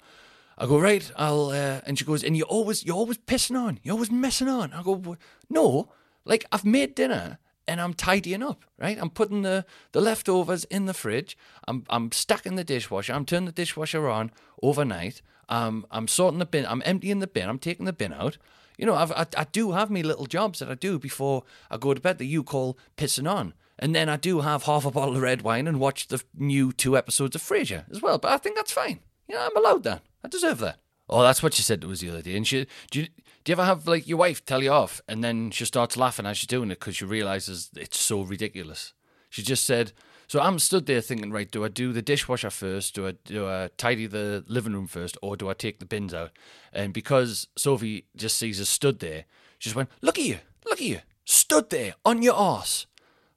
I 0.56 0.66
go 0.66 0.78
right. 0.78 1.10
I'll 1.16 1.46
uh, 1.46 1.80
and 1.84 1.98
she 1.98 2.04
goes, 2.04 2.22
and 2.22 2.37
you're 2.37 2.46
always 2.46 2.84
you're 2.84 2.94
always 2.94 3.18
pissing 3.18 3.58
on. 3.58 3.80
You're 3.82 3.94
always 3.94 4.12
messing 4.12 4.46
on. 4.46 4.72
I 4.72 4.84
go, 4.84 5.16
no. 5.50 5.90
Like 6.24 6.44
I've 6.52 6.64
made 6.64 6.94
dinner 6.94 7.40
and 7.66 7.81
I'm 7.81 7.94
tidying 7.94 8.42
up, 8.42 8.64
right? 8.79 8.98
I'm 9.00 9.11
putting 9.11 9.42
the, 9.42 9.64
the 9.92 10.00
leftovers 10.00 10.64
in 10.64 10.87
the 10.87 10.94
fridge. 10.94 11.37
I'm 11.66 11.85
I'm 11.88 12.12
stacking 12.12 12.57
the 12.57 12.64
dishwasher. 12.64 13.12
I'm 13.12 13.24
turning 13.24 13.46
the 13.46 13.53
dishwasher 13.53 14.09
on 14.09 14.31
overnight. 14.62 15.22
Um, 15.48 15.87
I'm 15.90 16.09
sorting 16.09 16.38
the 16.38 16.46
bin. 16.46 16.66
I'm 16.66 16.83
emptying 16.85 17.20
the 17.20 17.27
bin. 17.27 17.48
I'm 17.48 17.59
taking 17.59 17.87
the 17.87 17.92
bin 17.92 18.12
out. 18.12 18.38
You 18.79 18.87
know, 18.87 18.94
I've, 18.94 19.12
I 19.12 19.27
I 19.37 19.44
do 19.44 19.72
have 19.72 19.90
me 19.90 20.03
little 20.03 20.27
jobs 20.27 20.59
that 20.59 20.70
I 20.70 20.74
do 20.74 20.98
before 20.98 21.44
I 21.70 21.77
go 21.77 21.94
to 21.94 22.00
bed 22.00 22.18
that 22.18 22.24
you 22.27 22.42
call 22.42 22.79
pissing 22.96 23.31
on. 23.31 23.55
And 23.79 23.94
then 23.94 24.09
I 24.09 24.16
do 24.16 24.40
have 24.40 24.64
half 24.64 24.85
a 24.85 24.90
bottle 24.90 25.16
of 25.16 25.22
red 25.22 25.42
wine 25.42 25.66
and 25.66 25.81
watch 25.81 26.07
the 26.07 26.22
new 26.35 26.72
two 26.72 26.96
episodes 26.96 27.35
of 27.35 27.42
Frasier 27.42 27.90
as 27.90 28.00
well. 28.00 28.18
But 28.18 28.31
I 28.31 28.38
think 28.38 28.57
that's 28.57 28.72
fine. 28.72 29.00
You 29.29 29.35
know, 29.35 29.44
I'm 29.44 29.57
allowed 29.57 29.83
that. 29.83 30.03
I 30.22 30.29
deserve 30.29 30.59
that. 30.59 30.79
Oh, 31.14 31.22
that's 31.22 31.44
what 31.44 31.55
she 31.55 31.62
said 31.62 31.81
to 31.83 31.92
us 31.92 32.00
the 32.00 32.11
other 32.11 32.22
day. 32.22 32.37
And 32.37 32.44
she, 32.44 32.66
do 32.90 33.03
you, 33.03 33.07
do 33.44 33.53
you 33.53 33.55
ever 33.55 33.64
have 33.64 33.87
like 33.87 34.09
your 34.09 34.18
wife 34.18 34.44
tell 34.44 34.64
you 34.64 34.72
off 34.72 35.00
and 35.07 35.22
then 35.22 35.53
she 35.53 35.64
starts 35.64 35.96
laughing 35.96 36.27
as 36.27 36.38
she's 36.38 36.48
doing 36.48 36.72
it 36.72 36.81
because 36.81 36.96
she 36.96 37.05
realizes 37.05 37.70
it's 37.77 38.00
so 38.00 38.22
ridiculous? 38.22 38.94
She 39.31 39.40
just 39.40 39.64
said, 39.64 39.92
so 40.27 40.40
I'm 40.40 40.59
stood 40.59 40.87
there 40.87 41.00
thinking, 41.00 41.31
right, 41.31 41.48
do 41.48 41.64
I 41.64 41.68
do 41.68 41.92
the 41.92 42.03
dishwasher 42.03 42.50
first? 42.50 42.96
Do 42.96 43.07
I 43.07 43.12
do 43.27 43.46
I 43.46 43.70
tidy 43.77 44.09
the 44.09 44.44
living 44.48 44.72
room 44.72 44.88
first, 44.88 45.16
or 45.22 45.37
do 45.37 45.48
I 45.48 45.55
take 45.55 45.79
the 45.79 45.87
bins 45.87 46.12
out? 46.12 46.33
And 46.72 46.92
because 46.92 47.46
Sophie 47.57 48.07
just 48.16 48.37
sees 48.37 48.61
us 48.61 48.68
stood 48.68 48.98
there, 48.98 49.27
she 49.61 49.68
just 49.68 49.77
went, 49.77 49.90
"Look 50.00 50.18
at 50.18 50.24
you, 50.24 50.38
look 50.64 50.81
at 50.81 50.87
you, 50.87 51.00
stood 51.24 51.70
there 51.70 51.94
on 52.05 52.22
your 52.22 52.35
arse." 52.35 52.87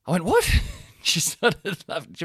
I 0.08 0.12
went, 0.12 0.24
"What?" 0.24 0.50
she 1.02 1.20
started 1.20 1.84
laughing. 1.88 2.16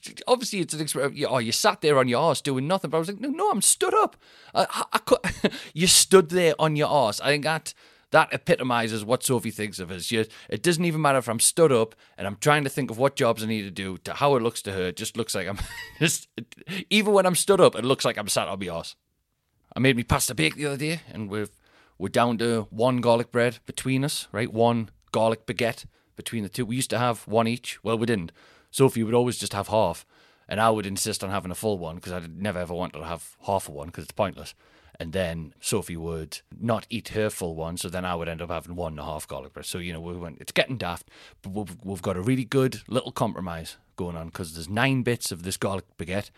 She, 0.00 0.14
obviously, 0.26 0.60
it's 0.60 0.74
an 0.74 0.80
expression. 0.80 1.26
Oh, 1.28 1.38
you 1.38 1.52
sat 1.52 1.80
there 1.80 1.98
on 1.98 2.08
your 2.08 2.30
ass 2.30 2.40
doing 2.40 2.66
nothing. 2.66 2.90
But 2.90 2.98
I 2.98 3.00
was 3.00 3.08
like, 3.08 3.20
no, 3.20 3.28
no, 3.28 3.50
I'm 3.50 3.62
stood 3.62 3.94
up. 3.94 4.16
I, 4.54 4.66
I, 4.92 5.00
I 5.44 5.50
you 5.74 5.86
stood 5.86 6.30
there 6.30 6.54
on 6.58 6.76
your 6.76 6.88
ass. 6.90 7.20
I 7.20 7.28
think 7.28 7.44
that 7.44 7.74
that 8.14 8.32
epitomizes 8.32 9.04
what 9.04 9.24
Sophie 9.24 9.50
thinks 9.50 9.80
of 9.80 9.90
us. 9.90 10.04
She, 10.04 10.24
it 10.48 10.62
doesn't 10.62 10.84
even 10.84 11.00
matter 11.00 11.18
if 11.18 11.28
I'm 11.28 11.40
stood 11.40 11.72
up 11.72 11.96
and 12.16 12.28
I'm 12.28 12.36
trying 12.36 12.62
to 12.62 12.70
think 12.70 12.92
of 12.92 12.96
what 12.96 13.16
jobs 13.16 13.42
I 13.42 13.46
need 13.46 13.62
to 13.62 13.72
do 13.72 13.98
to 13.98 14.14
how 14.14 14.36
it 14.36 14.42
looks 14.42 14.62
to 14.62 14.72
her. 14.72 14.84
It 14.84 14.96
just 14.96 15.16
looks 15.16 15.34
like 15.34 15.48
I'm 15.48 15.58
just 15.98 16.28
even 16.90 17.12
when 17.12 17.26
I'm 17.26 17.34
stood 17.34 17.60
up, 17.60 17.74
it 17.74 17.84
looks 17.84 18.04
like 18.04 18.16
I'm 18.16 18.28
sat 18.28 18.46
on 18.46 18.60
my 18.60 18.66
ass. 18.66 18.94
I 19.74 19.80
made 19.80 19.96
me 19.96 20.04
pasta 20.04 20.32
bake 20.34 20.54
the 20.54 20.66
other 20.66 20.76
day, 20.76 21.00
and 21.12 21.28
we're 21.28 21.48
we're 21.98 22.08
down 22.08 22.38
to 22.38 22.68
one 22.70 23.00
garlic 23.00 23.32
bread 23.32 23.58
between 23.66 24.04
us, 24.04 24.28
right? 24.30 24.52
One 24.52 24.90
garlic 25.10 25.44
baguette 25.46 25.84
between 26.16 26.42
the 26.42 26.48
two. 26.48 26.66
We 26.66 26.76
used 26.76 26.90
to 26.90 26.98
have 26.98 27.26
one 27.26 27.48
each. 27.48 27.82
Well, 27.82 27.98
we 27.98 28.06
didn't. 28.06 28.32
Sophie 28.70 29.02
would 29.02 29.14
always 29.14 29.38
just 29.38 29.52
have 29.52 29.68
half, 29.68 30.04
and 30.48 30.60
I 30.60 30.70
would 30.70 30.86
insist 30.86 31.22
on 31.22 31.30
having 31.30 31.50
a 31.50 31.54
full 31.54 31.78
one 31.78 31.96
because 31.96 32.12
I'd 32.12 32.36
never 32.36 32.58
ever 32.58 32.74
wanted 32.74 32.98
to 32.98 33.04
have 33.04 33.36
half 33.46 33.68
of 33.68 33.74
one 33.74 33.86
because 33.86 34.04
it's 34.04 34.12
pointless. 34.12 34.54
And 34.98 35.12
then 35.12 35.54
Sophie 35.60 35.96
would 35.96 36.40
not 36.56 36.86
eat 36.88 37.08
her 37.08 37.28
full 37.28 37.56
one, 37.56 37.76
so 37.76 37.88
then 37.88 38.04
I 38.04 38.14
would 38.14 38.28
end 38.28 38.40
up 38.40 38.50
having 38.50 38.76
one 38.76 38.92
and 38.92 39.00
a 39.00 39.04
half 39.04 39.26
garlic 39.26 39.52
bread. 39.52 39.66
So 39.66 39.78
you 39.78 39.92
know, 39.92 40.00
we 40.00 40.14
went. 40.14 40.38
It's 40.40 40.52
getting 40.52 40.76
daft, 40.76 41.08
but 41.42 41.50
we've, 41.50 41.76
we've 41.82 42.02
got 42.02 42.16
a 42.16 42.22
really 42.22 42.44
good 42.44 42.82
little 42.88 43.12
compromise 43.12 43.76
going 43.96 44.16
on 44.16 44.26
because 44.26 44.54
there's 44.54 44.68
nine 44.68 45.02
bits 45.02 45.32
of 45.32 45.42
this 45.42 45.56
garlic 45.56 45.84
baguette, 45.98 46.30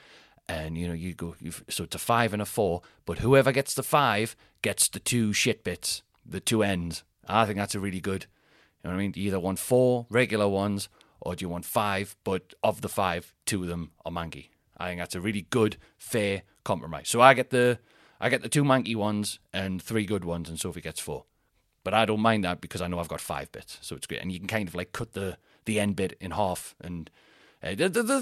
and 0.48 0.78
you 0.78 0.88
know 0.88 0.94
you 0.94 1.14
go 1.14 1.34
so 1.68 1.84
it's 1.84 1.96
a 1.96 1.98
five 1.98 2.32
and 2.32 2.40
a 2.40 2.46
four. 2.46 2.82
But 3.04 3.18
whoever 3.18 3.52
gets 3.52 3.74
the 3.74 3.82
five 3.82 4.36
gets 4.62 4.88
the 4.88 5.00
two 5.00 5.32
shit 5.32 5.62
bits, 5.64 6.02
the 6.24 6.40
two 6.40 6.62
ends. 6.62 7.02
I 7.28 7.44
think 7.44 7.58
that's 7.58 7.74
a 7.74 7.80
really 7.80 8.00
good 8.00 8.26
know 8.87 8.94
what 8.94 9.01
I 9.01 9.03
mean? 9.03 9.12
You 9.16 9.29
either 9.29 9.40
want 9.40 9.59
four 9.59 10.07
regular 10.11 10.49
ones 10.49 10.88
or 11.20 11.35
do 11.35 11.44
you 11.44 11.49
want 11.49 11.64
five, 11.64 12.16
but 12.25 12.55
of 12.62 12.81
the 12.81 12.88
five, 12.88 13.35
two 13.44 13.62
of 13.62 13.68
them 13.68 13.90
are 14.05 14.12
manky? 14.12 14.49
I 14.77 14.88
think 14.88 15.01
that's 15.01 15.14
a 15.14 15.20
really 15.20 15.42
good, 15.42 15.77
fair 15.96 16.42
compromise. 16.64 17.09
So 17.09 17.20
I 17.20 17.35
get 17.35 17.51
the 17.51 17.79
I 18.20 18.29
get 18.29 18.42
the 18.42 18.49
two 18.49 18.64
manky 18.64 18.96
ones 18.96 19.38
and 19.53 19.83
three 19.83 20.07
good 20.07 20.25
ones, 20.25 20.49
and 20.49 20.59
Sophie 20.59 20.81
gets 20.81 21.01
four. 21.01 21.25
But 21.85 21.94
I 21.94 22.05
don't 22.05 22.20
mind 22.20 22.44
that 22.44 22.61
because 22.61 22.81
I 22.83 22.88
know 22.88 22.99
I've 22.99 23.09
got 23.09 23.20
five 23.20 23.53
bits, 23.53 23.79
so 23.81 23.94
it's 23.94 24.07
great. 24.07 24.20
And 24.20 24.33
you 24.33 24.38
can 24.38 24.49
kind 24.49 24.68
of 24.68 24.75
like 24.75 24.92
cut 24.92 25.12
the 25.12 25.38
the 25.66 25.79
end 25.81 25.96
bit 25.96 26.16
in 26.20 26.33
half. 26.33 26.75
And 26.81 27.11
uh, 27.62 27.75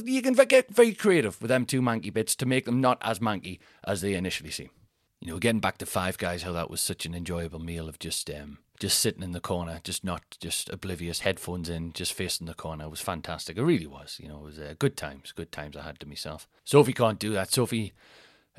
you 0.04 0.22
can 0.22 0.34
get 0.34 0.70
very 0.70 0.94
creative 0.94 1.40
with 1.40 1.48
them 1.48 1.64
two 1.66 1.82
manky 1.82 2.12
bits 2.12 2.34
to 2.36 2.46
make 2.46 2.64
them 2.64 2.80
not 2.80 2.98
as 3.02 3.20
manky 3.20 3.58
as 3.84 4.00
they 4.00 4.14
initially 4.14 4.50
seem. 4.50 4.70
You 5.20 5.32
know, 5.32 5.38
getting 5.38 5.60
back 5.60 5.78
to 5.78 5.86
Five 5.86 6.18
Guys, 6.18 6.42
how 6.42 6.52
that 6.52 6.70
was 6.70 6.80
such 6.80 7.06
an 7.06 7.14
enjoyable 7.14 7.58
meal 7.58 7.88
of 7.88 7.98
just 7.98 8.28
um, 8.30 8.58
just 8.80 8.98
sitting 9.00 9.22
in 9.22 9.32
the 9.32 9.40
corner, 9.40 9.80
just 9.84 10.04
not 10.04 10.22
just 10.40 10.68
oblivious, 10.68 11.20
headphones 11.20 11.68
in, 11.68 11.92
just 11.92 12.12
facing 12.12 12.46
the 12.46 12.54
corner. 12.54 12.84
It 12.84 12.90
was 12.90 13.00
fantastic. 13.00 13.56
It 13.56 13.62
really 13.62 13.86
was. 13.86 14.18
You 14.20 14.28
know, 14.28 14.38
it 14.38 14.44
was 14.44 14.58
uh, 14.58 14.74
good 14.78 14.96
times, 14.96 15.32
good 15.32 15.52
times 15.52 15.76
I 15.76 15.82
had 15.82 16.00
to 16.00 16.08
myself. 16.08 16.48
Sophie 16.64 16.92
can't 16.92 17.18
do 17.18 17.32
that. 17.32 17.52
Sophie, 17.52 17.92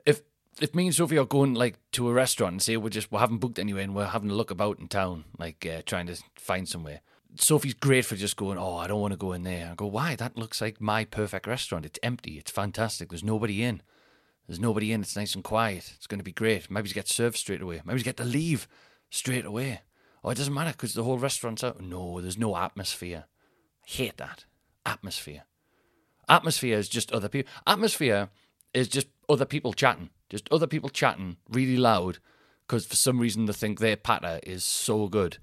if 0.05 0.21
if 0.61 0.73
me 0.73 0.85
and 0.85 0.95
Sophie 0.95 1.17
are 1.17 1.25
going 1.25 1.53
like 1.53 1.77
to 1.91 2.09
a 2.09 2.13
restaurant 2.13 2.53
and 2.53 2.61
say 2.61 2.77
we're 2.77 2.89
just 2.89 3.11
we 3.11 3.17
haven't 3.17 3.39
booked 3.39 3.59
anywhere 3.59 3.83
and 3.83 3.93
we're 3.93 4.05
having 4.05 4.31
a 4.31 4.35
look 4.35 4.51
about 4.51 4.79
in 4.79 4.87
town, 4.87 5.25
like 5.37 5.65
uh, 5.65 5.81
trying 5.85 6.07
to 6.07 6.15
find 6.35 6.67
somewhere. 6.67 7.01
Sophie's 7.37 7.73
great 7.73 8.05
for 8.05 8.15
just 8.15 8.37
going, 8.37 8.57
oh, 8.57 8.77
I 8.77 8.87
don't 8.87 9.01
want 9.01 9.11
to 9.11 9.17
go 9.17 9.33
in 9.33 9.43
there. 9.43 9.69
I 9.69 9.75
go, 9.75 9.87
why? 9.87 10.15
That 10.15 10.37
looks 10.37 10.61
like 10.61 10.79
my 10.79 11.03
perfect 11.03 11.47
restaurant. 11.47 11.85
It's 11.85 11.99
empty. 12.01 12.37
It's 12.37 12.51
fantastic. 12.51 13.09
There's 13.09 13.25
nobody 13.25 13.61
in. 13.61 13.81
There's 14.47 14.59
nobody 14.59 14.93
in. 14.93 15.01
It's 15.01 15.17
nice 15.17 15.35
and 15.35 15.43
quiet. 15.43 15.91
It's 15.97 16.07
going 16.07 16.19
to 16.19 16.23
be 16.23 16.31
great. 16.31 16.71
Maybe 16.71 16.89
get 16.91 17.09
served 17.09 17.35
straight 17.35 17.61
away. 17.61 17.81
Maybe 17.83 18.03
get 18.03 18.15
to 18.17 18.23
leave 18.23 18.69
straight 19.09 19.43
away. 19.43 19.81
Oh, 20.25 20.31
it 20.31 20.37
doesn't 20.39 20.55
matter 20.55 20.71
because 20.71 20.95
the 20.95 21.03
whole 21.03 21.19
restaurant's 21.19 21.63
out. 21.63 21.79
No, 21.79 22.19
there's 22.19 22.37
no 22.37 22.57
atmosphere. 22.57 23.25
I 23.83 23.91
hate 23.91 24.17
that. 24.17 24.45
Atmosphere. 24.83 25.43
Atmosphere 26.27 26.79
is 26.79 26.89
just 26.89 27.11
other 27.11 27.29
people. 27.29 27.51
Atmosphere 27.67 28.29
is 28.73 28.87
just 28.87 29.05
other 29.29 29.45
people 29.45 29.71
chatting. 29.71 30.09
Just 30.31 30.47
other 30.51 30.65
people 30.65 30.89
chatting 30.89 31.37
really 31.47 31.77
loud 31.77 32.17
because 32.67 32.87
for 32.87 32.95
some 32.95 33.19
reason 33.19 33.45
they 33.45 33.53
think 33.53 33.79
their 33.79 33.95
patter 33.95 34.39
is 34.41 34.63
so 34.63 35.07
good 35.07 35.37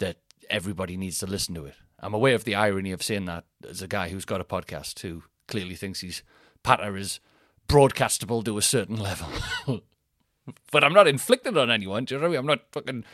that 0.00 0.18
everybody 0.50 0.98
needs 0.98 1.18
to 1.20 1.26
listen 1.26 1.54
to 1.54 1.64
it. 1.64 1.76
I'm 1.98 2.12
aware 2.12 2.34
of 2.34 2.44
the 2.44 2.56
irony 2.56 2.92
of 2.92 3.02
saying 3.02 3.24
that 3.24 3.44
as 3.66 3.80
a 3.80 3.88
guy 3.88 4.10
who's 4.10 4.26
got 4.26 4.42
a 4.42 4.44
podcast 4.44 5.00
who 5.00 5.22
clearly 5.48 5.76
thinks 5.76 6.02
his 6.02 6.20
patter 6.62 6.94
is 6.98 7.20
broadcastable 7.68 8.44
to 8.44 8.58
a 8.58 8.62
certain 8.62 8.96
level. 9.00 9.28
But 10.70 10.84
I'm 10.84 10.92
not 10.92 11.08
inflicted 11.08 11.56
on 11.56 11.70
anyone. 11.70 12.04
Do 12.04 12.14
you 12.14 12.20
know 12.20 12.28
what 12.28 12.28
I 12.28 12.30
mean? 12.30 12.40
I'm 12.40 12.46
not 12.46 12.62
fucking 12.72 13.04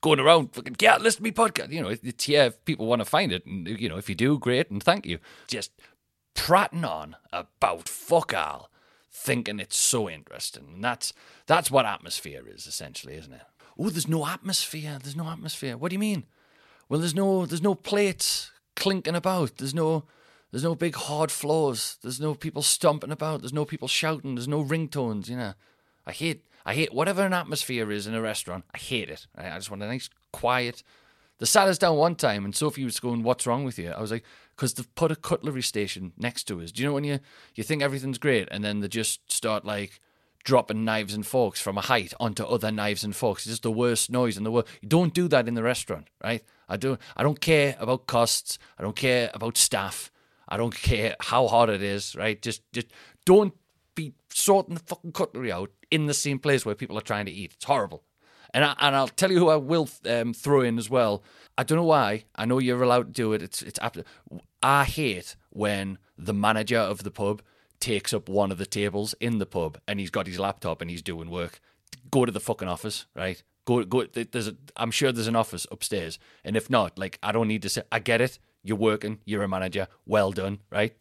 going 0.00 0.20
around 0.20 0.52
fucking 0.54 0.76
yeah, 0.80 0.96
listen 0.96 1.18
to 1.18 1.22
me 1.24 1.32
podcast. 1.32 1.70
You 1.70 1.82
know, 1.82 1.88
it's 1.88 2.28
yeah, 2.28 2.46
if 2.46 2.64
people 2.64 2.86
want 2.86 3.00
to 3.00 3.04
find 3.04 3.32
it, 3.32 3.44
and 3.46 3.66
you 3.66 3.88
know, 3.88 3.96
if 3.96 4.08
you 4.08 4.14
do, 4.14 4.38
great, 4.38 4.70
and 4.70 4.82
thank 4.82 5.06
you. 5.06 5.18
Just 5.46 5.72
prattling 6.34 6.84
on 6.84 7.16
about 7.32 7.88
fuck 7.88 8.34
all, 8.34 8.70
thinking 9.10 9.58
it's 9.58 9.76
so 9.76 10.08
interesting, 10.08 10.68
and 10.74 10.84
that's 10.84 11.12
that's 11.46 11.70
what 11.70 11.86
atmosphere 11.86 12.44
is 12.48 12.66
essentially, 12.66 13.16
isn't 13.16 13.32
it? 13.32 13.42
Oh, 13.78 13.90
there's 13.90 14.08
no 14.08 14.26
atmosphere. 14.26 14.98
There's 15.02 15.16
no 15.16 15.28
atmosphere. 15.28 15.76
What 15.76 15.90
do 15.90 15.94
you 15.94 16.00
mean? 16.00 16.24
Well, 16.88 17.00
there's 17.00 17.14
no 17.14 17.46
there's 17.46 17.62
no 17.62 17.74
plates 17.74 18.50
clinking 18.76 19.14
about. 19.14 19.58
There's 19.58 19.74
no 19.74 20.04
there's 20.50 20.64
no 20.64 20.74
big 20.74 20.94
hard 20.94 21.30
floors. 21.30 21.98
There's 22.02 22.20
no 22.20 22.34
people 22.34 22.62
stomping 22.62 23.12
about. 23.12 23.42
There's 23.42 23.52
no 23.52 23.64
people 23.64 23.88
shouting. 23.88 24.34
There's 24.34 24.48
no 24.48 24.64
ringtones. 24.64 25.28
You 25.28 25.36
know, 25.36 25.54
I 26.06 26.12
hate 26.12 26.46
I 26.68 26.74
hate 26.74 26.92
whatever 26.92 27.24
an 27.24 27.32
atmosphere 27.32 27.90
is 27.90 28.06
in 28.06 28.12
a 28.12 28.20
restaurant. 28.20 28.66
I 28.74 28.76
hate 28.76 29.08
it. 29.08 29.26
I 29.34 29.56
just 29.56 29.70
want 29.70 29.82
a 29.82 29.86
nice, 29.86 30.10
quiet. 30.34 30.82
They 31.38 31.46
sat 31.46 31.66
us 31.66 31.78
down 31.78 31.96
one 31.96 32.14
time, 32.14 32.44
and 32.44 32.54
Sophie 32.54 32.84
was 32.84 33.00
going, 33.00 33.22
"What's 33.22 33.46
wrong 33.46 33.64
with 33.64 33.78
you?" 33.78 33.90
I 33.90 34.02
was 34.02 34.10
like, 34.10 34.22
"Because 34.54 34.74
they've 34.74 34.94
put 34.94 35.10
a 35.10 35.16
cutlery 35.16 35.62
station 35.62 36.12
next 36.18 36.44
to 36.44 36.60
us. 36.60 36.70
Do 36.70 36.82
you 36.82 36.88
know 36.90 36.92
when 36.92 37.04
you 37.04 37.20
you 37.54 37.64
think 37.64 37.80
everything's 37.80 38.18
great, 38.18 38.48
and 38.50 38.62
then 38.62 38.80
they 38.80 38.88
just 38.88 39.32
start 39.32 39.64
like." 39.64 39.98
dropping 40.44 40.84
knives 40.84 41.12
and 41.12 41.26
forks 41.26 41.60
from 41.60 41.76
a 41.76 41.82
height 41.82 42.14
onto 42.18 42.42
other 42.44 42.70
knives 42.70 43.04
and 43.04 43.14
forks. 43.14 43.42
It's 43.42 43.54
just 43.54 43.64
the 43.64 43.72
worst 43.72 44.08
noise 44.08 44.38
in 44.38 44.44
the 44.44 44.50
world. 44.50 44.68
You 44.80 44.88
don't 44.88 45.12
do 45.12 45.28
that 45.28 45.46
in 45.46 45.54
the 45.54 45.64
restaurant, 45.64 46.08
right? 46.24 46.42
I 46.68 46.78
do. 46.78 46.96
I 47.16 47.22
don't 47.22 47.40
care 47.40 47.76
about 47.78 48.06
costs. 48.06 48.58
I 48.78 48.82
don't 48.82 48.96
care 48.96 49.30
about 49.34 49.58
staff. 49.58 50.10
I 50.48 50.56
don't 50.56 50.74
care 50.74 51.16
how 51.20 51.48
hard 51.48 51.68
it 51.68 51.82
is, 51.82 52.16
right? 52.16 52.40
Just, 52.40 52.62
just 52.72 52.86
don't 53.26 53.52
be 53.98 54.14
sorting 54.32 54.76
the 54.76 54.80
fucking 54.80 55.12
cutlery 55.12 55.50
out 55.50 55.70
in 55.90 56.06
the 56.06 56.14
same 56.14 56.38
place 56.38 56.64
where 56.64 56.76
people 56.76 56.96
are 56.96 57.02
trying 57.02 57.26
to 57.26 57.32
eat. 57.32 57.52
It's 57.56 57.64
horrible. 57.64 58.04
And 58.54 58.64
I, 58.64 58.74
and 58.80 58.94
I'll 58.94 59.08
tell 59.08 59.30
you 59.32 59.38
who 59.38 59.48
I 59.48 59.56
will 59.56 59.88
um, 60.06 60.32
throw 60.32 60.60
in 60.62 60.78
as 60.78 60.88
well. 60.88 61.22
I 61.58 61.64
don't 61.64 61.76
know 61.76 61.84
why. 61.84 62.24
I 62.34 62.46
know 62.46 62.60
you're 62.60 62.82
allowed 62.82 63.08
to 63.08 63.12
do 63.12 63.32
it. 63.32 63.42
It's 63.42 63.60
it's. 63.60 63.80
I 64.62 64.84
hate 64.84 65.36
when 65.50 65.98
the 66.16 66.32
manager 66.32 66.78
of 66.78 67.02
the 67.02 67.10
pub 67.10 67.42
takes 67.80 68.14
up 68.14 68.28
one 68.28 68.50
of 68.50 68.58
the 68.58 68.66
tables 68.66 69.14
in 69.20 69.38
the 69.38 69.46
pub 69.46 69.78
and 69.86 70.00
he's 70.00 70.10
got 70.10 70.26
his 70.26 70.38
laptop 70.38 70.80
and 70.80 70.90
he's 70.90 71.02
doing 71.02 71.28
work. 71.30 71.60
Go 72.10 72.24
to 72.24 72.32
the 72.32 72.40
fucking 72.40 72.68
office, 72.68 73.06
right? 73.14 73.42
Go 73.66 73.84
go. 73.84 74.04
There's 74.04 74.48
a, 74.48 74.56
I'm 74.76 74.92
sure 74.92 75.12
there's 75.12 75.26
an 75.26 75.36
office 75.36 75.66
upstairs, 75.70 76.18
and 76.44 76.56
if 76.56 76.70
not, 76.70 76.98
like 76.98 77.18
I 77.22 77.32
don't 77.32 77.48
need 77.48 77.62
to 77.62 77.68
say. 77.68 77.82
I 77.92 77.98
get 77.98 78.20
it. 78.20 78.38
You're 78.62 78.78
working. 78.78 79.18
You're 79.24 79.42
a 79.42 79.48
manager. 79.48 79.88
Well 80.06 80.30
done, 80.32 80.60
right? 80.70 80.96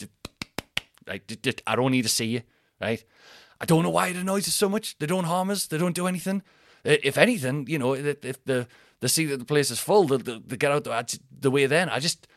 Right. 1.08 1.62
I 1.66 1.76
don't 1.76 1.92
need 1.92 2.02
to 2.02 2.10
see 2.10 2.26
you, 2.26 2.42
right? 2.80 3.04
I 3.60 3.66
don't 3.66 3.84
know 3.84 3.90
why 3.90 4.08
it 4.08 4.16
annoys 4.16 4.48
us 4.48 4.54
so 4.54 4.70
much. 4.70 4.98
They 4.98 5.08
don't 5.08 5.24
harm 5.24 5.50
us. 5.50 5.68
They 5.68 5.78
don't 5.78 5.96
do 5.96 6.08
anything. 6.08 6.44
If 6.84 7.18
anything, 7.18 7.66
you 7.68 7.80
know, 7.80 7.94
if 7.94 8.44
the 8.46 8.68
they 9.00 9.08
see 9.08 9.26
that 9.26 9.38
the 9.38 9.46
place 9.46 9.70
is 9.70 9.80
full, 9.80 10.06
they, 10.06 10.18
they, 10.18 10.40
they 10.40 10.58
get 10.58 10.72
out 10.72 10.84
the, 10.84 11.20
the 11.40 11.52
way 11.52 11.66
then. 11.68 11.90
I 11.90 12.00
just, 12.00 12.28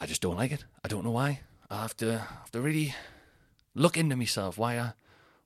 I 0.00 0.06
just 0.06 0.22
don't 0.22 0.36
like 0.36 0.52
it. 0.52 0.64
I 0.84 0.88
don't 0.88 1.04
know 1.04 1.10
why. 1.10 1.40
I 1.70 1.82
have 1.82 1.96
to 1.98 2.18
have 2.18 2.50
to 2.52 2.60
really 2.60 2.94
look 3.74 3.96
into 3.96 4.16
myself 4.16 4.58
why 4.58 4.78
I 4.78 4.92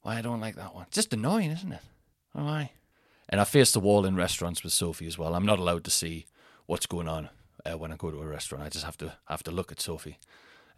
why 0.02 0.18
I 0.18 0.22
don't 0.22 0.40
like 0.40 0.56
that 0.56 0.74
one. 0.74 0.84
It's 0.86 0.94
just 0.94 1.12
annoying, 1.12 1.50
isn't 1.50 1.72
it? 1.72 1.80
Oh, 2.34 2.44
why? 2.44 2.72
And 3.28 3.40
I 3.40 3.44
face 3.44 3.72
the 3.72 3.80
wall 3.80 4.06
in 4.06 4.14
restaurants 4.14 4.62
with 4.62 4.72
Sophie 4.72 5.06
as 5.06 5.18
well. 5.18 5.34
I'm 5.34 5.46
not 5.46 5.58
allowed 5.58 5.82
to 5.84 5.90
see 5.90 6.26
what's 6.66 6.86
going 6.86 7.08
on 7.08 7.28
uh, 7.64 7.76
when 7.76 7.90
I 7.90 7.96
go 7.96 8.12
to 8.12 8.20
a 8.20 8.26
restaurant. 8.26 8.64
I 8.64 8.68
just 8.68 8.84
have 8.84 8.96
to 8.98 9.14
have 9.26 9.42
to 9.44 9.50
look 9.50 9.72
at 9.72 9.80
Sophie 9.80 10.18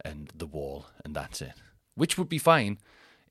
and 0.03 0.31
the 0.33 0.47
wall, 0.47 0.87
and 1.05 1.15
that's 1.15 1.41
it. 1.41 1.53
Which 1.93 2.17
would 2.17 2.29
be 2.29 2.39
fine 2.39 2.79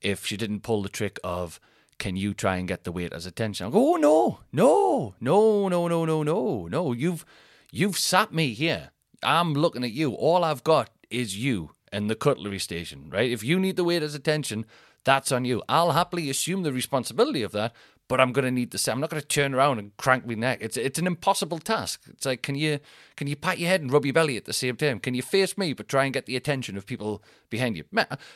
if 0.01 0.25
she 0.25 0.37
didn't 0.37 0.61
pull 0.61 0.81
the 0.81 0.89
trick 0.89 1.19
of 1.23 1.59
can 1.97 2.15
you 2.15 2.33
try 2.33 2.55
and 2.55 2.67
get 2.67 2.83
the 2.83 2.91
waiter's 2.91 3.25
attention? 3.25 3.67
I 3.67 3.69
go, 3.69 3.93
oh 3.93 3.97
no, 3.97 4.39
no, 4.51 5.15
no, 5.19 5.67
no, 5.67 5.87
no, 5.87 6.05
no, 6.05 6.23
no, 6.23 6.67
no. 6.67 6.91
You've 6.93 7.25
you've 7.71 7.97
sat 7.97 8.33
me 8.33 8.53
here. 8.53 8.91
I'm 9.21 9.53
looking 9.53 9.83
at 9.83 9.91
you. 9.91 10.13
All 10.13 10.43
I've 10.43 10.63
got 10.63 10.89
is 11.09 11.37
you 11.37 11.71
and 11.91 12.09
the 12.09 12.15
cutlery 12.15 12.59
station, 12.59 13.09
right? 13.09 13.29
If 13.29 13.43
you 13.43 13.59
need 13.59 13.75
the 13.75 13.83
waiter's 13.83 14.15
attention, 14.15 14.65
that's 15.03 15.31
on 15.31 15.45
you. 15.45 15.61
I'll 15.67 15.91
happily 15.91 16.29
assume 16.29 16.63
the 16.63 16.73
responsibility 16.73 17.41
of 17.41 17.51
that, 17.51 17.73
but 18.09 18.19
I'm 18.19 18.33
going 18.33 18.43
to 18.43 18.51
need 18.51 18.71
to 18.71 18.77
say 18.77 18.91
I'm 18.91 18.99
not 18.99 19.11
going 19.11 19.21
to 19.21 19.27
turn 19.27 19.53
around 19.53 19.77
and 19.77 19.95
crank 19.95 20.25
my 20.25 20.33
neck. 20.33 20.57
It's 20.61 20.75
it's 20.75 20.99
an 20.99 21.07
impossible 21.07 21.59
task. 21.59 22.01
It's 22.09 22.25
like 22.25 22.41
can 22.41 22.55
you 22.55 22.79
can 23.15 23.27
you 23.27 23.37
pat 23.37 23.59
your 23.59 23.69
head 23.69 23.81
and 23.81 23.93
rub 23.93 24.03
your 24.03 24.13
belly 24.13 24.35
at 24.35 24.45
the 24.45 24.51
same 24.51 24.75
time? 24.75 24.99
Can 24.99 25.13
you 25.13 25.21
face 25.21 25.57
me 25.57 25.71
but 25.73 25.87
try 25.87 26.03
and 26.03 26.13
get 26.13 26.25
the 26.25 26.35
attention 26.35 26.75
of 26.75 26.85
people 26.85 27.23
behind 27.49 27.77
you? 27.77 27.85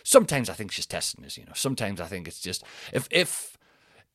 Sometimes 0.04 0.50
I 0.50 0.54
think 0.54 0.72
she's 0.72 0.86
testing 0.86 1.26
us. 1.26 1.38
You 1.38 1.46
know, 1.46 1.54
sometimes 1.56 2.00
I 2.00 2.06
think 2.06 2.28
it's 2.28 2.40
just 2.40 2.64
if 2.94 3.08
if 3.12 3.58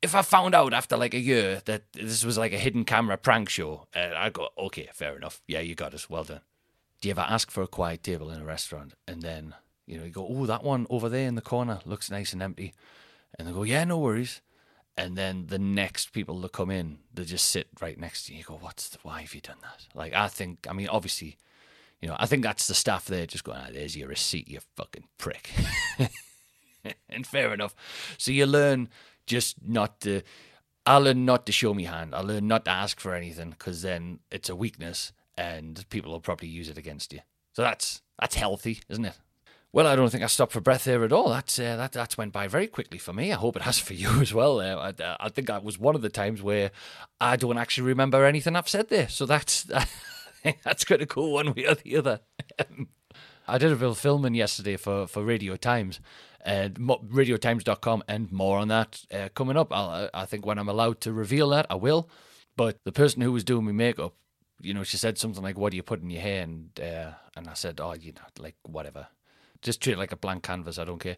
if 0.01 0.14
I 0.14 0.23
found 0.23 0.55
out 0.55 0.73
after 0.73 0.97
like 0.97 1.12
a 1.12 1.18
year 1.18 1.61
that 1.64 1.92
this 1.92 2.25
was 2.25 2.38
like 2.38 2.53
a 2.53 2.59
hidden 2.59 2.85
camera 2.85 3.18
prank 3.18 3.49
show, 3.49 3.88
uh, 3.94 4.12
I 4.16 4.31
go 4.31 4.49
okay, 4.57 4.88
fair 4.94 5.16
enough. 5.16 5.42
Yeah, 5.49 5.61
you 5.61 5.75
got 5.75 5.92
us. 5.92 6.09
Well 6.09 6.25
done. 6.25 6.40
Do 7.01 7.09
you 7.09 7.12
ever 7.12 7.27
ask 7.29 7.51
for 7.51 7.62
a 7.62 7.68
quiet 7.68 8.05
table 8.05 8.31
in 8.31 8.40
a 8.40 8.44
restaurant 8.44 8.94
and 9.09 9.23
then 9.23 9.55
you 9.87 9.99
know 9.99 10.05
you 10.05 10.11
go, 10.11 10.27
oh 10.29 10.47
that 10.47 10.62
one 10.62 10.87
over 10.88 11.09
there 11.09 11.27
in 11.27 11.35
the 11.35 11.42
corner 11.42 11.81
looks 11.85 12.12
nice 12.12 12.33
and 12.33 12.42
empty, 12.42 12.75
and 13.37 13.49
they 13.49 13.53
go, 13.53 13.64
yeah, 13.64 13.83
no 13.83 13.99
worries 13.99 14.40
and 14.99 15.17
then 15.17 15.47
the 15.47 15.61
next 15.61 16.13
people 16.13 16.41
that 16.41 16.53
come 16.53 16.71
in, 16.71 16.99
they 17.15 17.25
just 17.25 17.47
sit 17.47 17.69
right 17.81 17.99
next 17.99 18.27
to 18.27 18.33
you. 18.33 18.41
You 18.41 18.45
go, 18.45 18.59
"What's 18.61 18.89
the, 18.89 18.99
why 19.03 19.21
have 19.23 19.33
you 19.33 19.41
done 19.41 19.59
that?" 19.63 19.87
Like, 19.95 20.13
I 20.13 20.27
think, 20.27 20.67
I 20.69 20.73
mean, 20.73 20.89
obviously, 20.89 21.39
you 22.01 22.09
know, 22.09 22.17
I 22.19 22.27
think 22.27 22.43
that's 22.43 22.67
the 22.67 22.75
staff 22.75 23.07
there 23.07 23.25
just 23.25 23.45
going, 23.45 23.59
ah, 23.61 23.69
"There's 23.73 23.97
your 23.97 24.09
receipt, 24.09 24.49
you 24.49 24.59
fucking 24.77 25.05
prick." 25.17 25.51
and 27.09 27.25
fair 27.25 27.55
enough. 27.55 27.77
So 28.19 28.33
you 28.33 28.45
learn 28.45 28.89
just 29.25 29.57
not 29.65 30.01
to. 30.01 30.23
I 30.85 30.97
learn 30.97 31.25
not 31.25 31.47
to 31.47 31.53
show 31.53 31.75
me 31.75 31.85
hand. 31.85 32.15
I 32.15 32.21
learn 32.21 32.49
not 32.49 32.65
to 32.65 32.71
ask 32.73 32.99
for 32.99 33.15
anything 33.15 33.51
because 33.51 33.83
then 33.83 34.19
it's 34.33 34.49
a 34.49 34.57
weakness, 34.57 35.13
and 35.37 35.89
people 35.91 36.11
will 36.11 36.21
probably 36.21 36.49
use 36.49 36.69
it 36.69 36.79
against 36.79 37.13
you. 37.13 37.21
So 37.53 37.63
that's 37.63 38.03
that's 38.19 38.35
healthy, 38.35 38.81
isn't 38.89 39.05
it? 39.05 39.17
Well, 39.70 39.87
I 39.87 39.96
don't 39.96 40.09
think 40.09 40.24
I 40.24 40.28
stopped 40.28 40.52
for 40.52 40.62
breath 40.62 40.85
there 40.85 41.04
at 41.04 41.12
all. 41.12 41.28
That's 41.28 41.59
uh, 41.59 41.76
that 41.76 41.92
that's 41.92 42.16
went 42.16 42.33
by 42.33 42.48
very 42.48 42.66
quickly 42.66 42.98
for 42.98 43.12
me. 43.12 43.33
I 43.33 43.37
hope 43.37 43.54
it 43.54 43.62
has 43.62 43.78
for 43.78 43.94
you 44.02 44.20
as 44.20 44.33
well. 44.33 44.61
Uh, 44.61 44.92
I, 44.98 45.16
I, 45.20 45.28
think 45.28 45.46
that 45.48 45.62
was 45.62 45.78
one 45.78 45.94
of 45.94 46.02
the 46.02 46.09
times 46.09 46.42
where 46.42 46.70
I 47.20 47.37
don't 47.37 47.59
actually 47.59 47.88
remember 47.88 48.24
anything 48.24 48.57
I've 48.57 48.68
said 48.68 48.88
there. 48.88 49.09
So 49.09 49.26
that's 49.26 49.64
that's 50.64 50.85
going 50.85 51.00
to 51.00 51.06
go 51.06 51.27
one 51.29 51.52
way 51.52 51.66
or 51.66 51.75
the 51.75 51.96
other. 51.96 52.21
I 53.48 53.56
did 53.56 53.73
a 53.73 53.87
of 53.87 53.98
filming 53.98 54.35
yesterday 54.35 54.77
for, 54.77 55.06
for 55.06 55.25
Radio 55.25 55.56
Times, 55.56 56.00
and 56.44 56.75
radiotimes.com, 56.77 58.04
and 58.06 58.31
more 58.31 58.58
on 58.58 58.69
that 58.69 59.06
uh, 59.10 59.31
coming 59.35 59.56
up. 59.56 59.73
I'll, 59.73 60.10
I 60.12 60.27
think 60.27 60.44
when 60.44 60.58
I'm 60.58 60.69
allowed 60.69 61.00
to 61.02 61.12
reveal 61.14 61.48
that, 61.50 61.64
I 61.71 61.75
will. 61.77 62.10
But 62.56 62.79
the 62.85 62.92
person 62.92 63.23
who 63.23 63.33
was 63.33 63.44
doing 63.44 63.64
my 63.64 63.73
makeup, 63.73 64.14
you 64.60 64.75
know, 64.75 64.83
she 64.83 64.98
said 64.98 65.16
something 65.16 65.42
like, 65.42 65.56
"What 65.56 65.71
do 65.71 65.77
you 65.77 65.83
put 65.83 66.02
in 66.02 66.10
your 66.10 66.21
hair?" 66.21 66.42
And 66.42 66.79
uh, 66.79 67.12
and 67.37 67.48
I 67.48 67.54
said, 67.54 67.81
"Oh, 67.81 67.94
you 67.94 68.12
know, 68.12 68.21
like 68.38 68.56
whatever." 68.64 69.08
Just 69.63 69.81
treat 69.81 69.94
it 69.94 69.98
like 69.98 70.13
a 70.13 70.17
blank 70.17 70.42
canvas. 70.42 70.79
I 70.79 70.85
don't 70.85 70.98
care. 71.00 71.17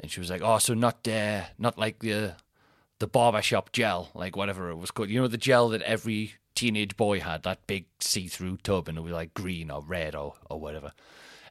And 0.00 0.10
she 0.10 0.20
was 0.20 0.30
like, 0.30 0.42
oh, 0.42 0.58
so 0.58 0.74
not 0.74 1.06
uh, 1.08 1.42
not 1.58 1.78
like 1.78 2.00
the 2.00 2.36
the 2.98 3.06
barbershop 3.06 3.72
gel, 3.72 4.10
like 4.14 4.36
whatever 4.36 4.70
it 4.70 4.76
was 4.76 4.90
called. 4.90 5.08
You 5.10 5.20
know, 5.20 5.28
the 5.28 5.38
gel 5.38 5.68
that 5.70 5.82
every 5.82 6.34
teenage 6.54 6.96
boy 6.96 7.20
had, 7.20 7.42
that 7.44 7.66
big 7.66 7.86
see 8.00 8.26
through 8.26 8.58
tub, 8.58 8.88
and 8.88 8.98
it 8.98 9.02
was 9.02 9.12
like 9.12 9.34
green 9.34 9.70
or 9.70 9.82
red 9.82 10.14
or 10.14 10.34
or 10.50 10.60
whatever. 10.60 10.92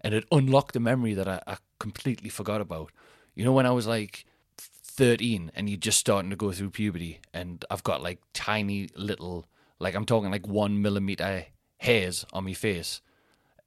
and 0.02 0.14
it 0.14 0.26
unlocked 0.32 0.76
a 0.76 0.80
memory 0.80 1.14
that 1.14 1.28
I, 1.28 1.42
I 1.48 1.58
completely 1.80 2.30
forgot 2.30 2.62
about. 2.62 2.92
You 3.36 3.44
know, 3.46 3.52
when 3.52 3.66
I 3.66 3.72
was 3.72 3.88
like 3.88 4.26
13 4.58 5.52
and 5.56 5.70
you're 5.70 5.78
just 5.78 6.00
starting 6.00 6.30
to 6.30 6.36
go 6.36 6.52
through 6.52 6.72
puberty, 6.72 7.20
and 7.34 7.64
I've 7.70 7.84
got 7.84 8.02
like 8.02 8.20
tiny 8.34 8.90
little, 8.96 9.48
like 9.80 9.96
I'm 9.96 10.06
talking 10.06 10.32
like 10.32 10.48
one 10.48 10.82
millimeter 10.82 11.46
hairs 11.80 12.26
on 12.34 12.46
my 12.46 12.54
face. 12.54 13.02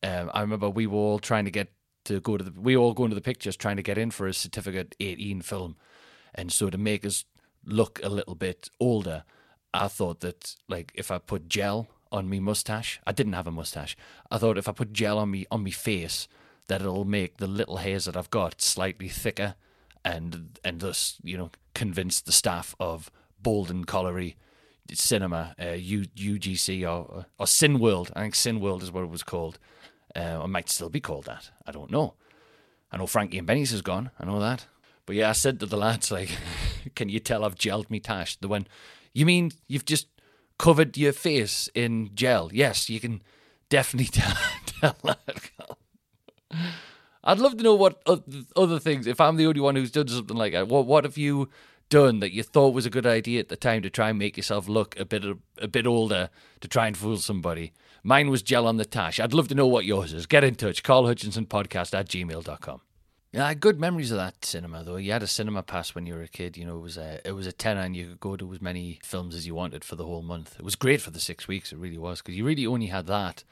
Um, 0.03 0.31
I 0.33 0.41
remember 0.41 0.71
we 0.71 0.87
were 0.87 0.99
all 0.99 1.19
trying 1.19 1.45
to 1.45 1.51
get 1.51 1.69
to 2.11 2.21
go 2.21 2.37
to 2.37 2.45
the, 2.45 2.61
we 2.61 2.77
all 2.77 2.93
going 2.93 3.11
to 3.11 3.15
the 3.15 3.21
pictures 3.21 3.57
trying 3.57 3.77
to 3.77 3.83
get 3.83 3.97
in 3.97 4.11
for 4.11 4.27
a 4.27 4.35
certificate 4.35 4.97
18 4.99 5.43
film. 5.43 5.77
And 6.35 6.53
so 6.53 6.69
to 6.69 6.77
make 6.77 7.05
us 7.05 7.25
look 7.65 8.01
a 8.03 8.09
little 8.09 8.35
bit 8.35 8.69
older, 8.81 9.25
I 9.73 9.87
thought 9.89 10.21
that 10.21 10.57
like 10.69 10.93
if 10.95 11.11
I 11.11 11.19
put 11.19 11.49
gel 11.49 11.89
on 12.11 12.29
me 12.29 12.41
mustache, 12.41 13.01
I 13.07 13.13
didn't 13.13 13.35
have 13.35 13.47
a 13.47 13.53
mustache. 13.53 13.97
I 14.31 14.39
thought 14.39 14.59
if 14.59 14.69
I 14.69 14.73
put 14.73 14.93
gel 14.93 15.19
on 15.19 15.31
me 15.31 15.47
on 15.51 15.63
me 15.63 15.71
face, 15.71 16.27
that 16.67 16.81
it'll 16.81 17.05
make 17.05 17.37
the 17.37 17.47
little 17.47 17.79
hairs 17.79 18.07
that 18.07 18.17
I've 18.17 18.31
got 18.31 18.61
slightly 18.61 19.09
thicker, 19.09 19.55
and 20.05 20.59
and 20.65 20.81
thus 20.81 21.19
you 21.23 21.39
know 21.39 21.51
convince 21.75 22.21
the 22.21 22.33
staff 22.33 22.75
of 22.81 23.11
Boldon 23.41 23.85
Colliery 23.85 24.37
Cinema, 24.93 25.55
uh, 25.61 25.71
U, 25.71 26.03
UGC 26.17 26.83
or 26.83 27.27
or 27.39 27.47
Cineworld. 27.47 28.11
I 28.17 28.23
think 28.23 28.35
Cineworld 28.35 28.83
is 28.83 28.91
what 28.91 29.05
it 29.05 29.11
was 29.11 29.23
called. 29.23 29.61
Uh, 30.15 30.43
it 30.45 30.49
might 30.49 30.69
still 30.69 30.89
be 30.89 31.01
called 31.01 31.27
that. 31.27 31.51
I 31.67 31.73
don't 31.73 31.91
know. 31.91 32.15
I 32.93 32.97
know 32.97 33.07
Frankie 33.07 33.39
and 33.39 33.47
Benny's 33.47 33.73
is 33.73 33.83
gone. 33.83 34.11
I 34.19 34.25
know 34.25 34.41
that. 34.41 34.67
But 35.07 35.17
yeah, 35.17 35.31
I 35.31 35.33
said 35.33 35.61
to 35.61 35.67
the 35.67 35.77
lads, 35.77 36.11
like, 36.11 36.31
can 36.95 37.09
you 37.09 37.21
tell 37.21 37.45
I've 37.45 37.55
gelled 37.55 37.91
me 37.91 38.01
tash? 38.01 38.37
The 38.37 38.49
one, 38.49 38.67
you 39.13 39.27
mean 39.27 39.53
you've 39.69 39.85
just 39.85 40.09
covered 40.59 40.97
your 40.97 41.13
face 41.13 41.69
in 41.75 42.11
gel? 42.15 42.51
Yes, 42.53 42.89
you 42.91 43.01
can 43.01 43.23
definitely 43.69 44.07
tell, 44.21 44.37
tell 44.81 44.97
that. 45.05 45.51
I'd 47.23 47.39
love 47.39 47.57
to 47.59 47.63
know 47.63 47.75
what 47.75 48.03
other 48.57 48.79
things, 48.79 49.07
if 49.07 49.21
I'm 49.21 49.37
the 49.37 49.47
only 49.47 49.61
one 49.61 49.77
who's 49.77 49.91
done 49.91 50.09
something 50.09 50.37
like 50.37 50.53
that, 50.53 50.69
what, 50.69 50.87
what 50.87 51.05
have 51.05 51.19
you 51.19 51.49
done 51.91 52.21
that 52.21 52.33
you 52.33 52.43
thought 52.43 52.73
was 52.73 52.87
a 52.87 52.91
good 52.91 53.07
idea 53.07 53.41
at 53.41 53.49
the 53.49 53.57
time 53.57 53.83
to 53.83 53.91
try 53.91 54.09
and 54.11 54.19
make 54.19 54.37
yourself 54.37 54.69
look 54.69 54.99
a 54.99 55.05
bit 55.05 55.25
a 55.59 55.69
bit 55.69 55.87
older 55.87 56.31
to 56.61 56.69
try 56.69 56.87
and 56.87 56.97
fool 56.97 57.19
somebody? 57.19 57.73
Mine 58.03 58.31
was 58.31 58.43
gel 58.43 58.67
on 58.67 58.77
the 58.77 58.85
tash. 58.85 59.21
I'd 59.21 59.35
love 59.35 59.49
to 59.49 59.55
know 59.55 59.67
what 59.67 59.85
yours 59.85 60.13
is. 60.13 60.27
Get 60.27 60.45
in 60.45 60.55
touch. 60.55 60.83
Carl 60.83 61.07
Hutchinson 61.07 61.47
Podcast 61.47 61.99
at 61.99 62.09
gmail.com. 62.09 62.81
Yeah, 63.33 63.55
good 63.55 63.79
memories 63.79 64.11
of 64.11 64.17
that 64.17 64.45
cinema 64.45 64.83
though. 64.83 64.97
You 64.97 65.13
had 65.13 65.23
a 65.23 65.29
cinema 65.29 65.63
pass 65.63 65.95
when 65.95 66.05
you 66.05 66.15
were 66.15 66.23
a 66.23 66.29
kid. 66.29 66.57
You 66.57 66.65
know, 66.67 66.79
it 66.79 66.83
was 66.83 66.97
a 66.97 67.21
it 67.25 67.33
was 67.33 67.47
a 67.47 67.53
tenner, 67.53 67.83
and 67.83 67.95
you 67.95 68.09
could 68.09 68.21
go 68.21 68.37
to 68.37 68.53
as 68.53 68.61
many 68.61 68.99
films 69.05 69.37
as 69.37 69.47
you 69.47 69.55
wanted 69.55 69.85
for 69.85 69.95
the 69.95 70.05
whole 70.05 70.23
month. 70.23 70.57
It 70.59 70.65
was 70.65 70.75
great 70.75 71.01
for 71.01 71.13
the 71.13 71.21
six 71.21 71.47
weeks. 71.47 71.73
It 71.73 71.79
really 71.79 71.99
was 71.99 72.21
because 72.21 72.37
you 72.37 72.45
really 72.45 72.67
only 72.67 72.87
had 72.87 73.07
that, 73.07 73.45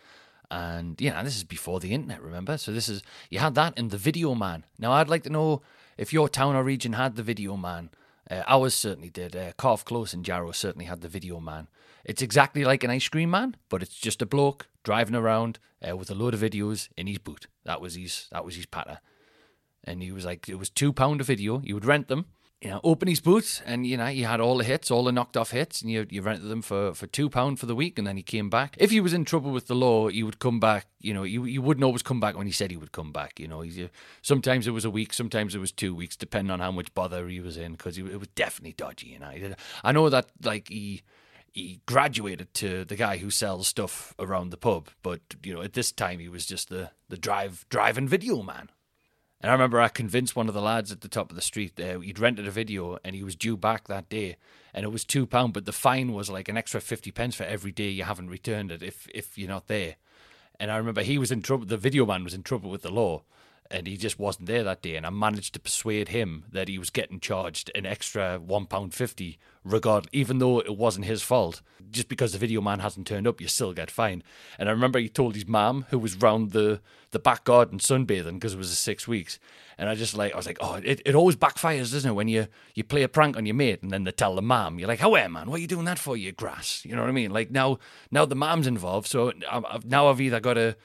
and 0.50 1.00
you 1.00 1.10
know 1.10 1.22
this 1.22 1.36
is 1.36 1.44
before 1.44 1.78
the 1.78 1.94
internet. 1.94 2.20
Remember, 2.20 2.58
so 2.58 2.72
this 2.72 2.88
is 2.88 3.04
you 3.30 3.38
had 3.38 3.54
that 3.54 3.78
in 3.78 3.88
the 3.88 3.96
Video 3.96 4.34
Man. 4.34 4.64
Now 4.80 4.92
I'd 4.92 5.08
like 5.08 5.22
to 5.24 5.30
know 5.30 5.62
if 5.96 6.12
your 6.12 6.28
town 6.28 6.56
or 6.56 6.64
region 6.64 6.94
had 6.94 7.14
the 7.14 7.22
Video 7.22 7.56
Man. 7.56 7.90
Uh, 8.28 8.42
ours 8.48 8.74
certainly 8.74 9.10
did. 9.10 9.36
Uh, 9.36 9.52
Close 9.52 10.12
and 10.12 10.24
Jarrow 10.24 10.50
certainly 10.50 10.86
had 10.86 11.02
the 11.02 11.08
Video 11.08 11.38
Man. 11.38 11.68
It's 12.04 12.22
exactly 12.22 12.64
like 12.64 12.84
an 12.84 12.90
ice 12.90 13.08
cream 13.08 13.30
man, 13.30 13.56
but 13.68 13.82
it's 13.82 13.94
just 13.94 14.22
a 14.22 14.26
bloke 14.26 14.68
driving 14.82 15.14
around 15.14 15.58
uh, 15.86 15.96
with 15.96 16.10
a 16.10 16.14
load 16.14 16.34
of 16.34 16.40
videos 16.40 16.88
in 16.96 17.06
his 17.06 17.18
boot. 17.18 17.46
That 17.64 17.80
was 17.80 17.94
his 17.94 18.28
that 18.32 18.44
was 18.44 18.56
his 18.56 18.66
patter 18.66 19.00
and 19.88 20.02
he 20.02 20.12
was 20.12 20.24
like, 20.24 20.48
it 20.48 20.58
was 20.58 20.70
two 20.70 20.92
pound 20.92 21.20
a 21.20 21.24
video. 21.24 21.60
You 21.64 21.74
would 21.74 21.84
rent 21.84 22.08
them, 22.08 22.26
you 22.60 22.70
know, 22.70 22.80
open 22.84 23.08
his 23.08 23.20
boot, 23.20 23.62
and 23.64 23.86
you 23.86 23.96
know, 23.96 24.08
you 24.08 24.26
had 24.26 24.40
all 24.40 24.58
the 24.58 24.64
hits, 24.64 24.90
all 24.90 25.04
the 25.04 25.12
knocked 25.12 25.36
off 25.36 25.50
hits, 25.50 25.80
and 25.80 25.90
you 25.90 26.06
you 26.10 26.22
rented 26.22 26.48
them 26.48 26.62
for 26.62 26.94
for 26.94 27.06
two 27.06 27.30
pound 27.30 27.58
for 27.58 27.66
the 27.66 27.74
week, 27.74 27.98
and 27.98 28.06
then 28.06 28.16
he 28.16 28.22
came 28.22 28.50
back. 28.50 28.76
If 28.78 28.90
he 28.90 29.00
was 29.00 29.12
in 29.12 29.24
trouble 29.24 29.50
with 29.50 29.66
the 29.66 29.74
law, 29.74 30.08
he 30.08 30.22
would 30.22 30.38
come 30.38 30.60
back. 30.60 30.86
You 31.00 31.14
know, 31.14 31.22
you 31.22 31.44
you 31.44 31.62
wouldn't 31.62 31.84
always 31.84 32.02
come 32.02 32.20
back 32.20 32.36
when 32.36 32.46
he 32.46 32.52
said 32.52 32.70
he 32.70 32.76
would 32.76 32.92
come 32.92 33.12
back. 33.12 33.40
You 33.40 33.48
know, 33.48 33.60
he's, 33.60 33.88
sometimes 34.22 34.66
it 34.66 34.72
was 34.72 34.84
a 34.84 34.90
week, 34.90 35.12
sometimes 35.12 35.54
it 35.54 35.60
was 35.60 35.72
two 35.72 35.94
weeks, 35.94 36.16
depending 36.16 36.50
on 36.50 36.60
how 36.60 36.72
much 36.72 36.92
bother 36.94 37.28
he 37.28 37.40
was 37.40 37.56
in, 37.56 37.72
because 37.72 37.96
it 37.96 38.18
was 38.18 38.28
definitely 38.34 38.74
dodgy. 38.74 39.08
You 39.08 39.20
know, 39.20 39.54
I 39.84 39.92
know 39.92 40.08
that 40.10 40.26
like 40.42 40.68
he 40.68 41.02
he 41.52 41.80
graduated 41.86 42.52
to 42.54 42.84
the 42.84 42.96
guy 42.96 43.18
who 43.18 43.30
sells 43.30 43.68
stuff 43.68 44.14
around 44.18 44.50
the 44.50 44.56
pub, 44.56 44.88
but 45.02 45.20
you 45.42 45.54
know, 45.54 45.62
at 45.62 45.72
this 45.72 45.92
time 45.92 46.18
he 46.18 46.28
was 46.28 46.46
just 46.46 46.68
the 46.68 46.90
the 47.08 47.16
drive 47.16 47.64
driving 47.68 48.08
video 48.08 48.42
man. 48.42 48.70
And 49.40 49.50
I 49.50 49.54
remember 49.54 49.80
I 49.80 49.88
convinced 49.88 50.34
one 50.34 50.48
of 50.48 50.54
the 50.54 50.60
lads 50.60 50.90
at 50.90 51.00
the 51.00 51.08
top 51.08 51.30
of 51.30 51.36
the 51.36 51.42
street, 51.42 51.78
uh, 51.78 52.00
he'd 52.00 52.18
rented 52.18 52.48
a 52.48 52.50
video 52.50 52.98
and 53.04 53.14
he 53.14 53.22
was 53.22 53.36
due 53.36 53.56
back 53.56 53.86
that 53.86 54.08
day. 54.08 54.36
And 54.74 54.84
it 54.84 54.90
was 54.90 55.04
£2, 55.04 55.52
but 55.52 55.64
the 55.64 55.72
fine 55.72 56.12
was 56.12 56.28
like 56.28 56.48
an 56.48 56.56
extra 56.56 56.80
50 56.80 57.12
pence 57.12 57.36
for 57.36 57.44
every 57.44 57.70
day 57.70 57.88
you 57.88 58.02
haven't 58.02 58.30
returned 58.30 58.72
it 58.72 58.82
if, 58.82 59.06
if 59.14 59.38
you're 59.38 59.48
not 59.48 59.68
there. 59.68 59.94
And 60.58 60.72
I 60.72 60.76
remember 60.76 61.02
he 61.02 61.18
was 61.18 61.30
in 61.30 61.42
trouble, 61.42 61.66
the 61.66 61.76
video 61.76 62.04
man 62.04 62.24
was 62.24 62.34
in 62.34 62.42
trouble 62.42 62.68
with 62.68 62.82
the 62.82 62.90
law 62.90 63.22
and 63.70 63.86
he 63.86 63.96
just 63.96 64.18
wasn't 64.18 64.46
there 64.46 64.64
that 64.64 64.82
day. 64.82 64.96
And 64.96 65.06
I 65.06 65.10
managed 65.10 65.54
to 65.54 65.60
persuade 65.60 66.08
him 66.08 66.44
that 66.52 66.68
he 66.68 66.78
was 66.78 66.90
getting 66.90 67.20
charged 67.20 67.70
an 67.74 67.86
extra 67.86 68.38
one 68.38 68.66
pound 68.66 68.94
fifty, 68.94 69.38
regard 69.64 70.08
even 70.12 70.38
though 70.38 70.60
it 70.60 70.76
wasn't 70.76 71.06
his 71.06 71.22
fault. 71.22 71.60
Just 71.90 72.08
because 72.08 72.32
the 72.32 72.38
video 72.38 72.60
man 72.60 72.80
hasn't 72.80 73.06
turned 73.06 73.26
up, 73.26 73.40
you 73.40 73.48
still 73.48 73.72
get 73.72 73.90
fined. 73.90 74.22
And 74.58 74.68
I 74.68 74.72
remember 74.72 74.98
he 74.98 75.08
told 75.08 75.34
his 75.34 75.48
mum, 75.48 75.86
who 75.88 75.98
was 75.98 76.16
round 76.16 76.50
the 76.50 76.80
the 77.12 77.18
back 77.18 77.44
garden 77.44 77.78
sunbathing 77.78 78.34
because 78.34 78.52
it 78.52 78.58
was 78.58 78.76
six 78.76 79.08
weeks. 79.08 79.38
And 79.78 79.88
I 79.88 79.94
just 79.94 80.14
like 80.14 80.34
I 80.34 80.36
was 80.36 80.46
like, 80.46 80.58
oh, 80.60 80.74
it, 80.74 81.00
it 81.06 81.14
always 81.14 81.36
backfires, 81.36 81.92
doesn't 81.92 82.10
it? 82.10 82.14
When 82.14 82.28
you 82.28 82.48
you 82.74 82.84
play 82.84 83.02
a 83.04 83.08
prank 83.08 83.38
on 83.38 83.46
your 83.46 83.54
mate 83.54 83.82
and 83.82 83.90
then 83.90 84.04
they 84.04 84.10
tell 84.10 84.34
the 84.34 84.42
mum, 84.42 84.78
you're 84.78 84.88
like, 84.88 85.02
oh, 85.02 85.16
yeah, 85.16 85.28
man, 85.28 85.48
what 85.48 85.56
are 85.56 85.62
you 85.62 85.66
doing 85.66 85.86
that 85.86 85.98
for? 85.98 86.14
You 86.14 86.32
grass, 86.32 86.84
you 86.84 86.94
know 86.94 87.00
what 87.00 87.08
I 87.08 87.12
mean? 87.12 87.30
Like 87.30 87.50
now 87.50 87.78
now 88.10 88.26
the 88.26 88.34
mum's 88.34 88.66
involved, 88.66 89.06
so 89.06 89.32
I've, 89.50 89.86
now 89.86 90.08
I've 90.08 90.20
either 90.20 90.40
got 90.40 90.54
to 90.54 90.76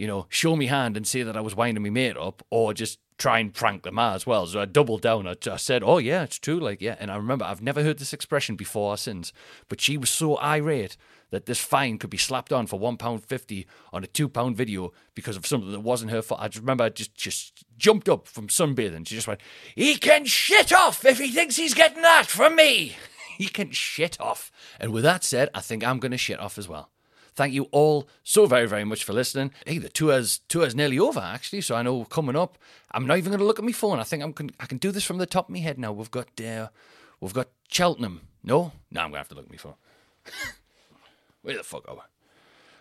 you 0.00 0.06
know, 0.06 0.24
show 0.30 0.56
me 0.56 0.64
hand 0.64 0.96
and 0.96 1.06
say 1.06 1.22
that 1.22 1.36
I 1.36 1.42
was 1.42 1.54
winding 1.54 1.82
my 1.82 1.90
mate 1.90 2.16
up, 2.16 2.42
or 2.48 2.72
just 2.72 2.98
try 3.18 3.38
and 3.38 3.52
prank 3.52 3.82
them 3.82 3.98
as 3.98 4.26
well. 4.26 4.46
So 4.46 4.58
I 4.58 4.64
doubled 4.64 5.02
down. 5.02 5.28
I, 5.28 5.34
I, 5.52 5.56
said, 5.56 5.82
"Oh 5.84 5.98
yeah, 5.98 6.22
it's 6.22 6.38
true." 6.38 6.58
Like 6.58 6.80
yeah, 6.80 6.96
and 6.98 7.10
I 7.10 7.16
remember 7.16 7.44
I've 7.44 7.60
never 7.60 7.82
heard 7.82 7.98
this 7.98 8.14
expression 8.14 8.56
before 8.56 8.94
or 8.94 8.96
since, 8.96 9.30
but 9.68 9.78
she 9.78 9.98
was 9.98 10.08
so 10.08 10.38
irate 10.38 10.96
that 11.28 11.44
this 11.44 11.60
fine 11.60 11.98
could 11.98 12.08
be 12.08 12.16
slapped 12.16 12.50
on 12.50 12.66
for 12.66 12.78
one 12.78 12.96
pound 12.96 13.26
fifty 13.26 13.66
on 13.92 14.02
a 14.02 14.06
two 14.06 14.26
pound 14.26 14.56
video 14.56 14.90
because 15.14 15.36
of 15.36 15.46
something 15.46 15.70
that 15.70 15.80
wasn't 15.80 16.12
her 16.12 16.22
fault. 16.22 16.40
I 16.40 16.48
just 16.48 16.62
remember 16.62 16.84
I 16.84 16.88
just 16.88 17.14
just 17.14 17.66
jumped 17.76 18.08
up 18.08 18.26
from 18.26 18.48
sunbathing. 18.48 19.06
She 19.06 19.16
just 19.16 19.28
went, 19.28 19.42
"He 19.74 19.96
can 19.96 20.24
shit 20.24 20.72
off 20.72 21.04
if 21.04 21.18
he 21.18 21.28
thinks 21.28 21.56
he's 21.56 21.74
getting 21.74 22.00
that 22.00 22.24
from 22.24 22.56
me. 22.56 22.96
he 23.36 23.48
can 23.48 23.70
shit 23.72 24.18
off." 24.18 24.50
And 24.80 24.94
with 24.94 25.04
that 25.04 25.24
said, 25.24 25.50
I 25.54 25.60
think 25.60 25.84
I'm 25.84 25.98
going 25.98 26.12
to 26.12 26.16
shit 26.16 26.40
off 26.40 26.56
as 26.56 26.68
well. 26.70 26.88
Thank 27.34 27.54
you 27.54 27.64
all 27.72 28.08
so 28.22 28.46
very, 28.46 28.66
very 28.66 28.84
much 28.84 29.04
for 29.04 29.12
listening. 29.12 29.52
Hey, 29.66 29.78
the 29.78 29.88
tour's 29.88 30.38
tour's 30.48 30.74
nearly 30.74 30.98
over 30.98 31.20
actually, 31.20 31.60
so 31.60 31.74
I 31.74 31.82
know 31.82 32.04
coming 32.04 32.36
up. 32.36 32.58
I'm 32.92 33.06
not 33.06 33.18
even 33.18 33.30
going 33.30 33.38
to 33.38 33.44
look 33.44 33.58
at 33.58 33.64
my 33.64 33.72
phone. 33.72 33.98
I 33.98 34.04
think 34.04 34.22
I'm 34.22 34.32
can, 34.32 34.50
I 34.58 34.66
can 34.66 34.78
do 34.78 34.90
this 34.90 35.04
from 35.04 35.18
the 35.18 35.26
top 35.26 35.48
of 35.48 35.54
my 35.54 35.60
head 35.60 35.78
now. 35.78 35.92
We've 35.92 36.10
got 36.10 36.28
uh, 36.40 36.68
we've 37.20 37.34
got 37.34 37.48
Cheltenham. 37.68 38.22
No, 38.42 38.72
no, 38.90 39.00
I'm 39.00 39.10
going 39.10 39.12
to 39.12 39.18
have 39.18 39.28
to 39.28 39.34
look 39.34 39.44
at 39.44 39.50
my 39.50 39.56
phone. 39.56 39.74
Where 41.42 41.56
the 41.56 41.62
fuck 41.62 41.88
are 41.88 41.94
we? 41.94 42.00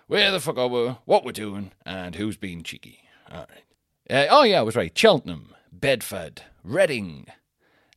Where 0.08 0.32
the 0.32 0.40
fuck 0.40 0.58
are 0.58 0.68
we? 0.68 0.88
What 1.06 1.24
we're 1.24 1.32
doing 1.32 1.72
and 1.86 2.16
who's 2.16 2.36
being 2.36 2.64
cheeky? 2.64 3.00
All 3.32 3.46
right. 3.50 3.64
Uh, 4.10 4.28
oh 4.32 4.44
yeah, 4.44 4.60
I 4.60 4.64
was 4.64 4.76
right. 4.76 4.98
Cheltenham, 4.98 5.54
Bedford, 5.72 6.42
Reading, 6.64 7.28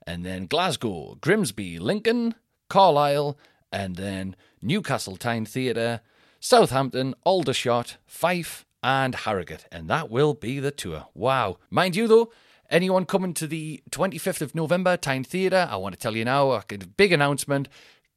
and 0.06 0.24
then 0.24 0.46
Glasgow, 0.46 1.16
Grimsby, 1.20 1.78
Lincoln, 1.78 2.34
Carlisle, 2.68 3.38
and 3.72 3.96
then 3.96 4.36
Newcastle 4.60 5.16
Tyne 5.16 5.46
Theatre, 5.46 6.02
Southampton, 6.44 7.14
Aldershot, 7.24 7.98
Fife, 8.04 8.66
and 8.82 9.14
Harrogate. 9.14 9.66
And 9.70 9.88
that 9.88 10.10
will 10.10 10.34
be 10.34 10.58
the 10.58 10.72
tour. 10.72 11.06
Wow. 11.14 11.58
Mind 11.70 11.94
you, 11.94 12.08
though, 12.08 12.32
anyone 12.68 13.06
coming 13.06 13.32
to 13.34 13.46
the 13.46 13.80
25th 13.90 14.40
of 14.40 14.52
November, 14.52 14.96
Tyne 14.96 15.22
Theatre, 15.22 15.68
I 15.70 15.76
want 15.76 15.94
to 15.94 16.00
tell 16.00 16.16
you 16.16 16.24
now, 16.24 16.50
a 16.50 16.64
big 16.96 17.12
announcement 17.12 17.68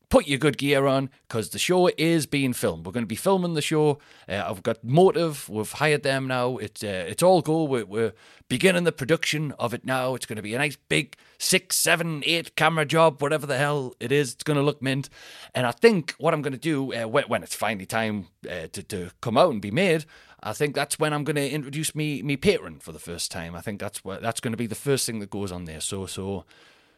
put 0.10 0.28
your 0.28 0.38
good 0.38 0.58
gear 0.58 0.86
on 0.86 1.10
because 1.28 1.50
the 1.50 1.60
show 1.60 1.90
is 1.98 2.26
being 2.26 2.54
filmed. 2.54 2.86
We're 2.86 2.92
going 2.92 3.04
to 3.04 3.08
be 3.08 3.16
filming 3.16 3.54
the 3.54 3.62
show. 3.62 4.00
Uh, 4.28 4.44
I've 4.48 4.64
got 4.64 4.84
Motive. 4.84 5.50
We've 5.50 5.72
hired 5.72 6.04
them 6.04 6.28
now. 6.28 6.58
It's 6.58 6.84
uh, 6.84 7.06
it's 7.08 7.24
all 7.24 7.42
go. 7.42 7.64
We're, 7.64 7.86
we're, 7.86 8.14
beginning 8.48 8.84
the 8.84 8.92
production 8.92 9.54
of 9.58 9.74
it 9.74 9.86
now. 9.86 10.14
It's 10.14 10.28
going 10.28 10.36
to 10.36 10.44
be 10.44 10.54
a 10.54 10.60
nice 10.60 10.76
big 10.76 11.16
six, 11.40 11.76
seven, 11.76 12.22
eight 12.28 12.56
camera 12.56 12.86
job, 12.86 13.22
whatever 13.22 13.48
the 13.48 13.58
hell 13.58 13.96
it 14.00 14.12
is. 14.12 14.34
It's 14.34 14.44
going 14.44 14.58
to 14.58 14.64
look 14.64 14.82
mint. 14.84 15.10
And 15.56 15.66
I 15.66 15.72
think 15.72 16.14
what 16.20 16.34
I'm 16.34 16.44
going 16.44 16.54
to 16.54 16.60
do 16.60 16.94
uh, 16.94 17.08
when, 17.08 17.24
when, 17.24 17.44
it's 17.44 17.56
finally 17.56 17.86
time 17.86 18.28
uh, 18.50 18.68
to 18.72 18.84
to 18.84 19.12
come 19.22 19.38
out 19.38 19.52
and 19.52 19.62
be 19.62 19.72
made. 19.72 20.06
I 20.44 20.54
think 20.54 20.76
that's 20.76 21.00
when 21.00 21.12
I'm 21.12 21.24
going 21.24 21.38
to 21.38 21.50
introduce 21.50 21.96
me 21.96 22.22
me 22.22 22.38
Patreon 22.38 22.82
for 22.82 22.92
the 22.92 23.00
first 23.00 23.32
time. 23.32 23.56
I 23.56 23.62
think 23.62 23.80
that's 23.80 24.04
what 24.04 24.22
that's 24.22 24.40
going 24.40 24.54
to 24.54 24.58
be 24.58 24.68
the 24.68 24.76
first 24.76 25.06
thing 25.06 25.20
that 25.20 25.30
goes 25.32 25.52
on 25.52 25.66
there. 25.66 25.82
So 25.82 26.06
so 26.06 26.46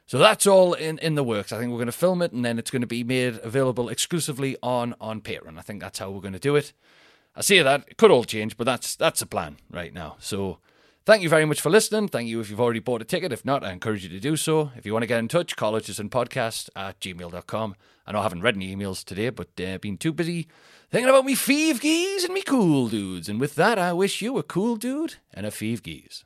so 0.08 0.18
that's 0.18 0.48
all 0.48 0.74
in, 0.74 0.98
in 1.00 1.16
the 1.16 1.24
works. 1.24 1.52
I 1.52 1.60
think 1.60 1.72
we're 1.72 1.78
going 1.78 1.86
to 1.86 1.92
film 1.92 2.22
it 2.22 2.32
and 2.32 2.44
then 2.44 2.58
it's 2.58 2.72
going 2.72 2.82
to 2.82 2.88
be 2.88 3.04
made 3.04 3.40
available 3.44 3.90
exclusively 3.90 4.58
on 4.64 4.96
on 5.00 5.22
Patreon. 5.22 5.60
I 5.60 5.62
think 5.62 5.82
that's 5.82 6.00
how 6.00 6.10
we're 6.10 6.22
going 6.22 6.34
to 6.34 6.40
do 6.40 6.56
it. 6.56 6.74
I 7.36 7.42
see 7.42 7.62
that 7.62 7.86
it 7.88 7.98
could 7.98 8.10
all 8.10 8.24
change, 8.24 8.58
but 8.58 8.64
that's 8.64 8.96
that's 8.96 9.20
the 9.20 9.28
plan 9.28 9.58
right 9.70 9.94
now. 9.94 10.16
So 10.20 10.58
Thank 11.08 11.24
you 11.24 11.30
very 11.30 11.46
much 11.46 11.62
for 11.62 11.70
listening. 11.70 12.10
Thank 12.10 12.28
you 12.28 12.42
if 12.42 12.50
you've 12.50 12.60
already 12.60 12.82
bought 12.82 13.02
a 13.02 13.06
ticket. 13.06 13.32
If 13.32 13.46
not, 13.46 13.64
I 13.64 13.72
encourage 13.72 14.04
you 14.04 14.10
to 14.10 14.20
do 14.20 14.36
so. 14.36 14.72
If 14.76 14.86
you 14.86 14.92
want 14.92 15.04
to 15.04 15.08
get 15.08 15.20
in 15.20 15.30
touch, 15.30 15.56
Carl 15.56 15.72
Podcast 15.72 16.70
at 16.76 17.00
gmail.com. 17.00 17.76
I 18.06 18.12
know 18.12 18.20
I 18.20 18.24
haven't 18.24 18.42
read 18.42 18.58
any 18.58 18.76
emails 18.76 19.06
today, 19.06 19.30
but 19.30 19.48
uh, 19.58 19.78
been 19.78 19.96
too 19.96 20.12
busy 20.12 20.50
thinking 20.92 21.08
about 21.08 21.24
me 21.24 21.34
feeve 21.34 21.80
geese 21.80 22.26
and 22.26 22.34
me 22.34 22.42
cool 22.42 22.90
dudes. 22.90 23.30
And 23.30 23.40
with 23.40 23.56
that, 23.56 23.80
I 23.80 23.94
wish 23.94 24.22
you 24.22 24.38
a 24.38 24.44
cool 24.44 24.76
dude 24.76 25.16
and 25.34 25.46
a 25.46 25.52
feeve 25.52 25.82
geese. 25.82 26.26